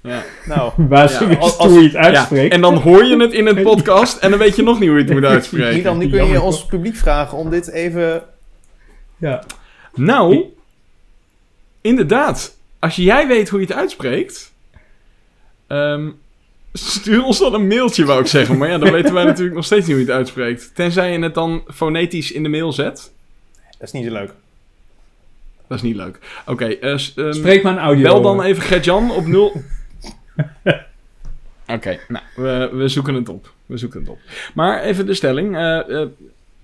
Ja. 0.00 0.22
Nou, 0.46 0.72
waar 0.88 1.28
Ja, 1.28 1.34
als- 1.36 1.56
hoe 1.56 1.72
je 1.78 1.82
het 1.82 1.92
ja. 1.92 1.98
uitspreekt. 1.98 2.52
En 2.54 2.60
dan 2.60 2.74
hoor 2.76 3.04
je 3.04 3.16
het 3.16 3.32
in 3.32 3.46
het 3.46 3.62
podcast 3.70 4.16
en 4.18 4.30
dan 4.30 4.38
weet 4.38 4.56
je 4.56 4.62
nog 4.62 4.78
niet 4.78 4.88
hoe 4.88 4.98
je 4.98 5.04
het 5.04 5.12
moet 5.12 5.24
uitspreken. 5.24 5.76
Milan, 5.76 5.98
nu 5.98 6.08
kun 6.10 6.26
je 6.26 6.40
ons 6.40 6.66
publiek 6.66 6.96
vragen 6.96 7.38
om 7.38 7.50
dit 7.50 7.68
even... 7.70 8.22
Ja. 9.16 9.44
Nou, 9.94 10.44
inderdaad. 11.80 12.56
Als 12.78 12.96
jij 12.96 13.26
weet 13.26 13.48
hoe 13.48 13.60
je 13.60 13.66
het 13.66 13.76
uitspreekt, 13.76 14.52
ehm, 15.66 16.08
stuur 16.76 17.24
ons 17.24 17.38
dan 17.38 17.54
een 17.54 17.66
mailtje, 17.66 18.04
wou 18.04 18.20
ik 18.20 18.26
zeggen. 18.26 18.58
Maar 18.58 18.68
ja, 18.68 18.78
dan 18.78 18.92
weten 18.92 19.14
wij 19.14 19.24
natuurlijk 19.24 19.54
nog 19.56 19.64
steeds 19.64 19.86
niet 19.86 19.96
hoe 19.96 20.04
je 20.04 20.10
het 20.10 20.16
uitspreekt. 20.18 20.70
Tenzij 20.74 21.12
je 21.12 21.18
het 21.18 21.34
dan 21.34 21.64
fonetisch 21.74 22.32
in 22.32 22.42
de 22.42 22.48
mail 22.48 22.72
zet. 22.72 23.12
Dat 23.78 23.88
is 23.88 23.92
niet 23.92 24.04
zo 24.06 24.12
leuk. 24.12 24.30
Dat 25.68 25.76
is 25.78 25.82
niet 25.82 25.96
leuk. 25.96 26.18
Oké, 26.46 26.64
eh, 26.66 26.96
s- 26.96 27.12
ehm, 27.16 27.32
Spreek 27.32 27.62
maar 27.62 27.72
een 27.72 27.78
audio. 27.78 28.02
bel 28.12 28.22
dan 28.22 28.42
even 28.42 28.62
Gert-Jan 28.62 29.10
op 29.10 29.26
0... 29.26 29.52
Oké, 31.68 31.98
nou, 32.08 32.24
we, 32.36 32.70
we 32.72 32.88
zoeken 32.88 33.14
het 33.14 33.28
op. 33.28 33.52
We 33.66 33.76
zoeken 33.76 34.00
het 34.00 34.08
op. 34.08 34.18
Maar 34.54 34.82
even 34.82 35.06
de 35.06 35.14
stelling. 35.14 35.56
eh, 35.56 36.00
eh, 36.02 36.08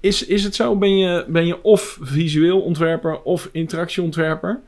is, 0.01 0.27
is 0.27 0.44
het 0.44 0.55
zo, 0.55 0.77
ben 0.77 0.98
je, 0.98 1.25
ben 1.29 1.46
je 1.46 1.62
of 1.62 1.98
visueel 2.03 2.61
ontwerper 2.61 3.22
of 3.22 3.48
interactieontwerper? 3.53 4.61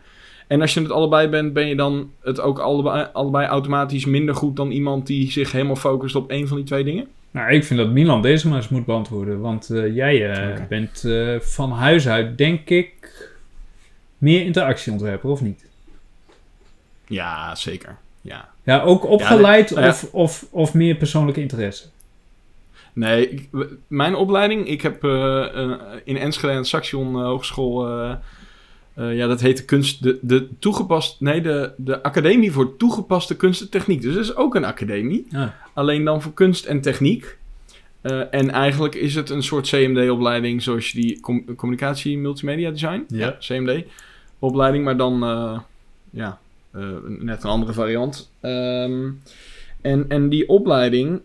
En 0.47 0.61
als 0.61 0.75
je 0.75 0.81
het 0.81 0.91
allebei 0.91 1.29
bent, 1.29 1.53
ben 1.53 1.67
je 1.67 1.77
dan 1.77 2.11
het 2.21 2.41
ook 2.41 2.59
allebei, 2.59 3.09
allebei 3.13 3.47
automatisch 3.47 4.05
minder 4.05 4.35
goed 4.35 4.57
dan 4.57 4.71
iemand 4.71 5.07
die 5.07 5.31
zich 5.31 5.53
helemaal 5.53 5.77
focust 5.77 6.15
op 6.15 6.31
één 6.31 6.49
van 6.49 6.57
die 6.57 6.67
twee 6.67 6.85
dingen? 6.85 7.07
Nou, 7.31 7.53
ik 7.53 7.65
vind 7.65 7.81
dat 7.81 7.91
Milan 7.91 8.23
deze 8.23 8.49
maar 8.49 8.57
eens 8.57 8.69
moet 8.69 8.85
beantwoorden. 8.87 9.41
Want 9.41 9.71
eh, 9.71 9.95
jij 9.95 10.31
eh, 10.33 10.67
bent 10.69 11.05
eh, 11.05 11.41
van 11.41 11.71
huis 11.71 12.09
uit, 12.09 12.39
denk 12.39 12.69
ik, 12.71 12.93
meer 14.19 14.45
interactieontwerper, 14.45 15.31
of 15.31 15.41
niet? 15.41 15.65
Ja, 17.07 17.55
zeker. 17.55 17.97
Ja. 18.21 18.49
Ja, 18.63 18.81
ook 18.83 19.05
opgeleid 19.07 19.71
nou 19.75 19.89
of, 19.89 20.09
of, 20.13 20.47
of 20.51 20.75
meer 20.75 20.95
persoonlijke 20.95 21.41
interesse? 21.41 21.85
Nee, 22.93 23.31
ik- 23.31 23.49
mijn 23.87 24.15
opleiding, 24.15 24.69
ik 24.69 24.83
heb 24.83 25.05
in 26.05 26.17
Enschede 26.17 26.53
aan 26.55 26.63
de 26.63 26.69
Saxion 26.69 27.23
Hogeschool, 27.23 27.89
eh, 28.95 29.17
ja, 29.17 29.27
dat 29.27 29.41
heet 29.41 29.57
de 29.57 29.65
kunst, 29.65 30.03
de, 30.03 30.19
de 30.23 30.49
toegepast, 30.59 31.21
nee, 31.21 31.41
de, 31.41 31.73
de 31.77 32.03
Academie 32.03 32.53
voor 32.53 32.77
Toegepaste 32.77 33.37
Kunst 33.37 33.61
en 33.61 33.71
Techniek. 33.71 34.03
Dus 34.03 34.15
dat 34.15 34.25
is 34.25 34.37
ook 34.37 34.55
een 34.55 34.65
academie, 34.65 35.27
alleen 35.73 36.05
dan 36.05 36.23
voor 36.23 36.33
kunst 36.35 36.65
en 36.65 36.81
techniek. 36.81 37.37
Eh, 38.01 38.21
en 38.31 38.51
eigenlijk 38.51 38.95
is 38.95 39.15
het 39.15 39.31
een 39.31 39.43
soort 39.43 39.67
CMD-opleiding, 39.69 40.63
zoals 40.63 40.91
je 40.91 41.01
die 41.01 41.21
com- 41.21 41.55
communicatie 41.57 42.19
multimedia 42.19 42.71
design, 42.71 43.05
Ja. 43.09 43.37
CMD-opleiding, 43.39 44.85
maar 44.85 44.97
dan, 44.97 45.23
eh, 45.25 45.59
ja, 46.11 46.39
net 47.19 47.45
een 47.45 47.51
andere 47.51 47.73
variant. 47.73 48.31
Ehm, 48.41 49.11
en, 49.81 50.05
en 50.09 50.29
die 50.29 50.49
opleiding, 50.49 51.21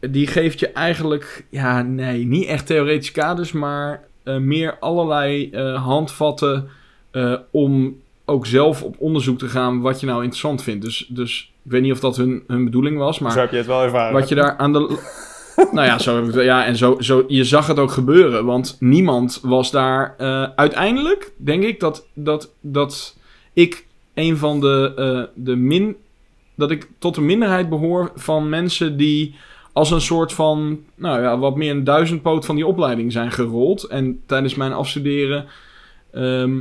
die 0.00 0.26
geeft 0.26 0.60
je 0.60 0.68
eigenlijk, 0.68 1.44
ja, 1.50 1.82
nee, 1.82 2.24
niet 2.24 2.46
echt 2.46 2.66
theoretische 2.66 3.12
kaders, 3.12 3.52
maar 3.52 4.05
meer 4.34 4.76
allerlei 4.80 5.50
eh, 5.50 5.84
handvatten 5.84 6.68
eh, 7.10 7.34
om 7.50 7.96
ook 8.24 8.46
zelf 8.46 8.82
op 8.82 8.94
onderzoek 8.98 9.38
te 9.38 9.48
gaan 9.48 9.80
wat 9.80 10.00
je 10.00 10.06
nou 10.06 10.18
interessant 10.18 10.62
vindt. 10.62 10.84
Dus, 10.84 11.06
dus 11.08 11.52
ik 11.64 11.70
weet 11.70 11.82
niet 11.82 11.92
of 11.92 12.00
dat 12.00 12.16
hun, 12.16 12.42
hun 12.46 12.64
bedoeling 12.64 12.98
was, 12.98 13.18
maar 13.18 13.32
Zo 13.32 13.38
heb 13.40 13.50
je 13.50 13.56
het 13.56 13.66
wel 13.66 13.82
ervaren. 13.82 14.12
wat 14.12 14.28
je 14.28 14.34
daar 14.34 14.56
aan 14.56 14.72
de. 14.72 14.98
nou 15.72 15.86
ja, 15.86 15.98
zo 15.98 16.14
heb 16.16 16.24
ik 16.28 16.34
het. 16.34 16.44
Ja, 16.44 16.64
en 16.64 16.76
zo, 16.76 16.96
zo, 17.00 17.24
je 17.28 17.44
zag 17.44 17.66
het 17.66 17.78
ook 17.78 17.90
gebeuren. 17.90 18.44
Want 18.44 18.76
niemand 18.80 19.40
was 19.42 19.70
daar. 19.70 20.14
eh, 20.18 20.42
uiteindelijk 20.56 21.32
denk 21.36 21.62
ik 21.62 21.80
dat, 21.80 22.06
dat, 22.14 22.52
dat 22.60 23.16
ik 23.52 23.86
een 24.14 24.36
van 24.36 24.60
de, 24.60 24.92
eh, 24.96 25.22
de 25.44 25.56
min. 25.56 25.96
Dat 26.54 26.70
ik 26.70 26.88
tot 26.98 27.14
de 27.14 27.20
minderheid 27.20 27.68
behoor 27.68 28.10
van 28.14 28.48
mensen 28.48 28.96
die 28.96 29.34
als 29.76 29.90
een 29.90 30.00
soort 30.00 30.32
van. 30.32 30.80
Nou 30.94 31.22
ja, 31.22 31.38
wat 31.38 31.56
meer 31.56 31.70
een 31.70 31.84
duizendpoot 31.84 32.44
van 32.46 32.54
die 32.56 32.66
opleiding 32.66 33.12
zijn 33.12 33.30
gerold. 33.32 33.82
En 33.84 34.22
tijdens 34.26 34.54
mijn 34.54 34.72
afstuderen. 34.72 35.46
ehm, 36.12 36.58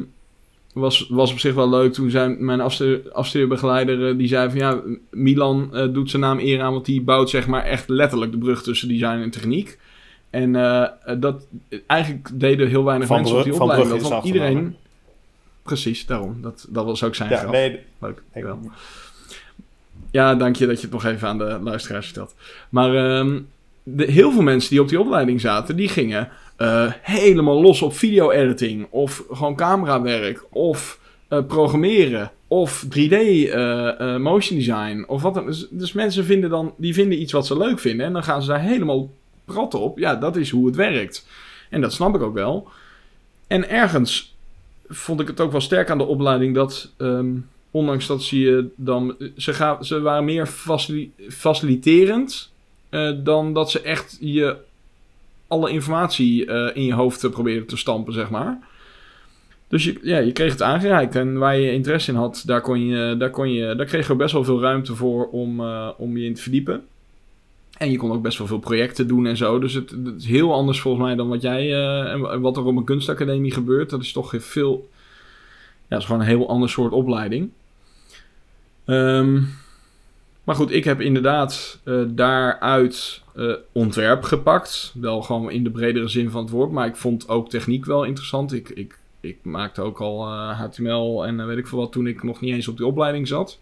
was, 0.74 1.08
was 1.10 1.32
op 1.32 1.40
zich 1.40 1.54
wel 1.54 1.70
leuk. 1.70 1.94
Toen 1.94 2.10
zei 2.10 2.36
mijn 2.40 2.62
afstu- 2.62 3.02
afstudeerbegeleider, 3.14 4.10
eh, 4.10 4.18
die 4.18 4.28
zei 4.28 4.50
van 4.50 4.60
ja, 4.60 4.82
Milan 5.12 5.70
eh, 5.76 5.94
doet 5.94 6.10
zijn 6.10 6.22
naam 6.22 6.40
eer 6.40 6.62
aan, 6.62 6.72
want 6.74 6.86
die 6.86 7.02
bouwt 7.02 7.30
zeg 7.30 7.48
maar 7.48 7.64
echt 7.64 7.90
letterlijk 7.90 8.32
de 8.32 8.38
brug 8.38 8.64
tussen 8.64 8.88
design 8.88 9.20
en 9.22 9.30
techniek. 9.30 9.80
En 10.30 10.56
eh, 10.56 10.84
dat, 11.20 11.48
eigenlijk 11.88 12.30
deden 12.34 12.68
heel 12.68 12.84
weinig 12.84 13.08
Van 13.08 13.18
mensen 13.18 13.38
op 13.38 13.44
die 13.44 13.52
Brug- 13.52 13.64
opleiding 13.64 13.90
Brug 13.98 14.02
dat, 14.10 14.12
want 14.12 14.26
iedereen... 14.26 14.76
Precies, 15.64 16.06
daarom. 16.06 16.38
Dat, 16.42 16.66
dat 16.70 16.86
was 16.86 17.04
ook 17.04 17.16
zijn 17.16 17.30
Ja, 17.30 17.38
grap. 17.38 17.52
nee, 17.52 17.80
Leuk, 18.00 18.22
ik, 18.34 18.44
wel. 18.44 18.60
Ja, 20.16 20.36
dank 20.36 20.56
je 20.56 20.68
dat 20.68 20.76
je 20.76 20.82
het 20.82 20.92
nog 20.92 21.06
even 21.06 21.28
aan 21.28 21.38
de 21.38 21.60
luisteraars 21.62 22.06
vertelt. 22.06 22.36
Maar 22.70 22.96
ehm, 22.96 23.42
de, 23.84 24.12
heel 24.12 24.32
veel 24.32 24.42
mensen 24.42 24.70
die 24.70 24.82
op 24.82 24.90
die 24.90 25.00
opleiding 25.00 25.42
zaten, 25.42 25.76
die 25.76 25.88
gingen 25.88 26.30
eh, 26.56 26.92
helemaal 27.02 27.62
los 27.62 27.82
op 27.82 27.96
video-editing. 27.96 28.88
Of 28.90 29.24
gewoon 29.32 29.56
camerawerk. 29.56 30.46
Of 30.50 31.00
eh, 31.28 31.46
programmeren. 31.46 32.32
Of 32.48 32.86
3D 32.86 33.10
eh, 33.10 34.18
motion 34.18 34.58
design. 34.58 35.04
Of 35.08 35.22
wat 35.22 35.34
dan. 35.34 35.46
Dus, 35.46 35.68
dus 35.70 35.94
mensen 35.94 36.26
vinden 36.26 36.50
dan, 36.50 36.74
die 36.78 36.94
vinden 36.94 37.22
iets 37.22 37.32
wat 37.32 37.46
ze 37.48 37.58
leuk 37.58 37.80
vinden. 37.80 38.06
En 38.06 38.14
dan 38.14 38.24
gaan 38.24 38.42
ze 38.42 38.48
daar 38.48 38.62
helemaal 38.62 39.10
prat 39.46 39.74
op. 39.74 39.98
Ja, 39.98 40.16
dat 40.16 40.36
is 40.36 40.50
hoe 40.50 40.66
het 40.66 40.76
werkt. 40.76 41.28
En 41.70 41.82
dat 41.82 41.94
snap 41.94 42.16
ik 42.16 42.22
ook 42.22 42.34
wel. 42.34 42.68
En 43.48 43.70
ergens 43.70 44.36
vond 44.88 45.20
ik 45.20 45.28
het 45.28 45.40
ook 45.40 45.52
wel 45.52 45.62
sterk 45.62 45.90
aan 45.90 45.98
de 45.98 46.06
opleiding 46.06 46.56
dat... 46.56 46.92
ehm, 46.98 47.32
ondanks 47.76 48.08
dat 48.08 48.24
ze 48.24 48.40
je 48.40 48.68
dan... 48.76 49.16
Ze, 49.38 49.78
ze 49.82 50.02
waren 50.02 50.26
meer 50.26 50.48
facili- 50.48 51.12
faciliterend... 51.30 52.52
eh, 52.90 53.12
dan 53.24 53.54
dat 53.54 53.72
ze 53.72 53.82
echt 53.82 54.18
je 54.20 54.56
alle 55.48 55.70
informatie 55.70 56.46
eh, 56.46 56.76
in 56.76 56.86
je 56.86 56.94
hoofd 56.94 57.24
eh, 57.24 57.32
probeerden 57.32 57.68
te 57.68 57.78
stampen, 57.78 58.14
zeg 58.14 58.30
maar. 58.30 58.60
Dus 59.68 59.84
je, 59.84 60.00
ja, 60.02 60.18
je 60.18 60.32
kreeg 60.32 60.52
het 60.52 60.62
aangereikt. 60.62 61.16
En 61.16 61.38
waar 61.38 61.58
je 61.58 61.72
interesse 61.72 62.12
in 62.12 62.18
had, 62.18 62.44
daar, 62.46 62.62
kon 62.62 62.86
je, 62.86 63.18
daar, 63.18 63.30
kon 63.30 63.52
je, 63.52 63.76
daar 63.76 63.86
kreeg 63.86 64.08
je 64.08 64.16
best 64.16 64.34
wel 64.34 64.44
veel 64.44 64.62
ruimte 64.62 64.96
voor 64.96 65.28
om, 65.30 65.60
eh, 65.60 65.90
om 65.98 66.18
je 66.18 66.26
in 66.26 66.34
te 66.34 66.42
verdiepen. 66.42 66.84
En 67.78 67.92
je 67.92 67.98
kon 67.98 68.12
ook 68.12 68.22
best 68.22 68.38
wel 68.38 68.48
veel 68.48 68.60
projecten 68.60 69.08
doen 69.08 69.26
en 69.26 69.38
zo. 69.38 69.60
Dus 69.60 69.74
het, 69.74 69.90
het 69.90 70.16
is 70.18 70.26
heel 70.26 70.54
anders 70.54 70.82
volgens 70.82 71.04
mij 71.06 71.16
dan 71.16 71.28
wat 71.28 71.42
jij 71.42 71.74
en 72.12 72.20
wa- 72.20 72.40
wat 72.40 72.58
er 72.58 72.64
op 72.66 72.76
een 72.78 72.84
kunstacademie 72.84 73.52
gebeurt. 73.52 73.90
Dat 73.90 74.02
is 74.02 74.12
toch 74.12 74.34
veel. 74.38 74.90
Ja, 75.88 75.92
het 75.96 76.00
is 76.00 76.06
gewoon 76.06 76.22
een 76.22 76.28
heel 76.28 76.50
ander 76.50 76.70
soort 76.70 76.92
opleiding. 76.92 77.50
Ehm, 78.86 79.42
maar 80.44 80.56
goed, 80.56 80.72
ik 80.72 80.84
heb 80.84 81.02
inderdaad 81.02 81.80
eh, 81.84 82.02
daaruit 82.08 83.24
eh, 83.36 83.54
ontwerp 83.72 84.24
gepakt. 84.24 84.94
Wel 85.00 85.22
gewoon 85.22 85.52
in 85.52 85.64
de 85.64 85.70
bredere 85.70 86.08
zin 86.08 86.30
van 86.30 86.42
het 86.42 86.52
woord. 86.52 86.72
Maar 86.72 86.88
ik 86.88 86.96
vond 86.96 87.30
ook 87.30 87.50
techniek 87.50 87.86
wel 87.86 88.04
interessant. 88.04 88.54
Ik, 88.54 88.70
ik, 88.70 88.98
ik 89.20 89.38
maakte 89.42 89.82
ook 89.82 90.02
al 90.02 90.26
eh, 90.26 90.60
HTML 90.60 91.26
en 91.26 91.48
weet 91.48 91.58
ik 91.58 91.68
veel 91.68 91.80
wat 91.80 91.92
toen 91.92 92.08
ik 92.08 92.24
nog 92.24 92.42
niet 92.42 92.54
eens 92.54 92.68
op 92.68 92.78
die 92.78 92.86
opleiding 92.86 93.28
zat. 93.28 93.60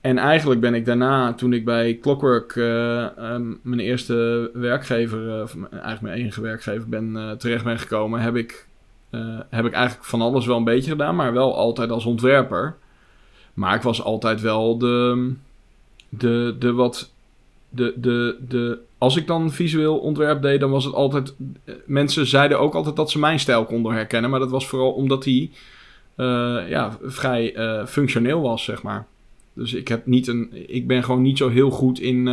En 0.00 0.18
eigenlijk 0.18 0.60
ben 0.60 0.74
ik 0.74 0.84
daarna, 0.84 1.32
toen 1.32 1.52
ik 1.52 1.64
bij 1.64 1.98
Clockwork 2.00 2.56
eh, 2.56 3.18
ehm, 3.18 3.54
mijn 3.62 3.80
eerste 3.80 4.50
werkgever, 4.52 5.42
of 5.42 5.56
eigenlijk 5.70 6.00
mijn 6.00 6.18
enige 6.18 6.40
werkgever 6.40 6.88
ben, 6.88 7.34
terecht 7.38 7.64
ben 7.64 7.78
gekomen, 7.78 8.20
heb 8.20 8.36
ik, 8.36 8.66
heb 9.50 9.64
ik 9.64 9.72
eigenlijk 9.72 10.04
van 10.04 10.20
alles 10.20 10.46
wel 10.46 10.56
een 10.56 10.64
beetje 10.64 10.90
gedaan, 10.90 11.16
maar 11.16 11.32
wel 11.32 11.56
altijd 11.56 11.90
als 11.90 12.04
ontwerper. 12.04 12.76
Maar 13.56 13.74
ik 13.74 13.82
was 13.82 14.02
altijd 14.02 14.40
wel 14.40 14.78
de, 14.78 15.32
de, 16.08 16.56
de 16.58 16.72
wat, 16.72 17.10
de, 17.68 17.92
de, 17.96 18.36
de, 18.48 18.78
als 18.98 19.16
ik 19.16 19.26
dan 19.26 19.52
visueel 19.52 19.98
ontwerp 19.98 20.42
deed, 20.42 20.60
dan 20.60 20.70
was 20.70 20.84
het 20.84 20.94
altijd, 20.94 21.34
eh, 21.64 21.74
mensen 21.86 22.26
zeiden 22.26 22.60
ook 22.60 22.74
altijd 22.74 22.96
dat 22.96 23.10
ze 23.10 23.18
mijn 23.18 23.40
stijl 23.40 23.64
konden 23.64 23.92
herkennen, 23.92 24.30
maar 24.30 24.40
dat 24.40 24.50
was 24.50 24.66
vooral 24.68 24.92
omdat 24.92 25.22
die, 25.22 25.50
eh, 26.14 26.68
ja, 26.68 26.98
vrij 27.02 27.54
eh, 27.54 27.86
functioneel 27.86 28.40
was, 28.40 28.64
zeg 28.64 28.82
maar. 28.82 29.06
Dus 29.52 29.74
ik, 29.74 29.88
heb 29.88 30.06
niet 30.06 30.26
een, 30.26 30.50
ik 30.74 30.86
ben 30.86 31.04
gewoon 31.04 31.22
niet 31.22 31.38
zo 31.38 31.48
heel 31.48 31.70
goed 31.70 32.00
in, 32.00 32.26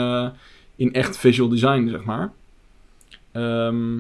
in 0.75 0.93
echt 0.93 1.17
visual 1.17 1.49
design, 1.49 1.87
zeg 1.89 2.03
maar. 2.03 2.31
Ehm, 3.31 3.99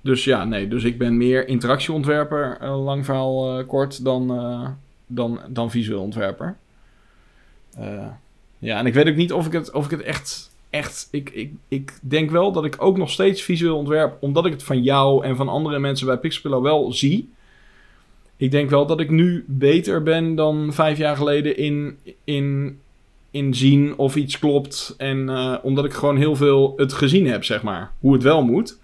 dus 0.00 0.24
ja, 0.24 0.44
nee. 0.44 0.68
Dus 0.68 0.84
ik 0.84 0.98
ben 0.98 1.16
meer 1.16 1.48
interactieontwerper, 1.48 2.66
lang 2.68 3.04
verhaal 3.04 3.64
kort, 3.64 4.04
dan, 4.04 4.26
dan, 5.14 5.40
dan 5.48 5.70
visueel 5.70 6.00
ontwerper. 6.00 6.56
Eh, 7.76 8.06
ja, 8.58 8.78
en 8.78 8.86
ik 8.86 8.94
weet 8.94 9.08
ook 9.08 9.16
niet 9.16 9.32
of 9.32 9.46
ik 9.46 9.52
het, 9.52 9.70
of 9.70 9.84
ik 9.84 9.90
het 9.90 10.02
echt... 10.02 10.50
echt 10.70 11.08
ik, 11.10 11.30
ik, 11.30 11.52
ik 11.68 11.98
denk 12.00 12.30
wel 12.30 12.52
dat 12.52 12.64
ik 12.64 12.76
ook 12.78 12.96
nog 12.96 13.10
steeds 13.10 13.42
visueel 13.42 13.76
ontwerp, 13.76 14.16
omdat 14.20 14.46
ik 14.46 14.52
het 14.52 14.62
van 14.62 14.82
jou 14.82 15.24
en 15.24 15.36
van 15.36 15.48
andere 15.48 15.78
mensen 15.78 16.06
bij 16.06 16.18
Pixelpillow 16.18 16.62
wel 16.62 16.92
zie. 16.92 17.32
Ik 18.36 18.50
denk 18.50 18.70
wel 18.70 18.86
dat 18.86 19.00
ik 19.00 19.10
nu 19.10 19.44
beter 19.48 20.02
ben 20.02 20.34
dan 20.34 20.72
vijf 20.72 20.98
jaar 20.98 21.16
geleden 21.16 21.56
in, 21.56 21.98
in, 22.24 22.78
in 23.30 23.54
zien 23.54 23.96
of 23.96 24.16
iets 24.16 24.38
klopt. 24.38 24.94
En 24.96 25.28
eh, 25.28 25.54
omdat 25.62 25.84
ik 25.84 25.92
gewoon 25.92 26.16
heel 26.16 26.36
veel 26.36 26.72
het 26.76 26.92
gezien 26.92 27.26
heb, 27.26 27.44
zeg 27.44 27.62
maar. 27.62 27.92
Hoe 28.00 28.12
het 28.12 28.22
wel 28.22 28.44
moet. 28.44 28.78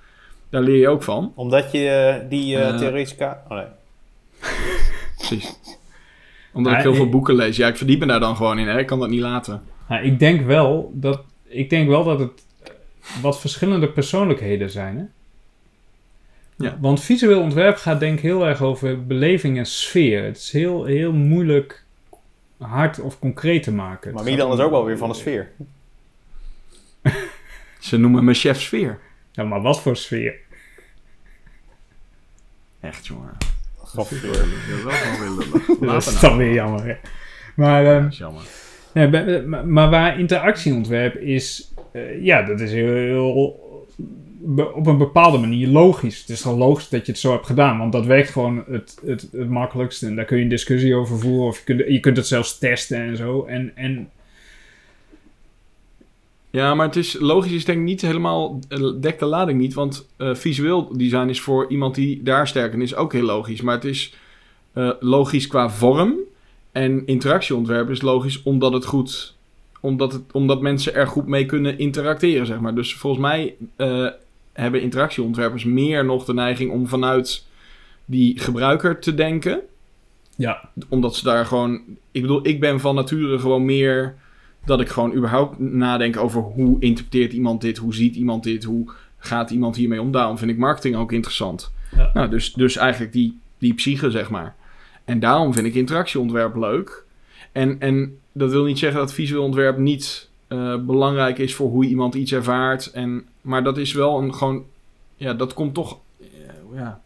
Daar 0.50 0.62
leer 0.62 0.76
je 0.76 0.88
ook 0.88 1.02
van. 1.02 1.32
Omdat 1.34 1.72
je 1.72 1.88
eh, 1.88 2.28
die 2.28 2.56
Eh. 2.56 2.76
theoretische... 2.78 3.36
Oh 3.48 3.56
nee. 3.56 3.66
Precies. 5.16 5.56
Omdat 6.52 6.72
Ja, 6.72 6.78
ik 6.78 6.84
heel 6.84 6.94
veel 6.94 7.08
boeken 7.08 7.34
lees. 7.34 7.56
Ja, 7.56 7.68
ik 7.68 7.76
verdiep 7.76 8.00
me 8.00 8.06
daar 8.06 8.20
dan 8.20 8.36
gewoon 8.36 8.58
in. 8.58 8.68
Hè? 8.68 8.78
Ik 8.78 8.86
kan 8.86 8.98
dat 8.98 9.08
niet 9.08 9.20
laten. 9.20 9.62
Nou, 9.88 10.04
ik 10.04 10.18
denk 10.18 10.46
wel 10.46 10.92
dat, 10.94 11.22
ik 11.44 11.70
denk 11.70 11.88
wel 11.88 12.04
dat 12.04 12.18
het 12.18 12.44
wat 13.20 13.40
verschillende 13.40 13.88
persoonlijkheden 13.88 14.70
zijn. 14.70 14.96
Hè? 14.96 15.04
Ja. 16.64 16.78
Want 16.80 17.00
visueel 17.00 17.40
ontwerp 17.40 17.76
gaat 17.76 18.00
denk 18.00 18.16
ik 18.16 18.22
heel 18.22 18.46
erg 18.46 18.62
over 18.62 19.06
beleving 19.06 19.58
en 19.58 19.66
sfeer. 19.66 20.24
Het 20.24 20.36
is 20.36 20.52
heel, 20.52 20.84
heel 20.84 21.12
moeilijk 21.12 21.84
hard 22.58 23.00
of 23.00 23.18
concreet 23.18 23.62
te 23.62 23.72
maken. 23.72 24.14
Maar 24.14 24.24
Milan 24.24 24.48
gaat 24.48 24.58
is 24.58 24.64
ook 24.64 24.70
wel 24.70 24.84
weer 24.84 24.98
van 24.98 25.08
de 25.08 25.14
sfeer. 25.14 25.50
Ze 27.78 27.96
noemen 27.96 28.24
me 28.24 28.34
chef 28.34 28.60
sfeer. 28.60 28.98
Ja, 29.32 29.44
maar 29.44 29.62
wat 29.62 29.80
voor 29.80 29.96
sfeer? 29.96 30.34
Echt, 32.80 33.06
jongen. 33.06 33.36
Grappig. 33.92 34.24
Ik 34.24 34.30
wil 34.68 34.84
wel 34.84 34.92
gewoon 34.92 35.36
weer. 35.78 35.88
Dat 35.92 36.06
is 36.06 36.20
dan 36.20 36.36
weer 36.36 36.52
jammer. 36.52 36.84
Hè? 36.86 36.94
Maar, 37.56 37.86
ehm, 37.86 38.02
Dat 38.02 38.12
is 38.12 38.18
jammer. 38.18 38.42
nee, 38.94 39.08
bij- 39.08 39.42
maar, 39.42 39.66
maar 39.66 39.90
waar 39.90 40.18
interactieontwerp 40.18 41.16
is, 41.16 41.72
eh, 41.92 42.22
ja, 42.24 42.42
dat 42.42 42.60
is 42.60 42.72
heel, 42.72 43.58
op 44.74 44.86
een 44.86 44.98
bepaalde 44.98 45.38
manier 45.38 45.68
logisch. 45.68 46.20
Het 46.20 46.28
is 46.28 46.42
gewoon 46.42 46.58
logisch 46.58 46.88
dat 46.88 47.06
je 47.06 47.12
het 47.12 47.20
zo 47.20 47.32
hebt 47.32 47.46
gedaan, 47.46 47.78
want 47.78 47.92
dat 47.92 48.06
werkt 48.06 48.30
gewoon 48.30 48.64
het, 48.70 48.98
het, 49.06 49.28
het 49.32 49.48
makkelijkst. 49.48 50.02
En 50.02 50.16
daar 50.16 50.24
kun 50.24 50.36
je 50.36 50.42
een 50.42 50.48
discussie 50.48 50.94
over 50.94 51.18
voeren, 51.18 51.46
of 51.46 51.58
je 51.58 51.64
kunt, 51.64 51.82
je 51.88 52.00
kunt 52.00 52.16
het 52.16 52.26
zelfs 52.26 52.58
testen 52.58 52.98
en 53.00 53.16
zo. 53.16 53.44
En, 53.44 53.72
en 53.74 54.10
Ja, 56.50 56.74
maar 56.74 56.86
het 56.86 56.96
is 56.96 57.16
logisch 57.18 57.52
is 57.52 57.64
denk 57.64 57.78
ik 57.78 57.84
niet 57.84 58.00
helemaal 58.00 58.58
eh, 58.68 58.90
dekt 59.00 59.20
de 59.20 59.26
lading 59.26 59.60
niet, 59.60 59.74
want 59.74 60.08
eh, 60.16 60.34
visueel 60.34 60.96
design 60.96 61.28
is 61.28 61.40
voor 61.40 61.70
iemand 61.70 61.94
die 61.94 62.22
daar 62.22 62.48
sterk 62.48 62.72
in 62.72 62.82
is 62.82 62.94
ook 62.94 63.12
heel 63.12 63.24
logisch, 63.24 63.60
maar 63.60 63.74
het 63.74 63.84
is 63.84 64.14
eh, 64.72 64.90
logisch 65.00 65.46
qua 65.46 65.70
vorm 65.70 66.14
en 66.72 67.06
interactieontwerp 67.06 67.90
is 67.90 68.02
logisch 68.02 68.42
omdat 68.42 68.72
het 68.72 68.84
goed 68.84 69.38
omdat, 69.82 70.12
het, 70.12 70.22
omdat 70.32 70.60
mensen 70.60 70.94
er 70.94 71.06
goed 71.06 71.26
mee 71.26 71.46
kunnen 71.46 71.78
interacteren, 71.78 72.46
zeg 72.46 72.60
maar. 72.60 72.74
Dus 72.74 72.94
volgens 72.94 73.22
mij 73.22 73.56
hebben 74.52 74.82
interactieontwerpers 74.82 75.64
meer 75.64 76.04
nog 76.04 76.24
de 76.24 76.34
neiging 76.34 76.70
om 76.70 76.88
vanuit 76.88 77.46
die 78.04 78.38
gebruiker 78.38 79.00
te 79.00 79.14
denken 79.14 79.60
ja, 80.40 80.68
omdat 80.88 81.16
ze 81.16 81.24
daar 81.24 81.46
gewoon. 81.46 81.80
Ik 82.10 82.20
bedoel, 82.20 82.46
ik 82.46 82.60
ben 82.60 82.80
van 82.80 82.94
nature 82.94 83.38
gewoon 83.38 83.64
meer. 83.64 84.14
Dat 84.64 84.80
ik 84.80 84.88
gewoon 84.88 85.14
überhaupt 85.14 85.58
nadenk 85.58 86.16
over 86.16 86.40
hoe 86.40 86.76
interpreteert 86.80 87.32
iemand 87.32 87.60
dit, 87.60 87.76
hoe 87.78 87.94
ziet 87.94 88.14
iemand 88.16 88.42
dit, 88.42 88.64
hoe 88.64 88.90
gaat 89.18 89.50
iemand 89.50 89.76
hiermee 89.76 90.00
om. 90.00 90.12
Daarom 90.12 90.38
vind 90.38 90.50
ik 90.50 90.58
marketing 90.58 90.96
ook 90.96 91.12
interessant. 91.12 91.72
Ja. 91.96 92.10
Nou, 92.14 92.28
dus, 92.28 92.52
dus 92.52 92.76
eigenlijk 92.76 93.12
die, 93.12 93.38
die 93.58 93.74
psyche, 93.74 94.10
zeg 94.10 94.30
maar. 94.30 94.56
En 95.04 95.20
daarom 95.20 95.52
vind 95.52 95.66
ik 95.66 95.74
interactieontwerp 95.74 96.56
leuk. 96.56 97.04
En, 97.52 97.80
en 97.80 98.18
dat 98.32 98.50
wil 98.50 98.64
niet 98.64 98.78
zeggen 98.78 99.00
dat 99.00 99.12
visueel 99.12 99.42
ontwerp 99.42 99.78
niet 99.78 100.28
eh, 100.48 100.76
belangrijk 100.76 101.38
is 101.38 101.54
voor 101.54 101.70
hoe 101.70 101.84
iemand 101.84 102.14
iets 102.14 102.32
ervaart. 102.32 102.90
En, 102.90 103.24
maar 103.40 103.64
dat 103.64 103.78
is 103.78 103.92
wel 103.92 104.18
een 104.22 104.34
gewoon. 104.34 104.64
Ja, 105.16 105.34
dat 105.34 105.54
komt 105.54 105.74
toch. 105.74 105.98
eh, 106.20 106.26
ja. 106.74 107.00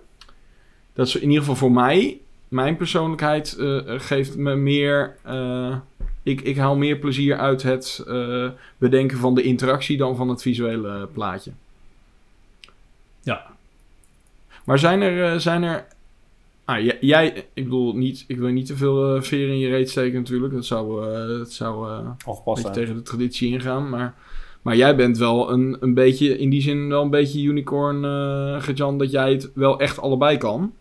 Dat 0.93 1.07
is 1.07 1.15
in 1.17 1.23
ieder 1.29 1.39
geval 1.39 1.57
voor 1.57 1.73
mij 1.73 2.19
mijn 2.49 2.77
persoonlijkheid 2.77 3.57
eh, 3.57 3.81
geeft 3.87 4.37
me 4.37 4.55
meer. 4.55 5.17
Eh, 6.25 6.33
ik, 6.33 6.41
ik 6.41 6.57
haal 6.57 6.77
meer 6.77 6.97
plezier 6.97 7.37
uit 7.37 7.63
het 7.63 8.05
eh, 8.09 8.49
bedenken 8.79 9.19
van 9.19 9.35
de 9.35 9.43
interactie 9.43 9.97
dan 9.97 10.17
van 10.17 10.29
het 10.29 10.43
visuele 10.43 11.09
plaatje. 11.13 11.51
Ja. 13.23 13.47
Maar 14.65 14.79
zijn 14.79 15.01
er. 15.03 15.33
eh, 15.33 15.39
zijn 15.39 15.63
er 15.63 15.87
ah, 16.65 16.81
jij, 16.85 16.99
jij- 17.01 17.47
ik 17.55 17.65
bedoel, 17.65 17.95
niet, 17.97 18.25
ik 18.27 18.39
wil 18.39 18.49
niet 18.49 18.67
te 18.67 18.77
veel 18.77 19.17
eh 19.17 19.23
veren 19.23 19.49
in 19.55 19.59
je 19.59 19.69
reet 19.69 19.91
steken 19.91 20.19
natuurlijk. 20.19 20.53
Dat 20.55 20.65
zou, 20.65 21.11
eh, 21.13 21.27
dat 21.39 21.53
zou 21.53 21.89
eh, 21.91 21.97
een 21.99 22.15
Ongepast 22.27 22.45
beetje 22.45 22.61
zijn. 22.61 22.73
tegen 22.73 22.95
de 22.95 23.03
traditie 23.03 23.51
ingaan. 23.53 23.89
Maar, 23.89 24.15
maar 24.63 24.77
jij 24.77 24.97
bent 24.97 25.19
wel 25.19 25.51
een, 25.53 25.77
een 25.81 25.95
beetje, 25.95 26.39
in 26.39 26.51
die 26.51 26.63
zin 26.63 26.89
wel 26.89 27.03
een 27.03 27.11
beetje 27.11 27.43
unicorn, 27.43 28.05
eh 28.05 28.63
Gejan, 28.63 28.99
dat 28.99 29.11
jij 29.11 29.31
het 29.33 29.51
wel 29.55 29.79
echt 29.81 29.99
allebei 30.01 30.37
kan. 30.37 30.73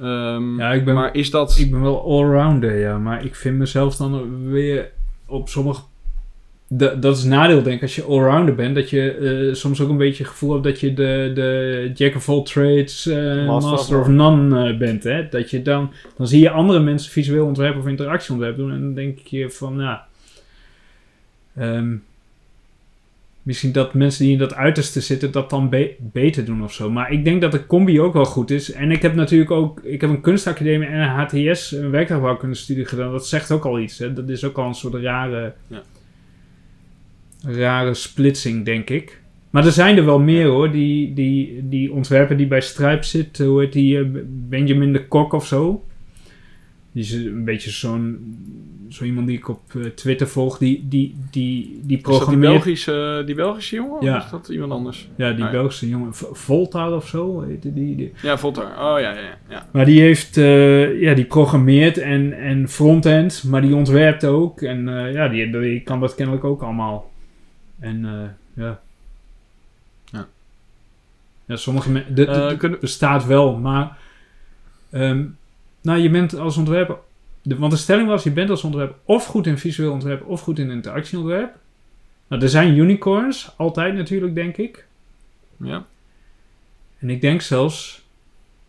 Ehm, 0.00 0.58
Ja, 0.58 0.72
ik 0.72 0.84
ben- 0.84 0.94
maar 0.94 1.14
is 1.14 1.30
dat... 1.30 1.56
ik 1.58 1.70
ben 1.70 1.82
wel 1.82 2.02
allrounder, 2.04 2.78
ja. 2.78 2.98
Maar 2.98 3.24
ik 3.24 3.34
vind 3.34 3.56
mezelf 3.58 3.96
dan 3.96 4.42
weer 4.50 4.90
op 5.26 5.48
sommige... 5.48 5.80
Da- 6.68 6.94
dat 6.94 7.16
is 7.16 7.22
een 7.22 7.28
nadeel, 7.30 7.62
denk 7.62 7.76
ik, 7.76 7.82
als 7.82 7.94
je 7.96 8.02
allrounder 8.02 8.54
bent. 8.54 8.74
Dat 8.74 8.90
je 8.90 9.10
eh, 9.12 9.54
soms 9.54 9.80
ook 9.80 9.88
een 9.88 9.96
beetje 9.96 10.22
het 10.22 10.32
gevoel 10.32 10.52
hebt 10.52 10.64
dat 10.64 10.80
je 10.80 10.94
de, 10.94 11.30
de 11.34 11.90
jack 11.94 12.14
of 12.14 12.28
all 12.28 12.42
trades, 12.42 13.06
eh, 13.06 13.46
Master 13.46 13.70
master, 13.70 14.00
of 14.00 14.08
none 14.08 14.70
eh, 14.72 14.78
bent. 14.78 15.04
Hè? 15.04 15.28
Dat 15.28 15.50
je 15.50 15.62
dan, 15.62 15.92
dan 16.16 16.26
zie 16.28 16.40
je 16.40 16.50
andere 16.50 16.80
mensen 16.80 17.10
visueel 17.12 17.46
ontwerp 17.46 17.76
of 17.76 17.86
interactieontwerp 17.86 18.56
doen. 18.56 18.72
En 18.72 18.80
dan 18.80 18.94
denk 18.94 19.18
je 19.18 19.50
van, 19.50 19.78
ja... 19.78 20.06
ehm, 21.56 21.94
misschien 23.46 23.72
dat 23.72 23.94
mensen 23.94 24.24
die 24.24 24.32
in 24.32 24.38
dat 24.38 24.54
uiterste 24.54 25.00
zitten 25.00 25.30
dat 25.32 25.50
dan 25.50 25.68
be- 25.68 25.94
beter 25.98 26.44
doen 26.44 26.62
of 26.62 26.72
zo. 26.72 26.90
Maar 26.90 27.12
ik 27.12 27.24
denk 27.24 27.40
dat 27.40 27.52
de 27.52 27.66
combi 27.66 28.00
ook 28.00 28.12
wel 28.12 28.24
goed 28.24 28.50
is. 28.50 28.72
En 28.72 28.90
ik 28.90 29.02
heb 29.02 29.14
natuurlijk 29.14 29.50
ook... 29.50 29.80
Ik 29.82 30.00
heb 30.00 30.10
een 30.10 30.20
kunstacademie 30.20 30.88
en 30.88 31.00
een 31.00 31.08
HTS, 31.48 31.72
een 31.72 31.90
werktuigbouwkundestudie 31.90 32.84
gedaan. 32.84 33.12
Dat 33.12 33.26
zegt 33.26 33.50
ook 33.52 33.64
al 33.64 33.80
iets. 33.80 33.98
Hè? 33.98 34.12
Dat 34.12 34.28
is 34.28 34.44
ook 34.44 34.58
al 34.58 34.66
een 34.66 34.74
soort 34.74 34.94
rare... 34.94 35.54
Ja. 35.66 35.82
Rare 37.44 37.94
splitsing, 37.94 38.64
denk 38.64 38.90
ik. 38.90 39.20
Maar 39.50 39.66
er 39.66 39.72
zijn 39.72 39.96
er 39.96 40.04
wel 40.04 40.18
meer 40.18 40.46
hoor. 40.46 40.70
Die, 40.70 41.14
die, 41.14 41.68
die 41.68 41.92
ontwerper 41.92 42.36
die 42.36 42.46
bij 42.46 42.60
Stripe 42.60 43.04
zit. 43.04 43.38
Hoe 43.38 43.60
heet 43.60 43.72
die? 43.72 43.98
eh, 43.98 44.04
Benjamin 44.28 44.92
de 44.92 45.06
Kok 45.06 45.32
of 45.32 45.46
zo. 45.46 45.84
Die 46.96 47.04
is 47.04 47.12
een 47.12 47.44
beetje 47.44 47.70
zo'n... 47.70 48.36
Zo 48.88 49.04
iemand 49.04 49.26
die 49.26 49.36
ik 49.36 49.48
op 49.48 49.74
eh, 49.74 49.84
Twitter 49.84 50.28
volg. 50.28 50.58
Die, 50.58 50.86
die, 50.88 51.16
die, 51.30 51.30
die 51.30 51.62
Is 51.70 51.78
dat 51.78 51.88
die 51.88 51.98
programmeert... 51.98 52.52
Belgische, 52.52 53.22
die 53.26 53.34
Belgische 53.34 53.76
jongen? 53.76 54.04
Ja. 54.04 54.16
Of 54.16 54.24
is 54.24 54.30
dat 54.30 54.48
iemand 54.48 54.72
anders? 54.72 55.08
Ja, 55.16 55.32
die 55.32 55.44
Ah, 55.44 55.52
ja. 55.52 55.58
Belgische 55.58 55.88
jongen. 55.88 56.14
Volta 56.14 56.90
of 56.90 57.08
zo 57.08 57.40
heette 57.42 57.72
die. 57.74 57.96
die. 57.96 58.12
Ja, 58.22 58.38
Voltaire. 58.38 58.72
Oh 58.72 59.00
ja, 59.00 59.12
ja, 59.12 59.38
ja. 59.48 59.66
Maar 59.72 59.84
die 59.84 60.00
heeft, 60.00 60.36
eh, 60.36 61.00
ja, 61.00 61.14
die 61.14 61.24
programmeert 61.24 61.98
en, 61.98 62.32
en 62.32 62.68
frontend, 62.68 63.44
maar 63.44 63.62
die 63.62 63.74
ontwerpt 63.74 64.24
ook. 64.24 64.62
En 64.62 64.88
eh, 64.88 65.12
ja, 65.12 65.28
die, 65.28 65.50
die 65.50 65.80
kan 65.80 66.00
dat 66.00 66.14
kennelijk 66.14 66.44
ook 66.44 66.62
allemaal. 66.62 67.10
En 67.78 68.00
ja. 68.54 68.80
Ja. 70.12 70.28
Ja, 71.46 71.56
sommige 71.56 71.90
mensen. 71.90 72.56
Kunnen- 72.58 72.80
bestaat 72.80 73.26
wel, 73.26 73.56
maar. 73.58 73.96
ehm, 74.90 75.24
nou, 75.86 75.98
je 75.98 76.10
bent 76.10 76.38
als 76.38 76.56
ontwerper. 76.56 76.96
De, 77.42 77.56
want 77.56 77.72
de 77.72 77.78
stelling 77.78 78.08
was: 78.08 78.22
je 78.22 78.30
bent 78.30 78.50
als 78.50 78.64
ontwerper 78.64 78.96
of 79.04 79.26
goed 79.26 79.46
in 79.46 79.58
visueel 79.58 79.92
ontwerp 79.92 80.26
of 80.26 80.40
goed 80.40 80.58
in 80.58 80.70
interactieontwerp. 80.70 81.58
Nou, 82.28 82.42
er 82.42 82.48
zijn 82.48 82.76
unicorns, 82.76 83.52
altijd 83.56 83.94
natuurlijk, 83.94 84.34
denk 84.34 84.56
ik. 84.56 84.86
ja. 85.56 85.86
En 86.98 87.10
ik 87.10 87.20
denk 87.20 87.40
zelfs. 87.40 88.04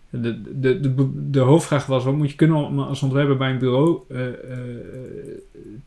De, 0.09 0.59
de, 0.59 0.80
de, 0.80 1.30
de 1.30 1.39
hoofdvraag 1.39 1.86
was: 1.86 2.03
wat 2.03 2.15
moet 2.15 2.30
je 2.30 2.36
kunnen 2.36 2.57
om 2.57 2.80
als 2.80 3.03
ontwerper 3.03 3.38
bij 3.38 3.49
een 3.49 3.57
bureau 3.57 3.99
eh, 4.09 4.28
eh, 4.28 4.34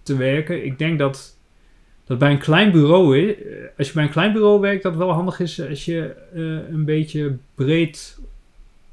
te 0.02 0.16
werken? 0.16 0.64
Ik 0.64 0.78
denk 0.78 0.98
dat, 0.98 1.36
dat 2.04 2.18
bij 2.18 2.30
een 2.30 2.38
klein 2.38 2.72
bureau, 2.72 3.18
eh, 3.18 3.34
als 3.78 3.86
je 3.88 3.94
bij 3.94 4.04
een 4.04 4.10
klein 4.10 4.32
bureau 4.32 4.60
werkt, 4.60 4.82
dat 4.82 4.96
wel 4.96 5.10
handig 5.10 5.40
is 5.40 5.68
als 5.68 5.84
je 5.84 6.16
een 6.70 6.84
beetje 6.84 7.36
breed, 7.54 8.18
een 8.18 8.24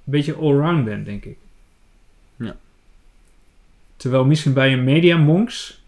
beetje 0.04 0.36
allround 0.36 0.86
bent, 0.86 1.06
denk 1.06 1.26
ik. 1.26 1.38
Ja. 3.98 4.04
Terwijl 4.04 4.26
misschien 4.26 4.54
bij 4.54 4.74
een 4.74 4.84
Media 4.84 5.18
Monks 5.18 5.82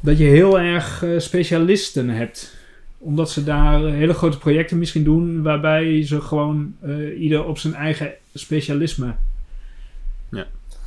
dat 0.00 0.18
je 0.18 0.24
heel 0.24 0.60
erg 0.60 1.02
eh, 1.02 1.18
specialisten 1.18 2.08
hebt 2.08 2.54
omdat 2.98 3.30
ze 3.30 3.44
daar 3.44 3.80
hele 3.80 4.14
grote 4.14 4.38
projecten 4.38 4.78
misschien 4.78 5.04
doen, 5.04 5.42
waarbij 5.42 6.06
ze 6.06 6.20
gewoon 6.20 6.76
eh, 6.80 7.20
ieder 7.20 7.44
op 7.44 7.58
zijn 7.58 7.74
eigen 7.74 8.12
specialisme 8.34 9.14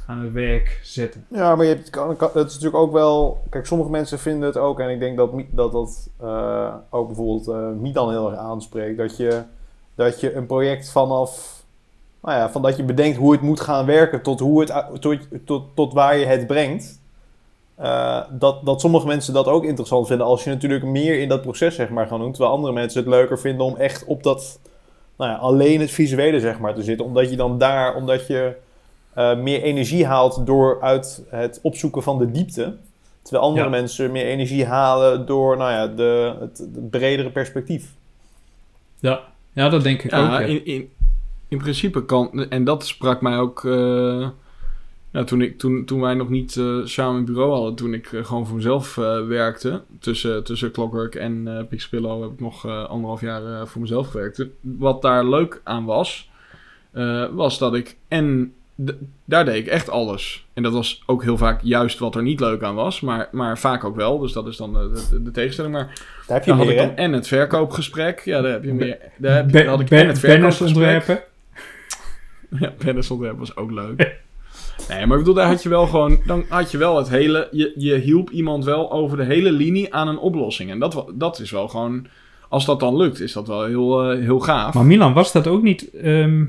aan 0.09 0.19
het 0.19 0.31
werk 0.31 0.79
zetten. 0.83 1.25
Ja, 1.27 1.55
maar 1.55 1.65
je 1.65 1.73
hebt, 1.73 1.89
kan, 1.89 2.15
kan- 2.15 2.29
het 2.33 2.47
is 2.47 2.53
natuurlijk 2.53 2.83
ook 2.83 2.91
wel... 2.91 3.43
Kijk, 3.49 3.65
sommige 3.65 3.89
mensen 3.89 4.19
vinden 4.19 4.47
het 4.47 4.57
ook... 4.57 4.79
En 4.79 4.89
ik 4.89 4.99
denk 4.99 5.17
dat 5.17 5.31
dat, 5.51 5.71
dat 5.71 6.09
eh, 6.19 6.73
ook 6.89 7.07
bijvoorbeeld 7.07 7.47
eh 7.47 7.81
Milan 7.81 8.09
heel 8.09 8.31
erg 8.31 8.39
aanspreekt. 8.39 8.97
Dat 8.97 9.17
je, 9.17 9.41
dat 9.95 10.19
je 10.19 10.33
een 10.33 10.45
project 10.45 10.91
vanaf... 10.91 11.58
Nou 12.21 12.37
ja, 12.37 12.49
van 12.49 12.61
dat 12.61 12.77
je 12.77 12.83
bedenkt 12.83 13.17
hoe 13.17 13.31
het 13.31 13.41
moet 13.41 13.59
gaan 13.59 13.85
werken... 13.85 14.21
tot, 14.21 14.39
hoe 14.39 14.59
het, 14.59 14.85
tot, 15.01 15.17
tot, 15.45 15.63
tot 15.75 15.93
waar 15.93 16.17
je 16.17 16.25
het 16.25 16.47
brengt. 16.47 16.99
eh, 17.75 18.21
dat, 18.29 18.65
dat 18.65 18.81
sommige 18.81 19.07
mensen 19.07 19.33
dat 19.33 19.45
ook 19.47 19.63
interessant 19.63 20.07
vinden... 20.07 20.25
als 20.25 20.43
je 20.43 20.49
natuurlijk 20.49 20.83
meer 20.83 21.19
in 21.19 21.29
dat 21.29 21.41
proces 21.41 21.75
zeg 21.75 21.89
maar 21.89 22.07
gaan 22.07 22.19
doen. 22.19 22.31
Terwijl 22.31 22.53
andere 22.53 22.73
mensen 22.73 22.99
het 22.99 23.09
leuker 23.09 23.39
vinden 23.39 23.65
om 23.65 23.75
echt 23.75 24.05
op 24.05 24.23
dat... 24.23 24.59
Nou 25.17 25.31
ja, 25.31 25.37
alleen 25.37 25.79
het 25.79 25.91
visuele 25.91 26.39
zeg 26.39 26.59
maar 26.59 26.73
te 26.73 26.83
zitten. 26.83 27.05
Omdat 27.05 27.29
je 27.29 27.35
dan 27.35 27.57
daar... 27.57 27.95
Omdat 27.95 28.27
je 28.27 28.55
eh, 29.13 29.35
meer 29.37 29.61
energie 29.61 30.05
haalt 30.05 30.45
door 30.45 30.81
uit 30.81 31.23
het 31.29 31.59
opzoeken 31.63 32.03
van 32.03 32.17
de 32.17 32.31
diepte. 32.31 32.75
Terwijl 33.21 33.43
andere 33.43 33.65
Ja. 33.65 33.71
mensen 33.71 34.11
meer 34.11 34.25
energie 34.25 34.65
halen 34.65 35.25
door 35.25 35.57
nou 35.57 35.71
ja, 35.71 35.87
de, 35.87 36.35
het, 36.39 36.57
het 36.57 36.89
bredere 36.89 37.29
perspectief. 37.29 37.93
Ja, 38.99 39.19
ja 39.53 39.69
dat 39.69 39.83
denk 39.83 40.03
ik 40.03 40.13
ook. 40.13 40.19
Ja, 40.19 40.39
Ja. 40.39 40.45
in, 40.47 40.65
in, 40.65 40.91
in 41.49 41.57
principe 41.57 42.05
kan... 42.05 42.45
En 42.49 42.63
dat 42.63 42.85
sprak 42.85 43.21
mij 43.21 43.37
ook... 43.37 43.65
eh, 43.65 44.27
ja, 45.11 45.23
toen, 45.23 45.41
ik, 45.41 45.57
toen, 45.57 45.85
toen 45.85 46.01
wij 46.01 46.13
nog 46.13 46.29
niet 46.29 46.55
eh, 46.55 46.77
samen 46.83 47.15
een 47.19 47.25
bureau 47.25 47.51
hadden... 47.51 47.75
toen 47.75 47.93
ik 47.93 48.11
eh, 48.13 48.25
gewoon 48.25 48.45
voor 48.47 48.55
mezelf 48.55 48.97
eh, 48.97 49.25
werkte... 49.27 49.81
tussen, 49.99 50.43
tussen 50.43 50.71
Clockwork 50.71 51.15
en 51.15 51.47
eh 51.57 51.63
Pixpillow... 51.69 52.21
heb 52.21 52.31
ik 52.31 52.39
nog 52.39 52.65
eh, 52.65 52.83
anderhalf 52.85 53.21
jaar 53.21 53.45
eh, 53.45 53.65
voor 53.65 53.81
mezelf 53.81 54.07
gewerkt. 54.07 54.45
Wat 54.61 55.01
daar 55.01 55.25
leuk 55.25 55.61
aan 55.63 55.85
was... 55.85 56.29
eh, 56.91 57.25
was 57.31 57.57
dat 57.57 57.75
ik... 57.75 57.97
En 58.07 58.53
daar 59.25 59.45
deed 59.45 59.55
ik 59.55 59.67
echt 59.67 59.89
alles. 59.89 60.45
En 60.53 60.63
dat 60.63 60.73
was 60.73 61.03
ook 61.05 61.23
heel 61.23 61.37
vaak 61.37 61.61
juist 61.63 61.99
wat 61.99 62.15
er 62.15 62.21
niet 62.21 62.39
leuk 62.39 62.63
aan 62.63 62.75
was... 62.75 63.01
maar, 63.01 63.29
maar 63.31 63.57
vaak 63.59 63.83
ook 63.83 63.95
wel. 63.95 64.19
Dus 64.19 64.31
dat 64.31 64.47
is 64.47 64.57
dan 64.57 64.73
de, 64.73 65.05
de, 65.11 65.23
de 65.23 65.31
tegenstelling. 65.31 65.73
Maar 65.73 65.85
Daar 66.27 66.37
heb 66.37 66.43
je 66.45 66.49
dan 66.49 66.57
had 66.59 66.67
meer, 66.67 66.75
ik 66.75 66.81
hè? 66.81 66.87
dan 66.87 66.95
en 66.95 67.13
het 67.13 67.27
verkoopgesprek. 67.27 68.21
Ja, 68.25 68.41
daar 68.41 68.51
heb 68.51 68.63
je 68.63 68.73
meer. 68.73 68.97
Daar 69.17 69.35
heb 69.35 69.45
je, 69.45 69.51
Ba- 69.51 69.59
dan 69.59 69.67
had 69.67 69.79
ik 69.79 69.89
ba- 69.89 69.95
en 69.95 70.07
het 70.07 70.21
banners 70.21 70.57
verkoopgesprek. 70.57 70.95
ontwerpen. 70.95 71.27
Ja, 72.59 72.73
ontwerpen 73.09 73.37
was 73.37 73.55
ook 73.55 73.71
leuk. 73.71 74.17
Nee, 74.87 75.05
maar 75.05 75.17
ik 75.17 75.23
bedoel, 75.23 75.33
daar 75.33 75.47
had 75.47 75.63
je 75.63 75.69
wel 75.69 75.87
gewoon... 75.87 76.19
Dan 76.25 76.45
had 76.47 76.71
je 76.71 76.77
wel 76.77 76.97
het 76.97 77.09
hele... 77.09 77.47
Je, 77.51 77.73
je 77.75 77.95
hielp 77.95 78.29
iemand 78.29 78.65
wel 78.65 78.91
over 78.91 79.17
de 79.17 79.23
hele 79.23 79.51
linie 79.51 79.93
aan 79.93 80.07
een 80.07 80.17
oplossing. 80.17 80.69
En 80.71 80.79
dat, 80.79 81.05
dat 81.13 81.39
is 81.39 81.51
wel 81.51 81.67
gewoon... 81.67 82.07
Als 82.49 82.65
dat 82.65 82.79
dan 82.79 82.97
lukt, 82.97 83.19
is 83.19 83.33
dat 83.33 83.47
wel 83.47 83.65
heel, 83.65 84.11
eh, 84.11 84.19
heel 84.19 84.39
gaaf. 84.39 84.73
Maar 84.73 84.85
Milan, 84.85 85.13
was 85.13 85.31
dat 85.31 85.47
ook 85.47 85.61
niet... 85.61 85.89
ehm, 85.91 86.45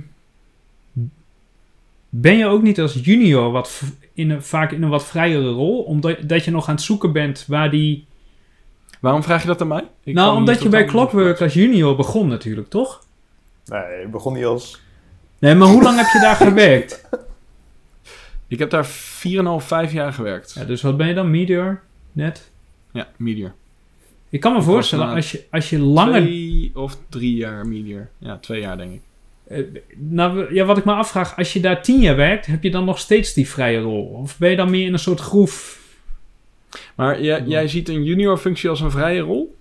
ben 2.09 2.37
je 2.37 2.47
ook 2.47 2.63
niet 2.63 2.81
als 2.81 2.95
junior 3.03 3.51
wat 3.51 3.83
in 4.15 4.31
een, 4.31 4.43
vaak 4.43 4.73
in 4.73 4.83
een 4.83 4.89
wat 4.89 5.05
vrijere 5.05 5.49
rol? 5.49 5.83
Omdat 5.83 6.17
dat 6.23 6.45
je 6.45 6.51
nog 6.51 6.69
aan 6.69 6.75
het 6.75 6.85
zoeken 6.85 7.13
bent 7.13 7.45
waar 7.49 7.71
die... 7.71 8.07
Waarom 9.01 9.23
vraag 9.23 9.41
je 9.41 9.47
dat 9.49 9.61
aan 9.61 9.69
mij? 9.69 9.85
Ik 10.05 10.15
nou, 10.15 10.37
omdat 10.37 10.63
je 10.63 10.69
bij 10.69 10.85
Clockwork 10.85 11.41
als 11.41 11.55
junior 11.55 11.97
begon 11.97 12.29
natuurlijk, 12.29 12.69
toch? 12.69 13.05
Nee, 13.65 14.01
het 14.01 14.11
begon 14.11 14.33
niet 14.33 14.45
als... 14.45 14.81
Nee, 15.41 15.55
maar 15.55 15.69
hoe 15.69 15.83
lang 15.83 15.97
heb 15.97 16.07
je 16.13 16.19
daar 16.21 16.37
gewerkt? 16.49 17.09
Ik 18.49 18.59
heb 18.59 18.71
daar 18.71 18.87
4,5, 18.87 18.91
5 19.59 19.93
jaar 19.93 20.13
gewerkt. 20.13 20.53
Ja, 20.53 20.65
dus 20.65 20.83
wat 20.83 20.97
ben 20.97 21.09
je 21.09 21.15
dan, 21.15 21.31
Meteor? 21.31 21.81
Net? 22.13 22.51
Ja, 22.93 23.09
Meteor. 23.17 23.53
Ik 24.29 24.41
kan 24.41 24.53
me 24.53 24.63
voorstellen, 24.63 25.09
als 25.09 25.31
je, 25.31 25.45
als 25.51 25.71
je 25.71 25.79
langer... 25.79 26.21
Twee 26.21 26.71
of 26.75 26.97
drie 27.09 27.35
jaar 27.35 27.67
Meteor. 27.67 28.09
Ja, 28.19 28.39
twee 28.39 28.61
jaar 28.61 28.77
denk 28.77 28.93
ik. 28.93 29.01
Eh, 29.47 29.65
nou, 29.97 30.55
ja, 30.55 30.65
wat 30.65 30.79
ik 30.79 30.85
me 30.85 30.93
afvraag, 30.93 31.37
als 31.37 31.53
je 31.53 31.61
daar 31.61 31.83
tien 31.83 32.01
jaar 32.01 32.17
werkt, 32.17 32.47
heb 32.47 32.63
je 32.63 32.71
dan 32.71 32.85
nog 32.85 32.99
steeds 32.99 33.33
die 33.33 33.49
vrije 33.49 33.81
rol? 33.81 34.05
Of 34.05 34.39
ben 34.39 34.51
je 34.51 34.57
dan 34.57 34.71
meer 34.71 34.87
in 34.87 34.93
een 34.93 34.99
soort 34.99 35.21
groef? 35.21 35.81
Maar 36.95 37.23
jij, 37.23 37.43
jij 37.47 37.69
ziet 37.69 37.89
een 37.89 38.05
junior 38.05 38.39
functie 38.39 38.71
als 38.71 38.81
een 38.81 38.91
vrije 38.91 39.21
rol? 39.21 39.57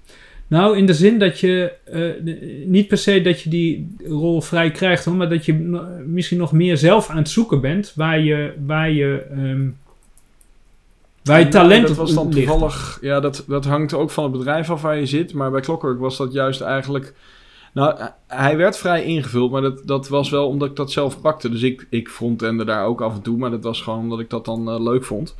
Nou, 0.50 0.78
in 0.78 0.86
de 0.86 0.94
zin 0.94 1.20
dat 1.20 1.40
je 1.40 1.72
eh, 1.86 2.34
niet 2.66 2.88
per 2.88 2.98
se 2.98 3.22
dat 3.22 3.42
je 3.42 3.50
die 3.50 3.96
rol 4.06 4.42
vrij 4.42 4.72
krijgt, 4.72 5.06
hoor, 5.06 5.16
maar 5.16 5.30
dat 5.30 5.46
je 5.46 5.54
misschien 6.06 6.38
nog 6.38 6.52
meer 6.52 6.78
zelf 6.78 7.10
aan 7.10 7.18
het 7.18 7.30
zoeken 7.30 7.62
bent 7.62 7.94
waar 7.96 8.20
je, 8.20 8.54
waar 8.66 8.92
je, 8.92 9.26
ehm, 9.32 9.68
waar 11.24 11.40
je 11.40 11.46
Ja, 11.46 11.52
talent 11.52 11.88
Dat 11.88 11.98
was 11.98 12.14
dan 12.14 12.34
ligt. 12.34 12.48
toevallig... 12.48 12.98
Ja, 13.02 13.20
dat, 13.20 13.44
dat 13.48 13.66
hangt 13.66 13.94
ook 13.94 14.10
van 14.10 14.24
het 14.24 14.32
bedrijf 14.32 14.70
af 14.70 14.82
waar 14.82 14.98
je 14.98 15.06
zit. 15.06 15.34
Maar 15.34 15.52
bij 15.52 15.62
Clockwork 15.62 16.00
was 16.00 16.18
dat 16.18 16.34
juist 16.34 16.62
eigenlijk... 16.62 17.14
Nou, 17.74 18.00
hij 18.28 18.58
werd 18.58 18.78
vrij 18.78 19.04
ingevuld, 19.04 19.52
maar 19.52 19.62
dat, 19.62 19.82
dat 19.86 20.08
was 20.08 20.30
wel 20.30 20.48
omdat 20.48 20.70
ik 20.70 20.76
dat 20.76 20.92
zelf 20.92 21.22
pakte. 21.22 21.50
Dus 21.50 21.62
ik, 21.62 21.88
ik 21.90 22.10
frontende 22.10 22.66
daar 22.66 22.86
ook 22.86 23.02
af 23.02 23.16
en 23.16 23.22
toe, 23.22 23.38
maar 23.38 23.52
dat 23.52 23.64
was 23.64 23.82
gewoon 23.82 24.00
omdat 24.00 24.20
ik 24.20 24.30
dat 24.30 24.46
dan 24.46 24.70
eh, 24.70 24.80
leuk 24.80 25.04
vond. 25.04 25.36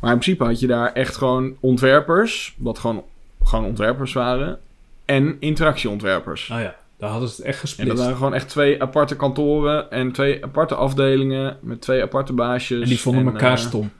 Maar 0.00 0.12
in 0.12 0.18
principe 0.18 0.44
had 0.44 0.60
je 0.60 0.66
daar 0.66 0.92
echt 0.92 1.16
gewoon 1.16 1.56
ontwerpers, 1.60 2.54
wat 2.58 2.78
gewoon, 2.78 3.02
gewoon 3.50 3.64
ontwerpers 3.64 4.12
waren, 4.12 4.58
en 5.04 5.36
interactieontwerpers. 5.40 6.48
Nou 6.48 6.60
ja, 6.60 6.76
daar 6.98 7.10
hadden 7.10 7.28
ze 7.28 7.36
het 7.36 7.44
echt 7.44 7.54
En 7.54 7.60
gesplitst. 7.60 7.92
dat 7.94 8.02
waren 8.02 8.16
gewoon 8.16 8.34
echt 8.34 8.48
twee 8.48 8.82
aparte 8.82 9.16
kantoren 9.16 9.90
en 9.90 10.12
twee 10.12 10.44
aparte 10.44 10.74
afdelingen 10.74 11.56
met 11.60 11.80
twee 11.80 12.02
aparte 12.02 12.32
baasjes. 12.32 12.82
en 12.82 12.88
die 12.88 13.00
vonden 13.00 13.26
En, 13.26 13.32
elkaar 13.32 13.58
eh, 13.58 13.64
stom. 13.64 13.90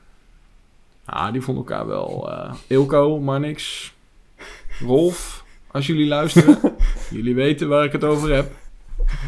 Ah, 1.05 1.33
die 1.33 1.41
vonden 1.41 1.65
elkaar 1.67 1.87
wel. 1.87 2.31
eh 2.33 2.53
Ilko, 2.67 3.21
Marnix, 3.21 3.93
Rolf, 4.81 5.45
als 5.71 5.87
jullie 5.87 6.07
luisteren. 6.07 6.59
jullie 7.11 7.35
weten 7.35 7.69
waar 7.69 7.85
ik 7.85 7.93
het 7.93 8.05
over 8.05 8.35
heb. 8.35 8.53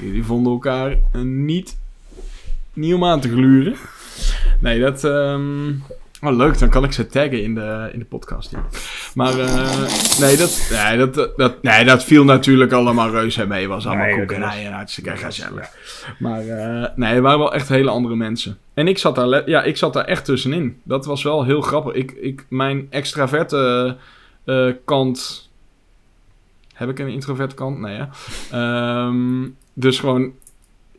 Jullie 0.02 0.24
vonden 0.24 0.52
elkaar 0.52 0.96
niet, 1.22 1.78
niet 2.72 2.94
om 2.94 3.04
aan 3.04 3.20
te 3.20 3.28
gluren. 3.28 3.76
Nee, 4.58 4.80
dat... 4.80 5.04
ehm, 5.04 5.72
Oh, 6.24 6.36
leuk, 6.36 6.58
dan 6.58 6.68
kan 6.68 6.84
ik 6.84 6.92
ze 6.92 7.06
taggen 7.06 7.42
in 7.42 7.54
de, 7.54 7.90
in 7.92 7.98
de 7.98 8.04
podcast. 8.04 8.50
Ja. 8.50 8.64
Maar 9.14 9.38
eh, 9.38 9.86
nee, 10.20 10.36
dat, 10.36 10.70
nee, 10.84 10.98
dat, 10.98 11.32
dat, 11.36 11.62
nee, 11.62 11.84
dat 11.84 12.04
viel 12.04 12.24
natuurlijk 12.24 12.72
allemaal 12.72 13.10
reuze 13.10 13.46
mee. 13.46 13.68
Was 13.68 13.86
allemaal 13.86 14.06
Nee, 14.26 14.66
en 14.66 14.72
hartstikke 14.72 15.16
gezellig. 15.16 15.70
Maar 16.18 16.40
eh, 16.40 16.88
nee, 16.94 17.14
het 17.14 17.22
waren 17.22 17.38
wel 17.38 17.54
echt 17.54 17.68
hele 17.68 17.90
andere 17.90 18.16
mensen. 18.16 18.58
En 18.74 18.88
ik 18.88 18.98
zat 18.98 19.14
daar, 19.14 19.48
ja, 19.48 19.62
ik 19.62 19.76
zat 19.76 19.92
daar 19.92 20.04
echt 20.04 20.24
tussenin. 20.24 20.80
Dat 20.82 21.06
was 21.06 21.22
wel 21.22 21.44
heel 21.44 21.60
grappig. 21.60 21.94
Ik, 21.94 22.10
ik, 22.10 22.46
mijn 22.48 22.86
extraverte 22.90 23.96
eh, 24.44 24.68
kant... 24.84 25.50
Heb 26.74 26.88
ik 26.88 26.98
een 26.98 27.08
introverte 27.08 27.54
kant? 27.54 27.78
Nee, 27.78 27.96
ja. 27.96 28.08
Ehm, 28.50 29.48
dus 29.72 30.00
gewoon... 30.00 30.32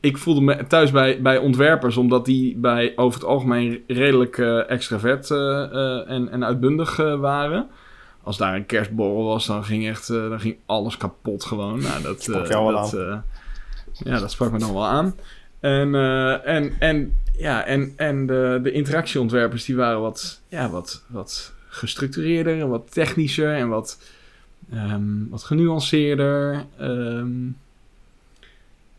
Ik 0.03 0.17
voelde 0.17 0.41
me 0.41 0.67
thuis 0.67 0.91
bij, 0.91 1.21
bij 1.21 1.37
ontwerpers, 1.37 1.97
omdat 1.97 2.25
die 2.25 2.55
bij 2.55 2.93
over 2.95 3.19
het 3.19 3.29
algemeen 3.29 3.83
redelijk 3.87 4.37
eh, 4.37 4.69
extravert 4.69 5.31
eh, 5.31 5.63
eh, 5.63 6.09
en, 6.09 6.29
en 6.29 6.45
uitbundig 6.45 6.95
waren. 6.97 7.69
Als 8.23 8.37
daar 8.37 8.55
een 8.55 8.65
kerstborrel 8.65 9.23
was, 9.23 9.45
dan 9.45 9.63
ging 9.63 9.87
echt 9.87 10.07
dan 10.07 10.39
ging 10.39 10.57
alles 10.65 10.97
kapot 10.97 11.45
gewoon. 11.45 11.81
Nou, 11.81 12.01
dat, 12.01 12.23
Sprak 12.23 12.47
jou 12.47 12.73
wel 12.73 12.81
dat, 12.81 13.21
ja, 13.93 14.19
dat 14.19 14.31
sprak 14.31 14.51
me 14.51 14.59
dan 14.59 14.73
wel 14.73 14.85
aan. 14.85 15.15
En, 15.59 15.95
en, 16.43 16.73
en, 16.79 17.19
ja, 17.37 17.65
en, 17.65 17.93
en 17.95 18.25
de, 18.25 18.59
de 18.63 18.71
interactieontwerpers 18.71 19.65
die 19.65 19.75
waren 19.75 20.01
wat, 20.01 20.41
ja, 20.47 20.69
wat, 20.69 21.03
wat 21.07 21.53
gestructureerder 21.67 22.59
en 22.59 22.69
wat 22.69 22.91
technischer 22.91 23.55
en 23.55 23.69
wat, 23.69 23.99
ehm, 24.71 25.29
wat 25.29 25.43
genuanceerder. 25.43 26.65
ehm. 26.77 27.61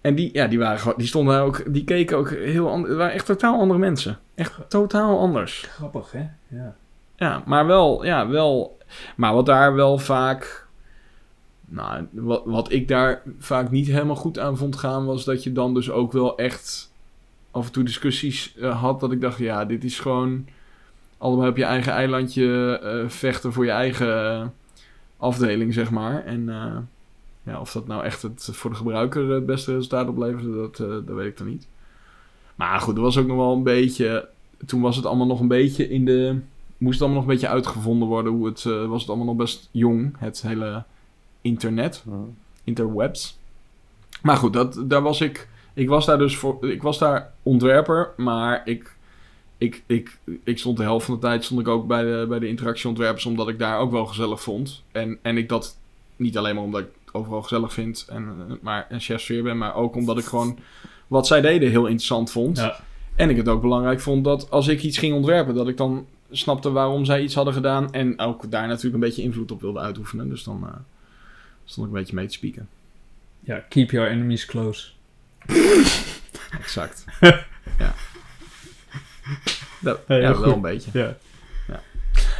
En 0.05 0.15
die, 0.15 0.31
ja, 0.33 0.47
die, 0.47 0.59
waren 0.59 0.95
die 0.97 1.07
stonden 1.07 1.35
daar 1.35 1.45
ook, 1.45 1.73
die 1.73 1.85
keken 1.85 2.17
ook 2.17 2.31
heel 2.31 2.71
anders. 2.71 2.89
Het 2.89 2.99
waren 2.99 3.15
echt 3.15 3.27
totaal 3.27 3.59
andere 3.59 3.79
mensen. 3.79 4.19
Echt 4.35 4.61
totaal 4.69 5.19
anders. 5.19 5.67
Grappig, 5.69 6.13
hè? 6.13 6.27
Ja. 6.49 6.77
Ja, 7.17 7.43
maar 7.47 7.67
wel, 7.67 8.05
ja, 8.05 8.29
wel. 8.29 8.79
Maar 9.17 9.35
wat 9.35 9.47
daar 9.47 9.75
wel 9.75 9.99
vaak. 9.99 10.67
Nou, 11.65 12.07
wat, 12.11 12.43
wat 12.45 12.73
ik 12.73 12.89
daar 12.89 13.23
vaak 13.39 13.71
niet 13.71 13.87
helemaal 13.87 14.17
goed 14.17 14.39
aan 14.39 14.57
vond 14.57 14.77
gaan, 14.77 15.05
was 15.05 15.25
dat 15.25 15.43
je 15.43 15.53
dan 15.53 15.75
dus 15.75 15.91
ook 15.91 16.13
wel 16.13 16.39
echt 16.39 16.93
af 17.51 17.67
en 17.67 17.73
toe 17.73 17.85
discussies 17.85 18.57
eh, 18.57 18.81
had. 18.81 19.01
Dat 19.01 19.13
ik 19.13 19.21
dacht, 19.21 19.39
ja, 19.39 19.65
dit 19.65 19.85
is 19.85 20.01
gewoon 20.01 20.47
allebei 21.19 21.49
op 21.49 21.57
je 21.57 21.65
eigen 21.65 21.93
eilandje 21.93 22.79
eh, 22.79 23.09
vechten 23.09 23.53
voor 23.53 23.65
je 23.65 23.71
eigen 23.71 24.31
eh, 24.31 24.47
afdeling, 25.17 25.75
zeg 25.75 25.91
maar. 25.91 26.25
En 26.25 26.49
ja, 27.45 27.61
of 27.61 27.73
dat 27.73 27.87
nou 27.87 28.05
echt 28.05 28.23
het, 28.23 28.49
voor 28.53 28.71
de 28.71 28.77
gebruiker 28.77 29.29
het 29.29 29.47
beste 29.47 29.73
resultaat 29.73 30.09
opleverde, 30.09 30.57
dat, 30.57 30.81
eh, 30.81 30.87
dat 30.89 31.17
weet 31.17 31.27
ik 31.27 31.39
dan 31.39 31.47
niet. 31.49 31.69
Maar 32.55 32.81
goed, 32.81 32.97
er 32.97 33.03
was 33.03 33.19
ook 33.19 33.27
nog 33.27 33.37
wel 33.37 33.53
een 33.53 33.63
beetje. 33.63 34.29
Toen 34.67 34.81
was 34.81 34.97
het 34.97 35.07
allemaal 35.07 35.27
nog 35.27 35.41
een 35.41 35.49
beetje 35.49 35.89
in 35.89 36.05
de 36.05 36.41
moest 36.79 36.99
het 36.99 37.03
allemaal 37.03 37.21
nog 37.21 37.31
een 37.31 37.35
beetje 37.35 37.55
uitgevonden 37.55 38.09
worden. 38.09 38.33
Hoe 38.33 38.47
het, 38.47 38.65
eh, 38.65 38.87
was 38.87 39.01
het 39.01 39.09
allemaal 39.09 39.27
nog 39.27 39.37
best 39.37 39.69
jong, 39.71 40.15
het 40.19 40.43
hele 40.43 40.85
internet, 41.41 42.03
Mhm. 42.07 42.19
interwebs. 42.65 43.39
Maar 44.23 44.37
goed, 44.37 44.53
dat, 44.53 44.83
daar 44.85 45.03
was 45.03 45.21
ik. 45.21 45.49
Ik 45.75 45.89
was 45.89 46.07
daar 46.07 46.19
dus 46.19 46.37
voor. 46.37 46.69
Ik 46.71 46.83
was 46.83 46.99
daar 46.99 47.33
ontwerper, 47.43 48.13
maar 48.17 48.63
ik. 48.65 48.97
Ik, 49.59 49.83
ik, 49.87 50.19
ik 50.45 50.59
stond 50.59 50.77
de 50.77 50.83
helft 50.83 51.07
van 51.07 51.15
de 51.15 51.21
tijd 51.21 51.45
stond 51.45 51.61
ik 51.61 51.69
ook 51.69 51.87
bij 51.87 52.03
de, 52.03 52.27
bij 52.29 52.39
de 52.39 52.49
interactieontwerpers, 52.49 53.27
omdat 53.27 53.49
ik 53.49 53.59
daar 53.59 53.79
ook 53.79 53.91
wel 53.91 54.07
gezellig 54.07 54.43
vond. 54.43 54.83
En, 54.93 55.19
en 55.23 55.37
ik 55.37 55.49
dat 55.49 55.77
niet 56.17 56.39
alleen 56.39 56.55
maar 56.55 56.65
omdat 56.65 56.81
ik 56.81 56.89
overal 57.15 57.43
gezellig 57.43 57.73
vind 57.73 58.07
en, 58.09 58.35
eh, 58.49 58.55
maar 58.61 58.87
een 58.89 59.01
chefsfeer 59.01 59.43
ben, 59.43 59.59
maar 59.59 59.75
ook 59.75 59.95
omdat 59.95 60.19
ik 60.19 60.25
gewoon 60.25 60.59
wat 61.07 61.27
zij 61.27 61.41
deden 61.41 61.71
heel 61.71 61.87
interessant 61.87 62.31
vond. 62.31 62.57
Ja. 62.57 62.81
En 63.17 63.31
ik 63.31 63.37
het 63.37 63.49
ook 63.49 63.61
belangrijk 63.61 64.01
vond 64.01 64.25
dat 64.25 64.51
als 64.51 64.69
ik 64.69 64.83
iets 64.83 64.99
ging 64.99 65.15
ontwerpen, 65.15 65.55
dat 65.55 65.69
ik 65.69 65.77
dan 65.77 66.07
snapte 66.31 66.71
waarom 66.71 67.05
zij 67.05 67.23
iets 67.23 67.35
hadden 67.35 67.55
gedaan. 67.55 67.93
En 67.93 68.19
ook 68.19 68.51
daar 68.51 68.67
natuurlijk 68.67 68.95
een 68.95 69.01
beetje 69.01 69.23
invloed 69.23 69.51
op 69.53 69.61
wilde 69.61 69.79
uitoefenen. 69.79 70.29
Dus 70.29 70.43
dan 70.45 70.63
eh, 70.67 70.75
stond 71.65 71.87
ik 71.87 71.93
een 71.93 71.99
beetje 71.99 72.15
mee 72.15 72.27
te 72.27 72.33
spieken. 72.33 72.69
Ja, 73.41 73.65
keep 73.69 73.91
your 73.91 74.11
enemies 74.11 74.45
close. 74.47 74.91
Exact. 76.61 77.05
ja. 77.79 77.95
Dat, 79.81 80.01
Ja, 80.09 80.19
wel 80.19 80.35
goed. 80.35 80.53
een 80.53 80.61
beetje. 80.61 80.91
Ja. 80.93 81.17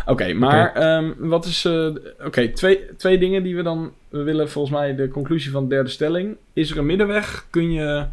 Oké, 0.07 0.33
maar 0.33 0.73
ehm, 0.75 1.13
wat 1.19 1.45
is... 1.45 1.65
eh, 1.65 1.87
Oké, 2.25 2.49
twee, 2.49 2.81
twee 2.97 3.19
dingen 3.19 3.43
die 3.43 3.57
we 3.57 3.63
dan... 3.63 3.93
We 4.09 4.23
willen 4.23 4.51
volgens 4.51 4.75
mij 4.75 4.95
de 4.95 5.09
conclusie 5.09 5.51
van 5.51 5.63
de 5.63 5.69
derde 5.69 5.91
stelling. 5.91 6.37
Is 6.53 6.71
er 6.71 6.79
een 6.79 6.87
middenweg? 6.87 7.47
Kun 7.51 7.73
je... 7.73 8.07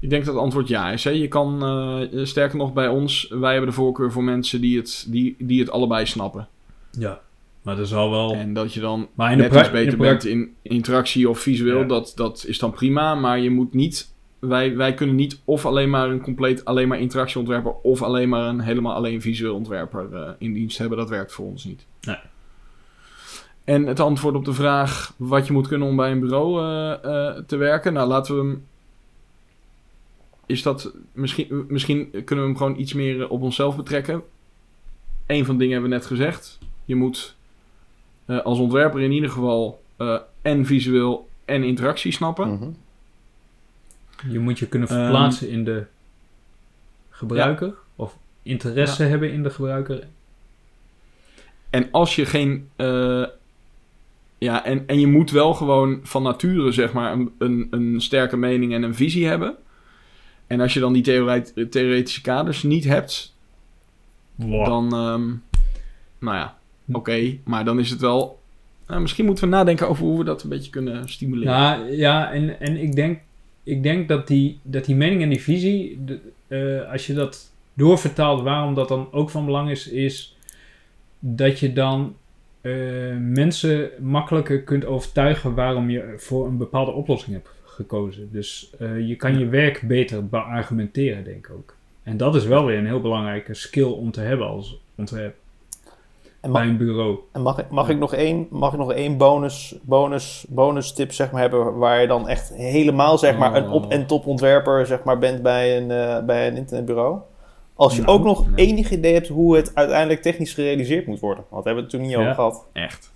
Ik 0.00 0.10
denk 0.10 0.24
dat 0.24 0.34
het 0.34 0.42
antwoord 0.42 0.68
ja 0.68 0.90
is. 0.90 1.04
Hè? 1.04 1.10
Je 1.10 1.28
kan, 1.28 1.62
eh, 2.12 2.24
sterker 2.24 2.56
nog 2.56 2.72
bij 2.72 2.88
ons, 2.88 3.26
wij 3.30 3.50
hebben 3.52 3.68
de 3.70 3.76
voorkeur 3.76 4.12
voor 4.12 4.24
mensen 4.24 4.60
die 4.60 4.76
het, 4.76 5.06
die, 5.08 5.36
die 5.38 5.60
het 5.60 5.70
allebei 5.70 6.06
snappen. 6.06 6.48
ja. 6.98 7.20
Maar 7.62 7.78
er 7.78 7.86
zal 7.86 8.10
wel... 8.10 8.34
En 8.34 8.52
dat 8.52 8.72
je 8.74 8.80
dan 8.80 9.08
Maar 9.14 9.30
in 9.32 9.36
de 9.36 9.42
net 9.42 9.52
iets 9.52 9.62
in 9.68 9.72
de 9.74 9.80
beter 9.84 9.98
bent 9.98 10.24
in 10.24 10.54
interactie 10.62 11.28
of 11.28 11.38
visueel, 11.38 11.78
Ja. 11.80 11.86
dat, 11.86 12.12
dat 12.16 12.44
is 12.48 12.58
dan 12.58 12.70
prima. 12.72 13.14
Maar 13.14 13.38
je 13.40 13.50
moet 13.50 13.74
niet... 13.74 14.13
Wij, 14.48 14.76
wij 14.76 14.94
kunnen 14.94 15.14
niet 15.14 15.40
of 15.44 15.66
alleen 15.66 15.90
maar 15.90 16.10
een 16.10 16.20
compleet 16.20 16.64
alleen 16.64 16.88
maar 16.88 17.00
interactieontwerper... 17.00 17.72
of 17.72 18.02
alleen 18.02 18.28
maar 18.28 18.48
een 18.48 18.60
helemaal 18.60 18.94
alleen 18.94 19.20
visueel 19.20 19.54
ontwerper 19.54 20.14
eh, 20.14 20.30
in 20.38 20.52
dienst 20.52 20.78
hebben. 20.78 20.98
Dat 20.98 21.08
werkt 21.08 21.32
voor 21.32 21.46
ons 21.46 21.64
niet. 21.64 21.86
Nee. 22.00 22.16
En 23.64 23.86
het 23.86 24.00
antwoord 24.00 24.34
op 24.34 24.44
de 24.44 24.52
vraag 24.52 25.14
wat 25.16 25.46
je 25.46 25.52
moet 25.52 25.68
kunnen 25.68 25.88
om 25.88 25.96
bij 25.96 26.10
een 26.10 26.20
bureau 26.20 26.60
eh, 26.60 26.92
eh, 26.92 27.36
te 27.46 27.56
werken. 27.56 27.92
Nou, 27.92 28.08
laten 28.08 28.34
we 28.34 28.40
hem. 28.40 28.64
Is 30.46 30.62
dat 30.62 30.94
misschien, 31.12 31.64
misschien 31.68 32.10
kunnen 32.10 32.44
we 32.44 32.50
hem 32.50 32.56
gewoon 32.56 32.78
iets 32.78 32.92
meer 32.92 33.28
op 33.28 33.42
onszelf 33.42 33.76
betrekken. 33.76 34.22
Een 35.26 35.44
van 35.44 35.54
de 35.54 35.60
dingen 35.60 35.72
hebben 35.72 35.90
we 35.90 35.96
net 35.96 36.06
gezegd. 36.06 36.58
Je 36.84 36.94
moet 36.94 37.36
eh, 38.24 38.40
als 38.40 38.58
ontwerper 38.58 39.00
in 39.00 39.12
ieder 39.12 39.30
geval 39.30 39.82
eh, 39.96 40.18
en 40.42 40.66
visueel 40.66 41.28
en 41.44 41.62
interactie 41.62 42.12
snappen. 42.12 42.48
Mhm. 42.48 42.70
Je 44.28 44.38
moet 44.38 44.58
je 44.58 44.66
kunnen 44.66 44.88
Ehm, 44.88 44.98
verplaatsen 44.98 45.48
in 45.50 45.64
de 45.64 45.84
gebruiker. 47.10 47.74
Of 47.96 48.16
interesse 48.42 49.02
hebben 49.02 49.32
in 49.32 49.42
de 49.42 49.50
gebruiker. 49.50 50.06
En 51.70 51.88
als 51.90 52.16
je 52.16 52.26
geen. 52.26 52.68
eh, 52.76 53.24
ja, 54.38 54.64
en, 54.64 54.86
en 54.86 55.00
je 55.00 55.06
moet 55.06 55.30
wel 55.30 55.54
gewoon 55.54 56.00
van 56.02 56.22
nature, 56.22 56.72
zeg 56.72 56.92
maar, 56.92 57.12
een, 57.12 57.32
een, 57.38 57.66
een 57.70 58.00
sterke 58.00 58.36
mening 58.36 58.72
en 58.74 58.82
een 58.82 58.94
visie 58.94 59.26
hebben. 59.26 59.54
En 60.46 60.60
als 60.60 60.74
je 60.74 60.80
dan 60.80 60.92
die 60.92 61.02
theoret- 61.02 61.66
theoretische 61.70 62.20
kaders 62.20 62.62
niet 62.62 62.84
hebt, 62.84 63.34
dan. 64.36 64.84
ehm, 64.94 65.26
nou 66.18 66.36
ja, 66.36 66.56
oké. 66.92 67.36
maar 67.44 67.64
dan 67.64 67.78
is 67.78 67.90
het 67.90 68.00
wel. 68.00 68.40
nou, 68.86 69.00
misschien 69.00 69.24
moeten 69.24 69.44
we 69.44 69.50
nadenken 69.50 69.88
over 69.88 70.04
hoe 70.04 70.18
we 70.18 70.24
dat 70.24 70.42
een 70.42 70.48
beetje 70.48 70.70
kunnen 70.70 71.08
stimuleren. 71.08 71.52
Ja, 71.52 71.74
ja 71.90 72.32
en, 72.32 72.60
en 72.60 72.76
ik, 72.76 72.94
denk, 72.94 73.20
ik 73.64 73.82
denk 73.82 74.08
dat 74.08 74.26
die, 74.26 74.58
dat 74.62 74.84
die 74.84 74.94
mening 74.96 75.22
en 75.22 75.28
die 75.28 75.42
visie, 75.42 75.98
de- 76.04 76.20
eh, 76.46 76.92
als 76.92 77.06
je 77.06 77.14
dat 77.14 77.52
doorvertaalt, 77.74 78.42
waarom 78.42 78.74
dat 78.74 78.88
dan 78.88 79.08
ook 79.12 79.30
van 79.30 79.44
belang 79.44 79.70
is, 79.70 79.88
is 79.88 80.36
dat 81.18 81.58
je 81.58 81.72
dan 81.72 82.14
eh, 82.60 82.72
mensen 83.20 83.90
makkelijker 84.00 84.62
kunt 84.62 84.84
overtuigen 84.84 85.54
waarom 85.54 85.90
je 85.90 86.14
voor 86.16 86.46
een 86.46 86.56
bepaalde 86.56 86.90
oplossing 86.92 87.32
hebt 87.32 87.48
gekozen. 87.64 88.28
Dus 88.32 88.70
eh, 88.78 89.08
je 89.08 89.16
kan 89.16 89.38
je 89.38 89.48
werk 89.48 89.82
beter 89.82 90.28
beargumenteren, 90.28 91.24
denk 91.24 91.46
ik 91.46 91.50
ook. 91.54 91.76
En 92.02 92.16
dat 92.16 92.34
is 92.34 92.44
wel 92.44 92.64
weer 92.64 92.78
een 92.78 92.86
heel 92.86 93.00
belangrijke 93.00 93.54
skill 93.54 93.82
om 93.90 94.10
te 94.10 94.20
hebben 94.20 94.46
als 94.46 94.80
ontwerper 94.94 95.38
En 96.44 96.52
bij 96.52 96.64
ma- 96.64 96.68
een 96.70 96.76
bureau. 96.76 97.18
En 97.32 97.42
mag, 97.42 97.58
ik- 97.58 97.70
mag 97.70 97.88
ik 97.88 97.98
nog 97.98 98.14
één, 98.14 98.46
mag 98.50 98.72
ik 98.72 98.78
nog 98.78 98.92
één 98.92 99.16
bonus, 99.16 99.76
bonus, 99.82 100.46
bonus 100.48 100.92
tip 100.92 101.12
zeg 101.12 101.30
maar, 101.30 101.40
hebben 101.40 101.78
waar 101.78 102.00
je 102.00 102.06
dan 102.06 102.28
echt 102.28 102.52
helemaal 102.54 103.18
zeg 103.18 103.38
maar, 103.38 103.54
een 103.54 103.70
op- 103.70 103.90
en 103.90 104.06
top 104.06 104.26
ontwerper 104.26 104.86
zeg 104.86 105.02
maar, 105.04 105.18
bent 105.18 105.42
bij 105.42 105.76
een, 105.76 105.90
eh, 105.90 106.24
bij 106.24 106.46
een 106.46 106.56
internetbureau? 106.56 107.18
Als 107.74 107.96
je 107.96 108.02
Nou, 108.02 108.18
ook 108.18 108.24
nog 108.24 108.44
enig 108.54 108.90
idee 108.90 109.12
hebt 109.14 109.28
hoe 109.28 109.56
het 109.56 109.74
uiteindelijk 109.74 110.22
technisch 110.22 110.54
gerealiseerd 110.54 111.06
moet 111.06 111.20
worden. 111.20 111.44
Want 111.48 111.62
we 111.62 111.68
hebben 111.68 111.84
het 111.90 111.92
toen 111.92 112.02
niet 112.02 112.10
Ja. 112.16 112.18
over 112.20 112.34
gehad. 112.34 112.66
Echt. 112.72 113.12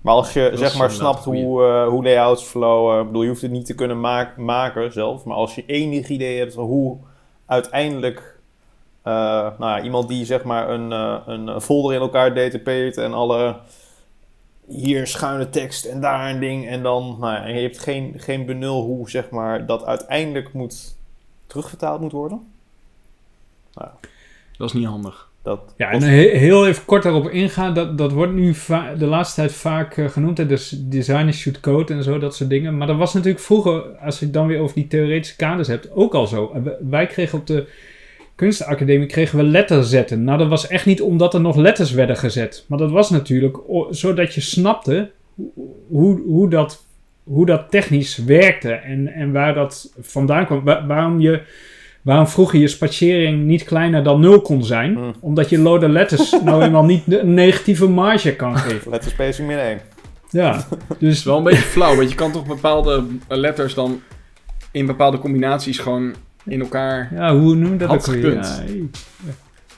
Maar 0.00 0.14
als 0.14 0.32
je 0.32 0.50
zeg 0.54 0.78
maar 0.78 0.90
snapt 0.90 1.24
hoe, 1.24 1.64
eh, 1.64 1.88
hoe 1.88 2.02
layouts 2.04 2.42
flowen, 2.42 3.00
ik 3.00 3.06
bedoel, 3.06 3.22
je 3.22 3.28
hoeft 3.28 3.42
het 3.42 3.50
niet 3.50 3.66
te 3.66 3.74
kunnen 3.74 4.00
maak- 4.00 4.36
maken 4.36 4.92
zelf, 4.92 5.24
maar 5.24 5.36
als 5.36 5.54
je 5.54 5.64
enig 5.66 6.08
idee 6.08 6.38
hebt 6.38 6.54
van 6.54 6.64
hoe 6.64 6.96
uiteindelijk 7.46 8.39
eh, 9.02 9.12
nou 9.58 9.58
ja, 9.58 9.82
iemand 9.82 10.08
die 10.08 10.24
zeg 10.24 10.42
maar 10.42 10.70
een, 10.70 10.92
eh, 10.92 11.16
een 11.26 11.60
folder 11.60 11.94
in 11.94 12.00
elkaar 12.00 12.34
DTP't 12.34 12.96
en 12.96 13.12
alle 13.12 13.56
hier 14.68 15.06
schuine 15.06 15.50
tekst 15.50 15.84
en 15.84 16.00
daar 16.00 16.30
een 16.30 16.40
ding 16.40 16.68
en 16.68 16.82
dan, 16.82 17.16
nou 17.20 17.32
ja, 17.34 17.44
en 17.44 17.54
je 17.54 17.60
hebt 17.62 17.78
geen, 17.78 18.14
geen 18.16 18.46
benul 18.46 18.82
hoe 18.82 19.10
zeg 19.10 19.30
maar 19.30 19.66
dat 19.66 19.84
uiteindelijk 19.84 20.52
moet 20.52 20.96
terugvertaald 21.46 22.00
moet 22.00 22.12
worden. 22.12 22.42
Dat 24.58 24.68
is 24.68 24.72
niet 24.72 24.86
handig. 24.86 25.28
Dat 25.42 25.60
Ja, 25.76 25.86
en 25.90 25.98
kost- 25.98 26.10
heel 26.10 26.66
even 26.66 26.84
kort 26.84 27.02
daarop 27.02 27.28
ingaan. 27.28 27.74
Dat, 27.74 27.98
dat 27.98 28.12
wordt 28.12 28.32
nu 28.32 28.54
de 28.98 29.06
laatste 29.06 29.40
tijd 29.40 29.52
vaak 29.52 29.96
eh, 29.96 30.08
genoemd. 30.08 30.38
Hè, 30.38 30.46
dus 30.46 30.68
designers 30.78 31.38
shoot 31.38 31.60
code 31.60 31.94
en 31.94 32.02
zo, 32.02 32.18
dat 32.18 32.36
soort 32.36 32.50
dingen. 32.50 32.76
Maar 32.76 32.86
dat 32.86 32.96
was 32.96 33.14
natuurlijk 33.14 33.44
vroeger, 33.44 33.82
als 33.82 34.18
je 34.18 34.24
het 34.24 34.34
dan 34.34 34.46
weer 34.46 34.60
over 34.60 34.74
die 34.74 34.86
theoretische 34.86 35.36
kaders 35.36 35.68
hebt, 35.68 35.90
ook 35.90 36.14
al 36.14 36.26
zo. 36.26 36.52
Wij 36.80 37.06
kregen 37.06 37.38
op 37.38 37.46
de 37.46 37.68
kunstacademie 38.40 39.06
kregen 39.06 39.38
we 39.38 39.44
letters 39.44 39.88
zetten. 39.88 40.24
Nou, 40.24 40.38
dat 40.38 40.48
was 40.48 40.66
echt 40.66 40.86
niet 40.86 41.00
omdat 41.02 41.34
er 41.34 41.40
nog 41.40 41.56
letters 41.56 41.92
werden 41.92 42.16
gezet. 42.16 42.64
Maar 42.68 42.78
dat 42.78 42.90
was 42.90 43.10
natuurlijk 43.10 43.56
zodat 43.90 44.34
je 44.34 44.40
snapte 44.40 45.10
hoe, 45.34 45.48
hoe, 45.88 46.20
hoe, 46.26 46.50
dat, 46.50 46.84
hoe 47.24 47.46
dat 47.46 47.70
technisch 47.70 48.16
werkte. 48.16 48.72
En, 48.72 49.08
en 49.08 49.32
waar 49.32 49.54
dat 49.54 49.92
vandaan 50.00 50.46
kwam. 50.46 50.64
Wa- 50.64 50.86
waarom 50.86 51.20
je... 51.20 51.42
Waarom 52.02 52.26
vroeger 52.26 52.58
je 52.58 52.68
spatiëring 52.68 53.44
niet 53.46 53.64
kleiner 53.64 54.02
dan 54.04 54.20
0 54.20 54.40
kon 54.40 54.64
zijn? 54.64 54.94
Hmm. 54.94 55.14
Omdat 55.20 55.48
je 55.50 55.58
lode 55.58 55.88
letters 55.88 56.30
nou 56.44 56.62
eenmaal 56.62 56.84
niet 56.84 57.02
een 57.12 57.34
negatieve 57.34 57.88
marge 57.88 58.36
kan 58.36 58.56
geven. 58.66 58.90
letter 58.90 59.10
spacing 59.10 59.48
min 59.48 59.58
1. 59.58 59.78
Ja, 60.30 60.52
Het 60.88 61.02
is 61.02 61.08
dus 61.08 61.24
wel 61.24 61.36
een 61.36 61.42
beetje 61.42 61.60
flauw, 61.62 61.96
want 61.96 62.08
je 62.08 62.14
kan 62.14 62.32
toch 62.32 62.46
bepaalde 62.46 63.04
eh, 63.28 63.36
letters 63.38 63.74
dan 63.74 64.00
in 64.72 64.86
bepaalde 64.86 65.18
combinaties 65.18 65.78
gewoon 65.78 66.14
in 66.44 66.60
elkaar... 66.60 67.10
ja, 67.14 67.36
hoe 67.36 67.54
noem 67.54 67.72
je 67.72 67.78
dat 67.78 67.90
ook 67.90 68.06
weer? 68.06 68.38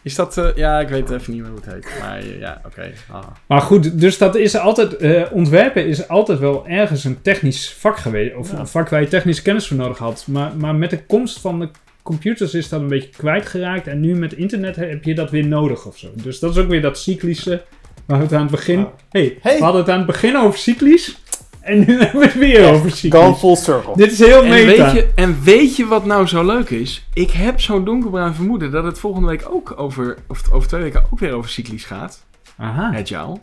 Is 0.03 0.15
dat... 0.15 0.37
eh, 0.39 0.47
ja, 0.55 0.81
ik 0.81 0.89
weet 0.89 1.11
even 1.11 1.33
niet 1.33 1.43
meer 1.43 1.51
hoe 1.51 1.61
het 1.65 1.73
heet. 1.75 1.89
Maar 2.01 2.19
eh, 2.19 2.39
ja, 2.41 2.61
oké. 2.67 2.93
Ah. 3.11 3.23
Maar 3.47 3.61
goed, 3.61 4.01
dus 4.01 4.19
dat 4.19 4.35
is 4.37 4.57
altijd, 4.57 4.97
eh, 4.97 5.23
ontwerpen 5.33 5.87
is 5.87 6.09
altijd 6.09 6.39
wel 6.39 6.67
ergens 6.67 7.05
een 7.05 7.23
technisch 7.23 7.73
vak 7.79 7.97
geweest. 7.99 8.35
Of 8.37 8.53
Ja. 8.53 8.59
een 8.59 8.67
vak 8.67 8.89
waar 8.89 9.01
je 9.01 9.09
technische 9.09 9.43
kennis 9.43 9.67
voor 9.69 9.77
nodig 9.77 9.99
had. 9.99 10.25
Maar, 10.27 10.57
maar 10.57 10.75
met 10.75 10.91
de 10.91 11.05
komst 11.07 11.41
van 11.41 11.61
de 11.61 11.69
computers 12.03 12.55
is 12.55 12.69
dat 12.69 12.81
een 12.81 12.89
beetje 12.89 13.09
kwijtgeraakt. 13.09 13.87
En 13.87 14.01
nu 14.01 14.15
met 14.15 14.33
internet 14.33 14.77
heb 14.77 15.05
je 15.05 15.15
dat 15.15 15.31
weer 15.31 15.47
nodig 15.47 15.87
of 15.87 15.99
zo. 15.99 16.09
Dus 16.23 16.39
dat 16.39 16.51
is 16.51 16.63
ook 16.63 16.69
weer 16.69 16.83
dat 16.83 16.99
cyclische. 16.99 17.63
Waar 18.07 18.19
we 18.19 18.25
het 18.25 18.33
aan 18.33 18.41
het 18.43 18.51
begin... 18.51 18.79
Ja. 18.79 18.93
hey, 19.11 19.39
Hey. 19.41 19.57
we 19.57 19.63
hadden 19.63 19.81
het 19.81 19.91
aan 19.91 19.97
het 19.99 20.07
begin 20.07 20.37
over 20.37 20.59
cyclisch. 20.59 21.22
En 21.63 21.79
nu 21.79 21.99
hebben 22.03 22.21
we 22.21 22.27
het 22.27 22.35
weer 22.39 22.65
over 22.69 22.81
Gone 22.81 22.91
cyclisch. 22.97 23.39
full 23.39 23.57
circle. 23.57 23.97
Dit 23.97 24.13
is 24.13 24.19
heel 24.19 24.43
En 24.43 24.49
meta. 24.49 24.85
weet, 24.85 24.93
je, 24.93 25.11
en 25.15 25.43
weet 25.43 25.77
je 25.77 25.87
wat 25.87 26.05
nou 26.05 26.27
zo 26.27 26.45
leuk 26.45 26.71
is? 26.71 27.07
Ik 27.15 27.31
heb 27.31 27.61
zo'n 27.61 27.85
donkerbruin 27.85 28.35
vermoeden 28.35 28.71
dat 28.71 28.85
het 28.85 28.99
volgende 28.99 29.29
week 29.29 29.45
ook 29.51 29.73
over... 29.77 30.17
Of 30.29 30.53
over 30.53 30.69
twee 30.69 30.83
weken 30.83 31.05
ook 31.13 31.19
weer 31.19 31.33
over 31.33 31.51
cyclisch 31.51 31.85
gaat. 31.85 32.25
Aha. 32.59 32.95
Agile. 32.97 33.39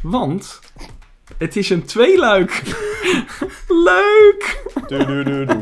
Want... 0.00 0.60
Het 1.38 1.56
is 1.56 1.70
een 1.70 1.84
tweeluik. 1.84 2.62
Leuk! 3.90 4.62
Du- 4.88 5.04
du- 5.06 5.24
du- 5.24 5.44
du. 5.44 5.58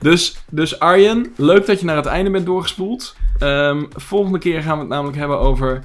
Dus, 0.00 0.36
dus 0.50 0.78
Arjen, 0.78 1.32
leuk 1.36 1.66
dat 1.66 1.80
je 1.80 1.86
naar 1.86 1.96
het 1.96 2.06
einde 2.06 2.30
bent 2.30 2.46
doorgespoeld. 2.46 3.16
Ehm, 3.38 3.84
volgende 3.90 4.38
keer 4.38 4.62
gaan 4.62 4.74
we 4.74 4.80
het 4.80 4.88
namelijk 4.88 5.16
hebben 5.16 5.38
over 5.38 5.84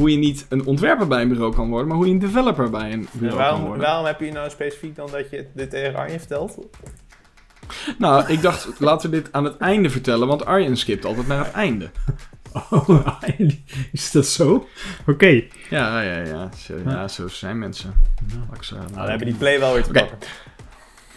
hoe 0.00 0.10
je 0.10 0.16
niet 0.16 0.46
een 0.48 0.66
ontwerper 0.66 1.06
bij 1.06 1.22
een 1.22 1.28
bureau 1.28 1.54
kan 1.54 1.68
worden, 1.68 1.88
maar 1.88 1.96
hoe 1.96 2.06
je 2.06 2.12
een 2.12 2.18
developer 2.18 2.70
bij 2.70 2.92
een 2.92 2.92
En 2.92 3.08
bureau 3.12 3.28
kan 3.28 3.38
waarom, 3.38 3.60
worden. 3.64 3.82
waarom 3.86 4.04
heb 4.06 4.20
je 4.20 4.32
nou 4.32 4.50
specifiek 4.50 4.96
dan 4.96 5.10
dat 5.10 5.30
je 5.30 5.46
dit 5.54 5.70
tegen 5.70 5.96
Arjen 5.96 6.18
vertelt? 6.18 6.58
Nou, 7.98 8.32
ik 8.32 8.42
dacht, 8.42 8.80
laten 8.80 9.10
we 9.10 9.16
dit 9.16 9.32
aan 9.32 9.44
het 9.44 9.56
einde 9.56 9.90
vertellen, 9.90 10.26
want 10.28 10.44
Arjen 10.44 10.76
skipt 10.76 11.04
altijd 11.04 11.26
naar 11.26 11.44
het 11.44 11.54
einde. 11.54 11.90
Oh, 12.70 13.20
is 13.92 14.10
dat 14.10 14.26
zo? 14.26 14.68
Oké. 15.06 15.42
Ja, 15.70 16.00
ja, 16.00 16.16
ja. 16.24 16.48
Zo, 16.56 16.74
ja, 16.84 17.08
zo 17.08 17.28
zijn 17.28 17.58
mensen. 17.58 17.94
Nou, 18.70 18.92
dan 18.94 19.08
hebben 19.08 19.26
die 19.26 19.36
play 19.36 19.58
wel 19.58 19.72
weer 19.72 19.82
te 19.82 19.88
Oké. 19.88 19.98
pakken. 19.98 20.18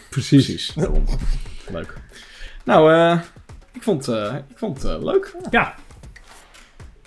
Precies. 0.09 0.45
Precies, 0.45 0.73
daarom. 0.75 1.05
Leuk. 1.71 1.93
Nou, 2.63 2.93
eh, 2.93 3.19
ik 3.71 3.84
vond, 3.84 4.07
eh, 4.07 4.36
ik 4.49 4.57
vond 4.57 4.81
het 4.81 4.91
eh, 4.91 5.03
leuk. 5.03 5.36
Ja. 5.49 5.75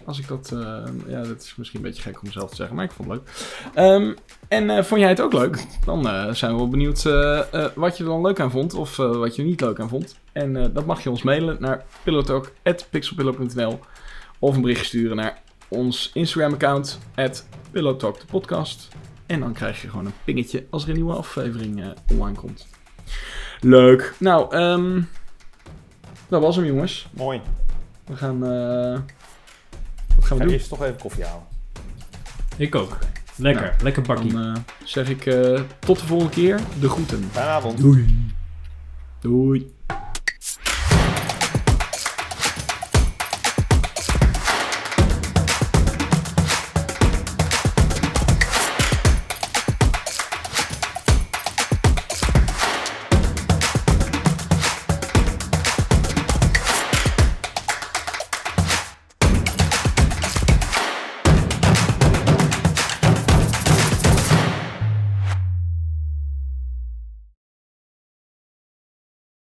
Als 0.07 0.19
ik 0.19 0.29
dat... 0.29 0.53
eh, 0.53 0.85
ja, 1.07 1.23
dat 1.23 1.43
is 1.43 1.55
misschien 1.57 1.81
een 1.81 1.87
beetje 1.87 2.03
gek 2.03 2.15
om 2.15 2.27
mezelf 2.27 2.51
te 2.51 2.57
zeggen, 2.57 2.77
maar 2.77 2.85
ik 2.85 2.91
vond 2.91 3.09
het 3.11 3.19
leuk. 3.19 3.31
Ehm, 3.75 4.15
en 4.49 4.71
eh, 4.71 4.85
vond 4.85 5.01
jij 5.01 5.09
het 5.09 5.21
ook 5.21 5.33
leuk? 5.33 5.67
Dan 5.85 6.09
eh, 6.09 6.33
zijn 6.33 6.53
we 6.53 6.57
wel 6.57 6.69
benieuwd 6.69 7.03
wat 7.75 7.97
je 7.97 8.05
er 8.05 8.11
dan 8.11 8.21
leuk 8.21 8.41
aan 8.41 8.51
vond. 8.51 8.75
Of 8.75 8.97
wat 8.97 9.37
je 9.37 9.43
er 9.43 9.49
niet 9.49 9.61
leuk 9.61 9.81
aan 9.81 9.89
vond. 9.89 10.19
En 10.33 10.73
dat 10.73 10.87
mag 10.87 11.03
je 11.03 11.11
ons 11.11 11.23
mailen 11.23 11.57
naar 11.61 11.85
pillowtalk.pixelpillow.nl 12.03 13.81
Of 14.39 14.57
een 14.57 14.63
bericht 14.63 14.87
sturen 14.87 15.17
naar 15.17 15.43
ons 15.69 16.11
Instagram-account, 16.15 16.99
Pillowtalk 17.71 18.21
de 18.21 18.27
podcast. 18.27 18.89
En 19.27 19.41
dan 19.41 19.53
krijg 19.53 19.83
je 19.83 19.89
gewoon 19.89 20.07
een 20.07 20.13
pingetje 20.25 20.67
als 20.71 20.83
er 20.83 20.89
een 20.89 20.95
nieuwe 20.95 21.15
aflevering 21.15 21.95
online 22.11 22.37
komt. 22.37 22.67
Leuk. 23.61 24.15
Nou, 24.19 24.55
ehm, 24.55 25.03
dat 26.29 26.43
was 26.43 26.57
hem 26.57 26.65
jongens. 26.65 27.09
Mooi. 27.13 27.41
We 28.05 28.17
gaan... 28.17 28.45
wat 30.17 30.25
gaan 30.25 30.37
we 30.37 30.43
Ga 30.43 30.49
doen? 30.49 30.59
eerst 30.59 30.69
toch 30.69 30.83
even 30.83 30.99
koffie 30.99 31.25
halen. 31.25 31.45
Ik 32.57 32.75
ook. 32.75 32.99
Lekker, 33.37 33.63
Nou, 33.63 33.83
lekker 33.83 34.03
bakkie. 34.03 34.33
Dan 34.33 34.55
eh, 34.55 34.61
zeg 34.85 35.09
ik 35.09 35.27
eh, 35.27 35.61
tot 35.79 35.99
de 36.01 36.07
volgende 36.07 36.33
keer. 36.33 36.61
De 36.81 36.89
groeten. 36.89 37.29
Fijne 37.33 37.49
avond. 37.51 37.79
Doei. 37.79 38.27
Doei. 39.21 39.75